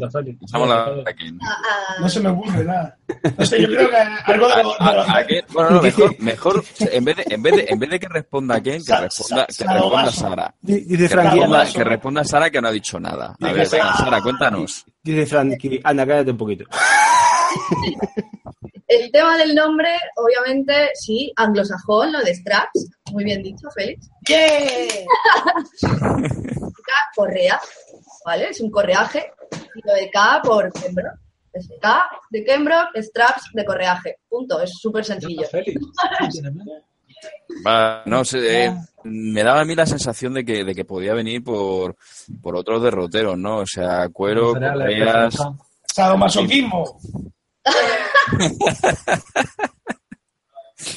[1.43, 2.97] Ah, ah, No se me ocurre nada.
[3.36, 5.27] No sé, yo creo que algo de ¿A- a?
[5.52, 8.60] Bueno, no, mejor, mejor en, vez de, en, vez de, en vez de que responda
[8.60, 10.12] Ken, que responda, que responda.
[10.12, 10.55] Sara.
[10.60, 11.40] Di- Dice Que Frankie,
[11.74, 13.36] que responda Sara que no ha dicho nada.
[13.40, 14.85] A ver, Sara, cuéntanos.
[15.02, 16.64] dice Frankie, anda, cállate un poquito.
[18.88, 22.88] El tema del nombre, obviamente, sí, anglosajón, lo de straps.
[23.12, 24.08] Muy bien dicho, Félix.
[24.28, 24.88] ¡Yeah!
[27.16, 27.60] Correa,
[28.24, 28.50] ¿vale?
[28.50, 29.32] Es un correaje.
[29.74, 31.18] Y lo de K por Kembrock.
[31.52, 34.18] Es K de Kembrock, straps de correaje.
[34.28, 34.60] Punto.
[34.60, 35.48] Es súper sencillo.
[38.04, 41.42] No sé, eh, me daba a mí la sensación de que, de que podía venir
[41.42, 41.96] por,
[42.42, 43.58] por otros derroteros, ¿no?
[43.58, 45.36] O sea, cuero, correas.
[45.86, 46.98] Sadomasoquismo.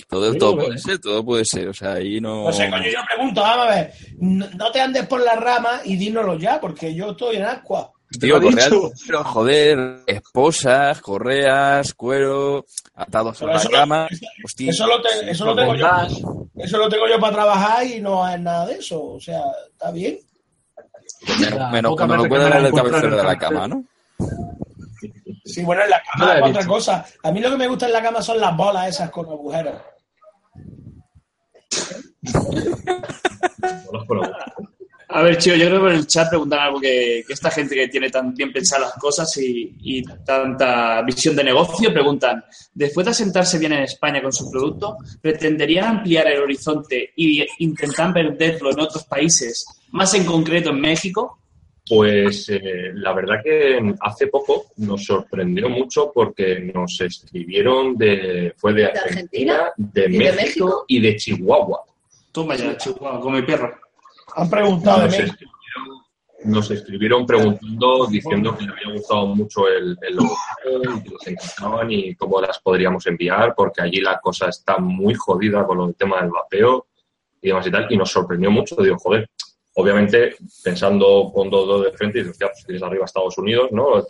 [0.10, 1.70] Todo, todo puede ser, todo puede ser.
[1.70, 2.46] O sea, ahí no.
[2.46, 5.82] No sé, coño, yo pregunto, vamos a ver, no, no te andes por la rama
[5.86, 7.92] y dínoslo ya, porque yo estoy en agua.
[8.20, 8.92] Tío, Te lo he correas, dicho.
[9.08, 12.66] pero joder, esposas, correas, cuero,
[12.96, 14.08] atados a Pero la eso, cama.
[14.10, 15.88] eso- Hostia, eso lo, te- eso lo tengo yo.
[16.56, 19.02] Eso lo tengo yo para trabajar y no es nada de eso.
[19.02, 19.42] O sea,
[19.72, 20.20] está bien.
[21.40, 23.84] menos, menos cuando que puedes la el cabecero de la cama, ¿no?
[25.46, 27.06] Sí, bueno, en la cama he otra cosa.
[27.24, 29.76] A mí lo que me gusta en la cama son las bolas esas con agujeros.
[35.12, 37.74] A ver, chico, yo creo que en el chat preguntan algo que, que esta gente
[37.74, 42.44] que tiene tan bien pensadas las cosas y, y tanta visión de negocio preguntan,
[42.76, 48.14] después de asentarse bien en España con su producto, ¿pretenderían ampliar el horizonte y intentar
[48.14, 51.40] venderlo en otros países, más en concreto en México?
[51.90, 58.74] Pues eh, la verdad que hace poco nos sorprendió mucho porque nos escribieron de fue
[58.74, 61.82] de, ¿De Argentina, de, ¿Y de México, y de Chihuahua.
[62.32, 63.76] Toma ya, Chihuahua, con mi perro.
[64.36, 66.04] Han preguntado de Nos escribieron,
[66.44, 70.38] nos escribieron preguntando, diciendo que les había gustado mucho el, el logo
[70.76, 75.16] y que les encantaban y cómo las podríamos enviar, porque allí la cosa está muy
[75.16, 76.86] jodida con el tema del vapeo
[77.42, 78.76] y demás y tal, y nos sorprendió mucho.
[78.76, 79.28] Digo, joder,
[79.76, 84.04] obviamente pensando con dos dos de frente, y hostia, pues tienes arriba Estados Unidos, ¿no?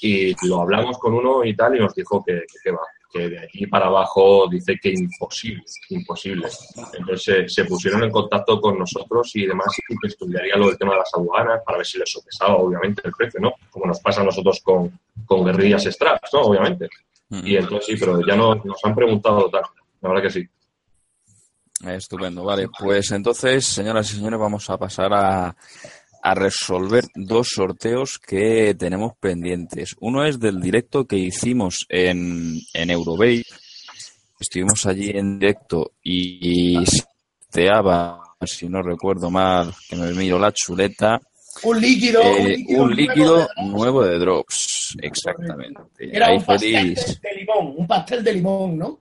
[0.00, 2.80] Y lo hablamos con uno y tal, y nos dijo que, que, que va,
[3.12, 6.48] que de allí para abajo dice que imposible, imposible.
[6.94, 10.78] Entonces se, se pusieron en contacto con nosotros y demás y que estudiaría lo del
[10.78, 13.52] tema de las aduanas para ver si les sopesaba obviamente el precio, ¿no?
[13.70, 16.40] Como nos pasa a nosotros con, con guerrillas straps, ¿no?
[16.42, 16.88] Obviamente.
[17.30, 19.62] Y entonces sí, pero ya no, nos han preguntado tal,
[20.00, 20.48] la verdad que sí.
[21.86, 22.68] Estupendo, vale.
[22.78, 25.56] Pues entonces, señoras y señores, vamos a pasar a,
[26.22, 29.96] a resolver dos sorteos que tenemos pendientes.
[30.00, 33.42] Uno es del directo que hicimos en, en Eurobay.
[34.38, 41.20] Estuvimos allí en directo y sorteaba, si no recuerdo mal, que me miro la chuleta,
[41.64, 44.96] Un líquido, un eh, líquido, un líquido nuevo de- nuevo de Drops.
[45.00, 45.80] Exactamente.
[45.98, 49.00] Era Ahí un pastel de, de limón, un pastel de limón, ¿no?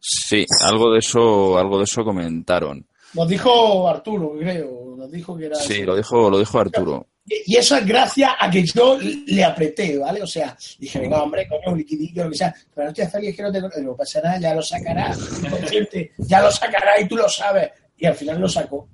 [0.00, 2.86] Sí, algo de eso, algo de eso comentaron.
[3.14, 4.94] Nos dijo Arturo, creo.
[4.96, 5.56] Nos dijo que era.
[5.56, 5.86] Sí, eso.
[5.86, 7.06] lo dijo, lo dijo Arturo.
[7.24, 10.22] Y eso es gracias a que yo le apreté, ¿vale?
[10.22, 12.54] O sea, dije, venga, hombre, coño, un liquidillo, lo que sea.
[12.74, 15.14] Pero no estoy feliz, que no te no pasa nada, ya lo sacará.
[16.18, 17.70] Ya lo sacará y tú lo sabes.
[17.96, 18.88] Y al final lo sacó.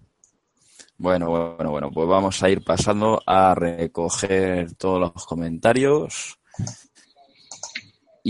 [0.98, 6.38] Bueno, bueno, bueno, pues vamos a ir pasando a recoger todos los comentarios.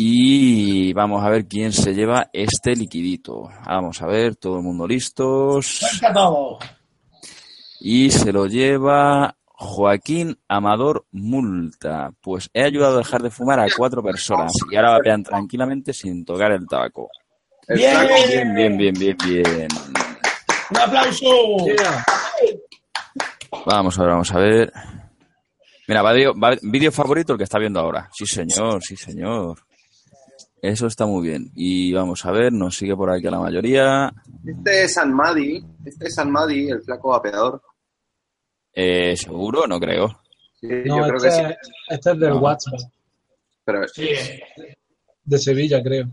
[0.00, 3.48] Y vamos a ver quién se lleva este liquidito.
[3.66, 5.80] Vamos a ver, todo el mundo listos.
[7.80, 12.12] Y se lo lleva Joaquín Amador Multa.
[12.20, 16.24] Pues he ayudado a dejar de fumar a cuatro personas y ahora vapean tranquilamente sin
[16.24, 17.10] tocar el tabaco.
[17.66, 17.96] Bien.
[18.54, 19.68] Bien, bien, bien, bien, bien.
[20.70, 21.26] Un aplauso.
[23.66, 24.72] Vamos a ver, vamos a ver.
[25.88, 26.04] Mira,
[26.62, 28.08] vídeo favorito el que está viendo ahora.
[28.12, 29.58] Sí, señor, sí, señor.
[30.60, 31.50] Eso está muy bien.
[31.54, 34.12] Y vamos a ver, nos sigue por aquí la mayoría.
[34.44, 37.62] Este es San Madi, este es San Madi, el flaco vapeador.
[38.72, 39.66] Eh, ¿Seguro?
[39.66, 40.20] No creo.
[40.60, 41.40] Sí, No, yo creo que sí.
[41.40, 41.56] este,
[41.88, 42.38] este es del No.
[42.38, 42.74] WhatsApp,
[43.64, 44.08] Pero Sí.
[45.24, 46.06] de Sevilla, creo.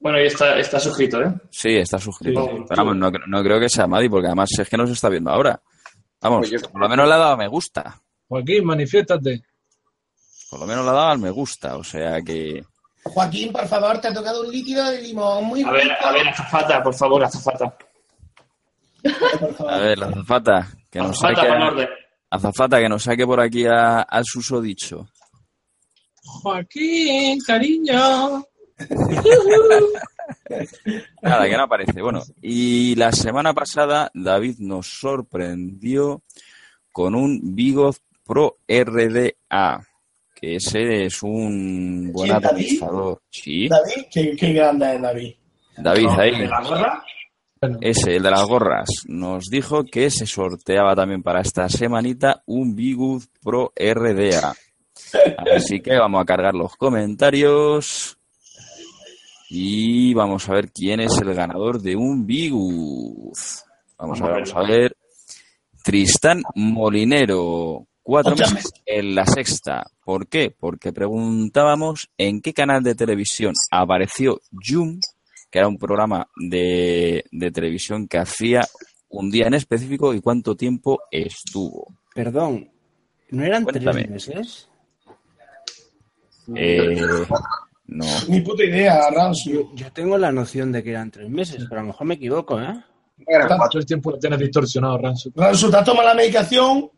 [0.00, 1.32] Bueno, y está, está suscrito, ¿eh?
[1.50, 2.44] Sí, está suscrito.
[2.44, 2.64] Sí.
[2.68, 5.08] Pero vamos, no, no creo que sea Madi, porque además es que no se está
[5.08, 5.60] viendo ahora.
[6.20, 8.00] Vamos, Pues yo- por lo menos le ha dado a me gusta.
[8.28, 9.42] Joaquín, manifiéstate.
[10.50, 11.76] Por lo menos le ha dado al me gusta.
[11.76, 12.64] O sea que.
[13.04, 15.94] Joaquín, por favor, te ha tocado un líquido de limón muy A ver, rico.
[16.00, 17.76] a ver, azafata, por favor, azafata.
[19.40, 19.72] Por favor.
[19.72, 20.68] A ver, la azafata.
[20.90, 21.88] Que nos Azafata, saque, orden.
[22.30, 25.06] azafata, que nos saque por aquí a- al susodicho.
[26.22, 28.44] Joaquín, cariño.
[31.22, 32.00] Nada, que no aparece.
[32.02, 36.22] Bueno, y la semana pasada David nos sorprendió
[36.92, 39.86] con un Vigoz Pro RDA,
[40.44, 43.22] que ese es un buen atomizador.
[43.30, 45.34] Sí, David, qué, qué grande es David.
[45.78, 46.38] David No, ahí.
[46.38, 47.04] ¿de la gorra?
[47.60, 52.42] Bueno, Ese, el de las gorras, nos dijo que se sorteaba también para esta semanita
[52.46, 54.54] un Bigood Pro RDA.
[55.56, 58.18] Así que vamos a cargar los comentarios
[59.48, 63.32] y vamos a ver quién es el ganador de un Bigood.
[63.98, 64.96] Vamos a ver, vamos a ver.
[65.82, 69.84] Tristán Molinero, cuatro meses en la sexta.
[70.04, 70.54] ¿Por qué?
[70.56, 75.00] Porque preguntábamos en qué canal de televisión apareció Jum,
[75.50, 78.64] que era un programa de, de televisión que hacía
[79.08, 81.96] un día en específico y cuánto tiempo estuvo.
[82.14, 82.70] Perdón,
[83.30, 84.04] ¿no eran Cuéntame.
[84.04, 84.68] tres meses?
[86.54, 87.00] Eh,
[87.86, 88.04] no.
[88.28, 89.70] Ni puta idea, Rancio.
[89.74, 92.60] Yo tengo la noción de que eran tres meses, pero a lo mejor me equivoco,
[92.60, 92.74] ¿eh?
[93.70, 95.32] todo el tiempo lo tienes distorsionado, Ransu.
[95.34, 96.90] Rancio, ¿te has tomado la medicación?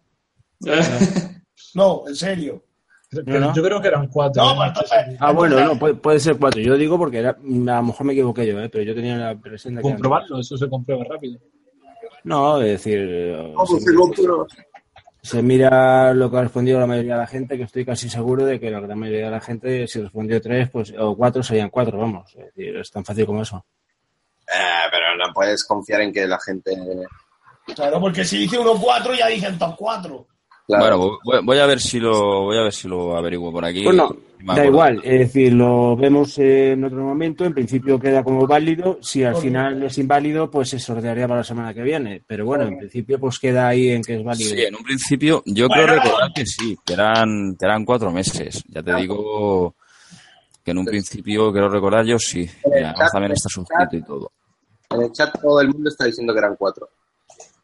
[1.75, 2.63] No, en serio.
[3.11, 3.55] Pero no.
[3.55, 4.43] Yo creo que eran cuatro.
[4.43, 4.73] No, ¿eh?
[4.75, 5.17] pues entonces.
[5.21, 6.61] Ah, bueno, no, puede, puede ser cuatro.
[6.61, 7.37] Yo digo porque era- a
[7.77, 8.69] lo mejor me equivoqué yo, ¿eh?
[8.69, 9.87] pero yo tenía la impresión de que...
[9.89, 11.39] eran Comprobarlo, eso se comprueba rápido.
[12.25, 14.47] No, es decir, eh, ¿Cómo se, se comprueba?
[15.23, 18.45] se mira lo que ha respondido la mayoría de la gente, que estoy casi seguro
[18.45, 21.71] de que la gran mayoría de la gente, si respondió tres, pues o cuatro serían
[21.71, 22.35] cuatro, vamos.
[22.37, 23.65] Es decir, es tan fácil como eso.
[24.49, 26.77] Eh, pero no puedes confiar en que la gente...
[27.75, 30.27] Claro, porque si dice uno cuatro, ya dije top cuatro.
[30.67, 30.99] Claro.
[30.99, 33.85] Bueno, voy, voy a ver si lo voy a ver si lo averiguo por aquí.
[33.85, 38.99] Bueno, da igual, es decir, lo vemos en otro momento, en principio queda como válido,
[39.01, 42.65] si al final es inválido, pues se sortearía para la semana que viene, pero bueno,
[42.65, 44.51] en principio pues queda ahí en que es válido.
[44.51, 48.65] Sí, en un principio yo creo recordar que sí, que eran, que eran cuatro meses.
[48.69, 49.75] Ya te digo
[50.65, 52.49] que en un principio quiero recordar yo sí.
[52.65, 54.33] Y además también está suscrito y todo.
[54.91, 56.89] En el chat todo el mundo está diciendo que eran cuatro.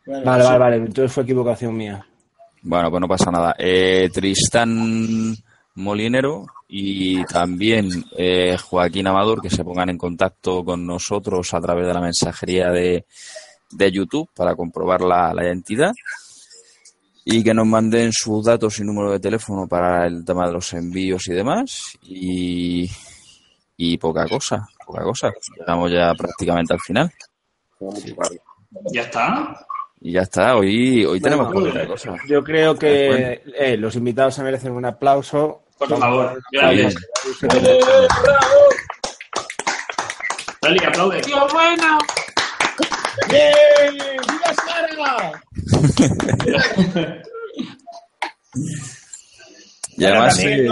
[0.06, 2.04] Bueno, Vale, vale, vale, entonces fue equivocación mía.
[2.62, 3.54] Bueno, pues no pasa nada.
[3.58, 5.34] Eh, Tristán
[5.74, 11.86] Molinero y también eh, Joaquín Amador que se pongan en contacto con nosotros a través
[11.86, 13.04] de la mensajería de,
[13.70, 15.92] de YouTube para comprobar la, la identidad
[17.24, 20.72] y que nos manden sus datos y número de teléfono para el tema de los
[20.72, 21.96] envíos y demás.
[22.02, 22.90] Y,
[23.76, 25.32] y poca cosa, poca cosa.
[25.58, 27.12] Llegamos ya prácticamente al final.
[28.92, 29.66] ¿Ya está?
[30.04, 32.16] Y ya está, hoy, hoy tenemos Bueno, poquita cosa.
[32.26, 35.62] Yo creo que eh, los invitados se merecen un aplauso.
[35.78, 36.42] Por favor.
[36.52, 36.92] Está bien.
[40.60, 41.22] Dale, aplaude.
[43.28, 43.94] ¡Bien!
[44.28, 45.42] ¡Viva Sara!
[49.94, 50.66] Y además, eh,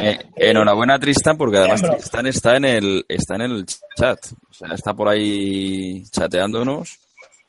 [0.00, 1.82] eh, enhorabuena a Tristan porque además.
[1.82, 4.18] Tristan está en el está en el chat,
[4.50, 6.98] o sea, está por ahí chateándonos.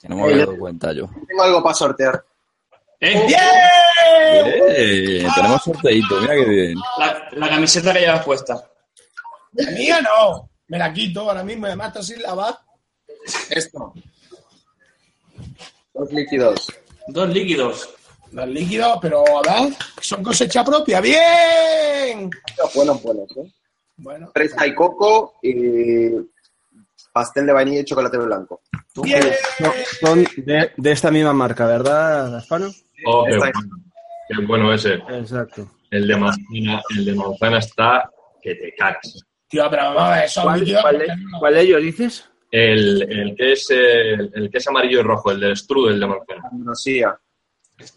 [0.04, 1.10] Que no me había dado cuenta yo.
[1.26, 2.26] Tengo algo para sortear.
[3.00, 3.24] ¿Eh?
[3.26, 3.40] ¡Bien!
[4.76, 6.76] Eh, tenemos sorteito, mira que bien.
[7.00, 8.70] La, la camiseta que llevas puesta.
[9.54, 10.50] La mía no.
[10.68, 12.60] Me la quito ahora mismo, además está sin lavar.
[13.50, 13.94] Esto.
[15.94, 16.68] Dos líquidos.
[17.08, 17.90] Dos líquidos.
[18.34, 21.00] Los líquidos, pero a ver, son cosecha propia.
[21.00, 22.30] ¡Bien!
[22.76, 23.54] Buenos, buenos, ¿eh?
[23.96, 26.10] Bueno, Fresa y coco y
[27.14, 28.62] pastel de vainilla y chocolate blanco.
[29.02, 29.22] bien.
[29.58, 29.72] Son-
[30.02, 32.70] Son de, de esta misma marca, ¿verdad, Gaspano?
[33.06, 33.60] Oh, qué bueno.
[34.28, 34.96] Qué bueno ese.
[34.96, 35.70] Exacto.
[35.92, 38.10] El de manzana, el de manzana está
[38.42, 39.24] que te cagas.
[39.48, 41.08] Tío, pero vamos a ver, son ¿Cuál, de,
[41.40, 42.30] cuál de ellos dices?
[42.50, 46.08] El, el que es el, el que es amarillo y rojo, el del strudel de
[46.08, 46.42] manzana.
[46.52, 47.20] Ambrosía.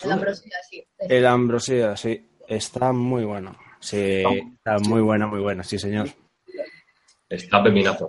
[0.05, 0.85] La próxima, sí.
[0.99, 2.29] El Ambrosía, sí.
[2.49, 3.57] Está muy bueno.
[3.81, 4.23] Sí,
[4.57, 6.09] está muy buena, muy buena, sí, señor.
[7.29, 8.09] Está pepinazo.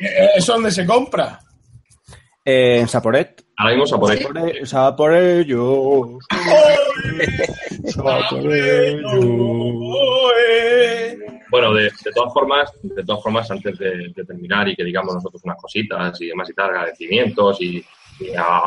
[0.00, 1.38] Eh, ¿Eso dónde se compra?
[2.44, 3.44] Eh, en Saporet.
[3.56, 4.18] Ahora mismo a por ahí.
[4.18, 6.18] Sapore- Saporello.
[11.50, 15.14] Bueno, de, de todas formas, de todas formas, antes de, de terminar y que digamos
[15.14, 17.76] nosotros unas cositas y demás y tal, agradecimientos y,
[18.20, 18.62] y a-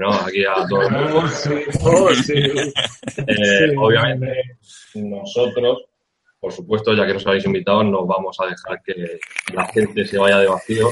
[0.00, 0.10] ¿no?
[0.12, 1.22] aquí a todo el mundo.
[3.26, 4.56] Eh, obviamente,
[4.94, 5.82] nosotros,
[6.42, 9.20] por supuesto, ya que nos habéis invitado, no vamos a dejar que
[9.54, 10.88] la gente se vaya de vacío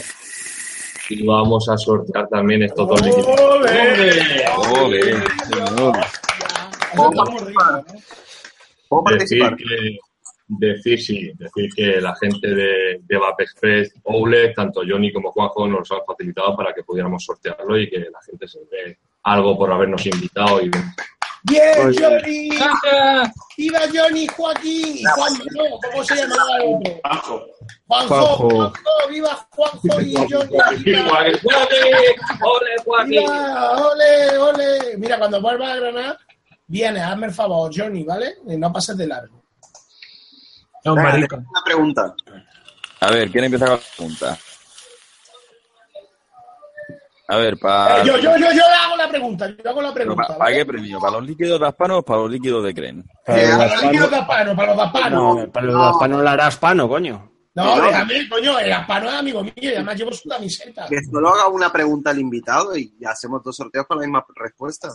[1.09, 3.27] y vamos a sortear también estos dos líquidos.
[4.79, 5.17] ¡Ole!
[6.97, 7.21] Ole.
[8.89, 9.99] ¿Puedo decir que
[10.47, 15.67] decir sí, decir que la gente de, de Vape Express, Oule, tanto Johnny como Juanjo
[15.67, 19.73] nos han facilitado para que pudiéramos sortearlo y que la gente se dé algo por
[19.73, 20.71] habernos invitado y
[21.45, 22.51] ¡Bien, Johnny!
[23.57, 24.99] ¡Viva Johnny Joaquín!
[24.99, 25.45] ¿Y Juanjo?
[25.53, 25.79] no?
[25.91, 27.01] ¿Cómo se llama el otro?
[27.03, 27.47] Juanjo,
[27.87, 28.49] Juanjo.
[28.51, 30.85] Juanjo, viva Juanjo y Johnny.
[30.85, 31.19] ¡Viva!
[32.43, 33.29] ¡Ole, Joaquín!
[33.29, 34.97] ¡Ole, ole!
[34.99, 36.19] Mira, cuando vuelvas a Granada,
[36.67, 38.35] vienes, hazme el favor, Johnny, ¿vale?
[38.47, 39.43] Y no pases de largo.
[40.83, 42.15] Tengo una pregunta.
[43.01, 44.39] A ver, ¿quién empieza con la pregunta?
[47.31, 48.03] A ver, para...
[48.03, 50.37] Eh, yo, yo, yo, yo hago la pregunta, yo hago la pregunta.
[50.37, 50.99] ¿Para qué premio?
[50.99, 53.05] ¿Para los líquidos de Aspano o para los líquidos de Cren?
[53.25, 55.35] Para Eh, los para los líquidos de Aspano, para los de Aspano.
[55.35, 57.31] No, para los Gaspano la harás pano, coño.
[57.55, 60.87] No, déjame, coño, el Aspano es amigo mío y además llevo su camiseta.
[60.89, 64.89] Que solo haga una pregunta al invitado y hacemos dos sorteos con la misma respuesta.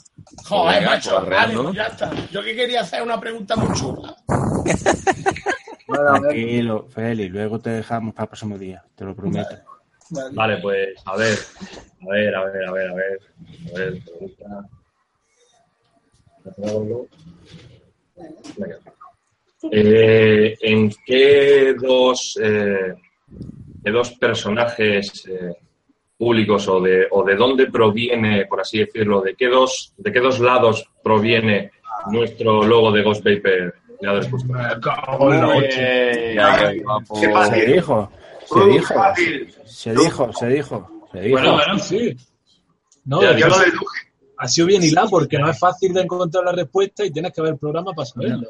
[0.46, 1.64] Joder, macho, vale, ¿no?
[1.64, 2.12] pues ya está.
[2.32, 4.14] Yo que quería hacer una pregunta muy chula.
[5.88, 9.48] Tranquilo, Feli, luego te dejamos para el próximo día, te lo prometo.
[9.50, 9.75] Vale.
[10.10, 11.38] Vale, pues a ver,
[12.02, 13.20] a ver, a ver, a ver, a ver.
[13.74, 14.70] A ver, pregunta.
[18.58, 18.80] Venga.
[19.72, 22.94] Eh, ¿En qué dos, eh,
[23.84, 25.54] qué dos personajes eh,
[26.18, 30.20] públicos o de, o de dónde proviene, por así decirlo, de qué dos, de qué
[30.20, 31.72] dos lados proviene
[32.12, 33.76] nuestro logo de Ghost Vapor?
[34.02, 34.44] Ya después.
[37.14, 37.82] Qué Se fácil.
[38.46, 38.94] Se dijo,
[39.66, 41.32] se dijo, se dijo, se dijo.
[41.32, 41.80] bueno, bueno.
[41.80, 42.16] Sí.
[43.06, 43.86] No, Ya, Yo lo ha- deduje.
[44.38, 47.42] ha sido bien hilado porque no es fácil de encontrar la respuesta y tienes que
[47.42, 48.48] ver el programa para saberlo.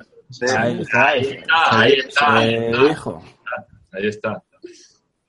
[0.58, 2.84] Ahí está, Ahí está, ahí está, ahí se está.
[2.88, 3.24] dijo.
[3.92, 4.44] Ahí está.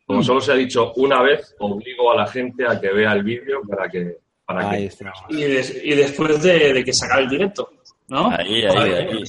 [0.07, 3.23] Como solo se ha dicho una vez, obligo a la gente a que vea el
[3.25, 4.19] vídeo para que.
[4.45, 5.13] Para Ahí que está.
[5.29, 7.69] Y, des- y después de, de que se acabe el directo,
[8.09, 8.31] ¿no?
[8.31, 8.97] Ahí, ahí, Vale.
[8.99, 9.25] ahí.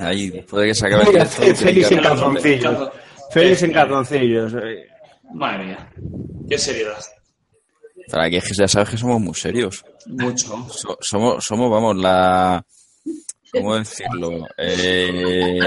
[0.00, 2.88] Ahí, después de que se acabe el directo, tiene que- calzoncillos.
[3.30, 4.54] Félix en calzoncillos.
[4.54, 4.86] eh.
[5.34, 5.90] Madre mía.
[6.48, 6.96] Qué seriedad.
[8.10, 9.84] Para que ya sabes que somos muy serios.
[10.06, 10.66] Mucho.
[10.70, 12.64] So- somos, somos, vamos, la...
[13.52, 14.46] ¿Cómo decirlo?
[14.58, 15.58] Eh,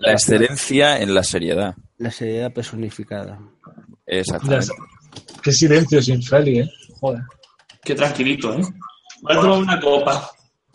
[0.00, 1.74] la excelencia en la seriedad.
[1.98, 3.38] La seriedad personificada.
[4.06, 4.68] Exactamente.
[5.42, 6.70] Qué silencio sin Feli, ¿eh?
[7.00, 7.22] Joder.
[7.82, 8.62] Qué tranquilito, ¿eh?
[9.22, 10.30] Voy a tomar una copa.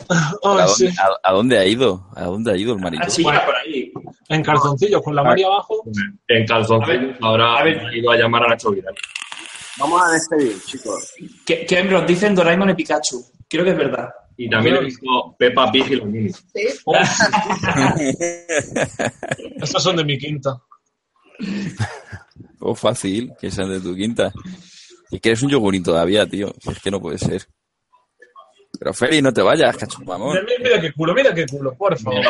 [0.09, 0.85] ¿A sí.
[0.85, 2.07] dónde, a- a dónde ha ido?
[2.15, 3.03] ¿A dónde ha ido el marito?
[3.05, 3.82] Ah, sí, por ahí.
[4.33, 5.83] En calzoncillos, con la María abajo.
[6.27, 7.95] en calzoncillos A ver, habrá a ver.
[7.95, 8.93] ido a llamar a Nacho Vidal.
[9.79, 11.13] Vamos a despedir, chicos.
[11.45, 13.23] ¿Qué, qué nos dicen Doraemon y Pikachu?
[13.49, 14.09] Creo que es verdad.
[14.37, 16.43] Y también he visto Peppa Pig y los niños.
[16.53, 16.67] Sí.
[19.61, 20.57] Estos son de mi quinta.
[22.65, 24.31] Oh, fácil, que sean de tu quinta.
[25.11, 26.53] Y que eres un yogurín todavía, tío.
[26.65, 27.45] Es que no puede ser.
[28.79, 30.37] Pero Feri, no te vayas, cachupamón.
[30.45, 32.21] Mira, mira qué culo, mira qué culo, por favor.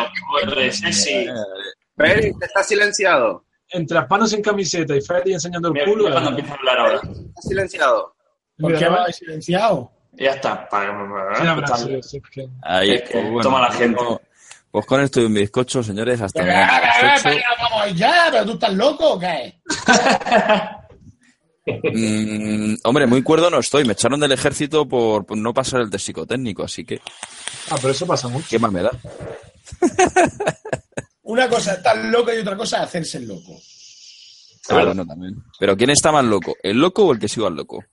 [0.41, 0.81] Pero, pues,
[1.98, 3.45] Ceci, Félix, está silenciado.
[3.70, 6.03] Entre las manos en camiseta y Freddy enseñando el mira, culo.
[6.03, 7.02] mira cuando eh, empieza a hablar ahora.
[7.03, 8.15] Está silenciado.
[8.60, 9.91] ¿Por mira, qué va silenciado?
[10.14, 10.68] Ya está.
[10.70, 14.03] que- Ahí, Es que pues bueno, toma la gente.
[14.70, 18.74] Pues con esto y un bizcocho, señores, hasta mañana las vamos ya, pero tú estás
[18.74, 19.60] loco o qué?
[21.65, 23.86] Mm, hombre, muy cuerdo no estoy.
[23.86, 26.99] Me echaron del ejército por, por no pasar el test psicotécnico, así que
[27.70, 28.45] Ah, pero eso pasa mucho.
[28.49, 28.91] qué más me da.
[31.23, 33.59] Una cosa es estar loco y otra cosa es hacerse el loco.
[34.69, 35.43] Ah, bueno, también.
[35.59, 36.55] Pero ¿quién está más loco?
[36.61, 37.83] ¿El loco o el que sigue al loco?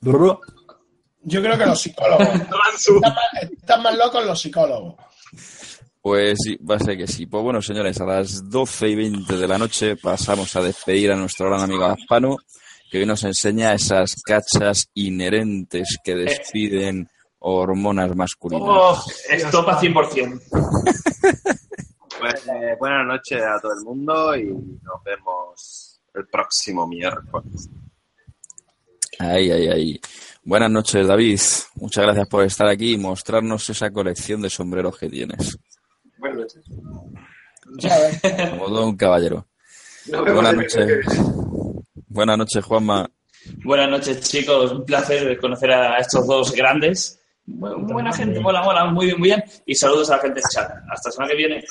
[0.00, 2.28] Yo creo que los psicólogos.
[2.34, 4.94] Están, más, están más locos los psicólogos.
[6.00, 7.26] Pues sí, va a ser que sí.
[7.26, 11.16] Pues bueno, señores, a las 12 y 20 de la noche pasamos a despedir a
[11.16, 12.38] nuestro gran amigo Azpano,
[12.90, 17.08] que hoy nos enseña esas cachas inherentes que despiden
[17.38, 18.68] hormonas masculinas.
[18.68, 20.40] Oh, estopa 100%.
[22.22, 27.68] Pues, eh, buenas noches a todo el mundo y nos vemos el próximo miércoles.
[29.18, 30.00] Ahí, ahí, ahí.
[30.44, 31.40] Buenas noches, David.
[31.76, 35.58] Muchas gracias por estar aquí y mostrarnos esa colección de sombreros que tienes.
[36.18, 36.64] Buenas noches.
[38.50, 39.46] Como todo un caballero.
[40.08, 41.06] Buenas noches.
[42.08, 43.10] Buenas noches, Juanma.
[43.64, 44.70] Buenas noches, chicos.
[44.72, 47.18] Un placer conocer a estos dos grandes.
[47.46, 49.42] Bu- Buena gente, mola, mola, muy bien, muy bien.
[49.66, 50.70] Y saludos a la gente del chat.
[50.90, 51.64] Hasta la semana que viene.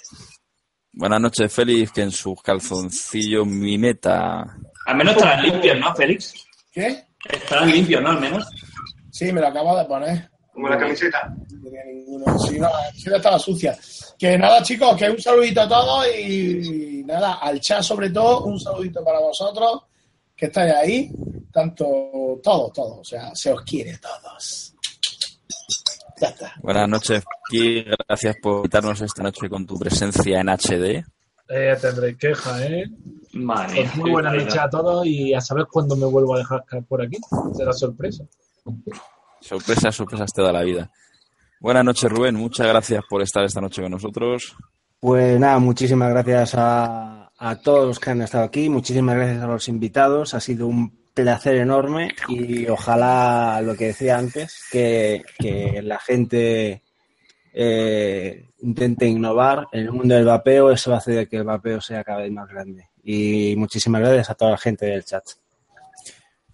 [0.93, 4.57] Buenas noches, Félix, que en sus calzoncillos mimeta.
[4.85, 6.33] Al menos estarán limpios, ¿no, Félix?
[6.71, 7.05] ¿Qué?
[7.29, 8.09] Estarán limpios, ¿no?
[8.09, 8.45] Al menos.
[9.09, 10.29] Sí, me lo acabo de poner.
[10.53, 11.33] Como la camiseta.
[11.49, 12.37] No tenía ninguno.
[12.39, 13.77] Sí, no, la camiseta estaba sucia.
[14.19, 18.59] Que nada, chicos, que un saludito a todos y nada, al chat sobre todo, un
[18.59, 19.83] saludito para vosotros
[20.35, 21.11] que estáis ahí.
[21.53, 22.99] Tanto, todos, todos.
[22.99, 24.70] O sea, se os quiere todos.
[26.21, 26.53] Ya está.
[26.61, 27.83] Buenas noches, Ki.
[28.07, 31.03] Gracias por invitarnos esta noche con tu presencia en HD.
[31.49, 32.85] Eh, tendré queja, ¿eh?
[33.33, 36.63] Madre Pues muy buena noche a todos y a saber cuándo me vuelvo a dejar
[36.65, 37.17] caer por aquí.
[37.57, 38.23] Será sorpresa.
[39.39, 40.91] Sorpresas, sorpresas te da la vida.
[41.59, 42.35] Buenas noches, Rubén.
[42.35, 44.55] Muchas gracias por estar esta noche con nosotros.
[44.99, 49.47] Pues nada, muchísimas gracias a, a todos los que han estado aquí, muchísimas gracias a
[49.47, 55.81] los invitados, ha sido un placer enorme y ojalá, lo que decía antes, que, que
[55.81, 56.81] la gente
[57.53, 62.21] eh, intente innovar en el mundo del vapeo, eso hace que el vapeo sea cada
[62.21, 62.89] vez más grande.
[63.03, 65.23] Y muchísimas gracias a toda la gente del chat.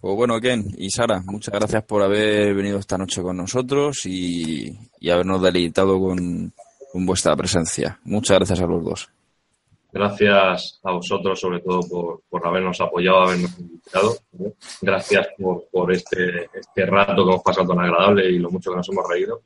[0.00, 4.78] Pues bueno, Ken y Sara, muchas gracias por haber venido esta noche con nosotros y,
[5.00, 6.52] y habernos deleitado con,
[6.92, 7.98] con vuestra presencia.
[8.04, 9.10] Muchas gracias a los dos.
[9.90, 14.16] Gracias a vosotros, sobre todo, por, por habernos apoyado, habernos invitado.
[14.38, 14.52] ¿eh?
[14.82, 18.76] Gracias por, por este, este rato que hemos pasado tan agradable y lo mucho que
[18.76, 19.42] nos hemos reído.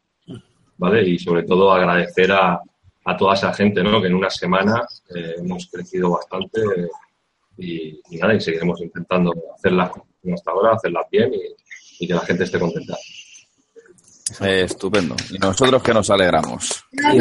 [0.78, 1.08] ¿Vale?
[1.08, 2.60] Y sobre todo agradecer a,
[3.04, 4.00] a toda esa gente, ¿no?
[4.00, 6.88] Que en una semana eh, hemos crecido bastante eh,
[7.58, 12.14] y, y nada, y seguiremos intentando hacerlas como hasta ahora, hacerlas bien y, y que
[12.14, 12.96] la gente esté contenta.
[14.40, 15.14] Eh, estupendo.
[15.30, 16.84] Y nosotros que nos alegramos.
[16.92, 17.18] Y,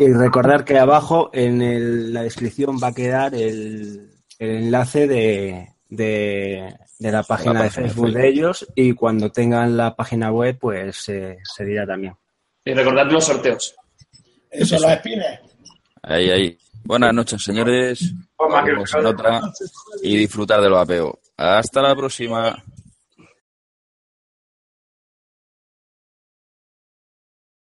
[0.00, 5.68] y recordar que abajo en el- la descripción va a quedar el, el enlace de,
[5.88, 8.24] de, de la página de página de Facebook de Facebook.
[8.38, 12.14] ellos y cuando tengan la página web pues eh, se dirá también.
[12.64, 13.74] Y recordad los sorteos.
[14.50, 15.38] Eso, los espines.
[16.02, 16.58] Ahí, ahí.
[16.82, 18.12] Buenas noches, señores.
[18.64, 19.40] Vemos en otra
[20.02, 21.18] y disfrutar del vapeo.
[21.36, 22.62] Hasta la próxima.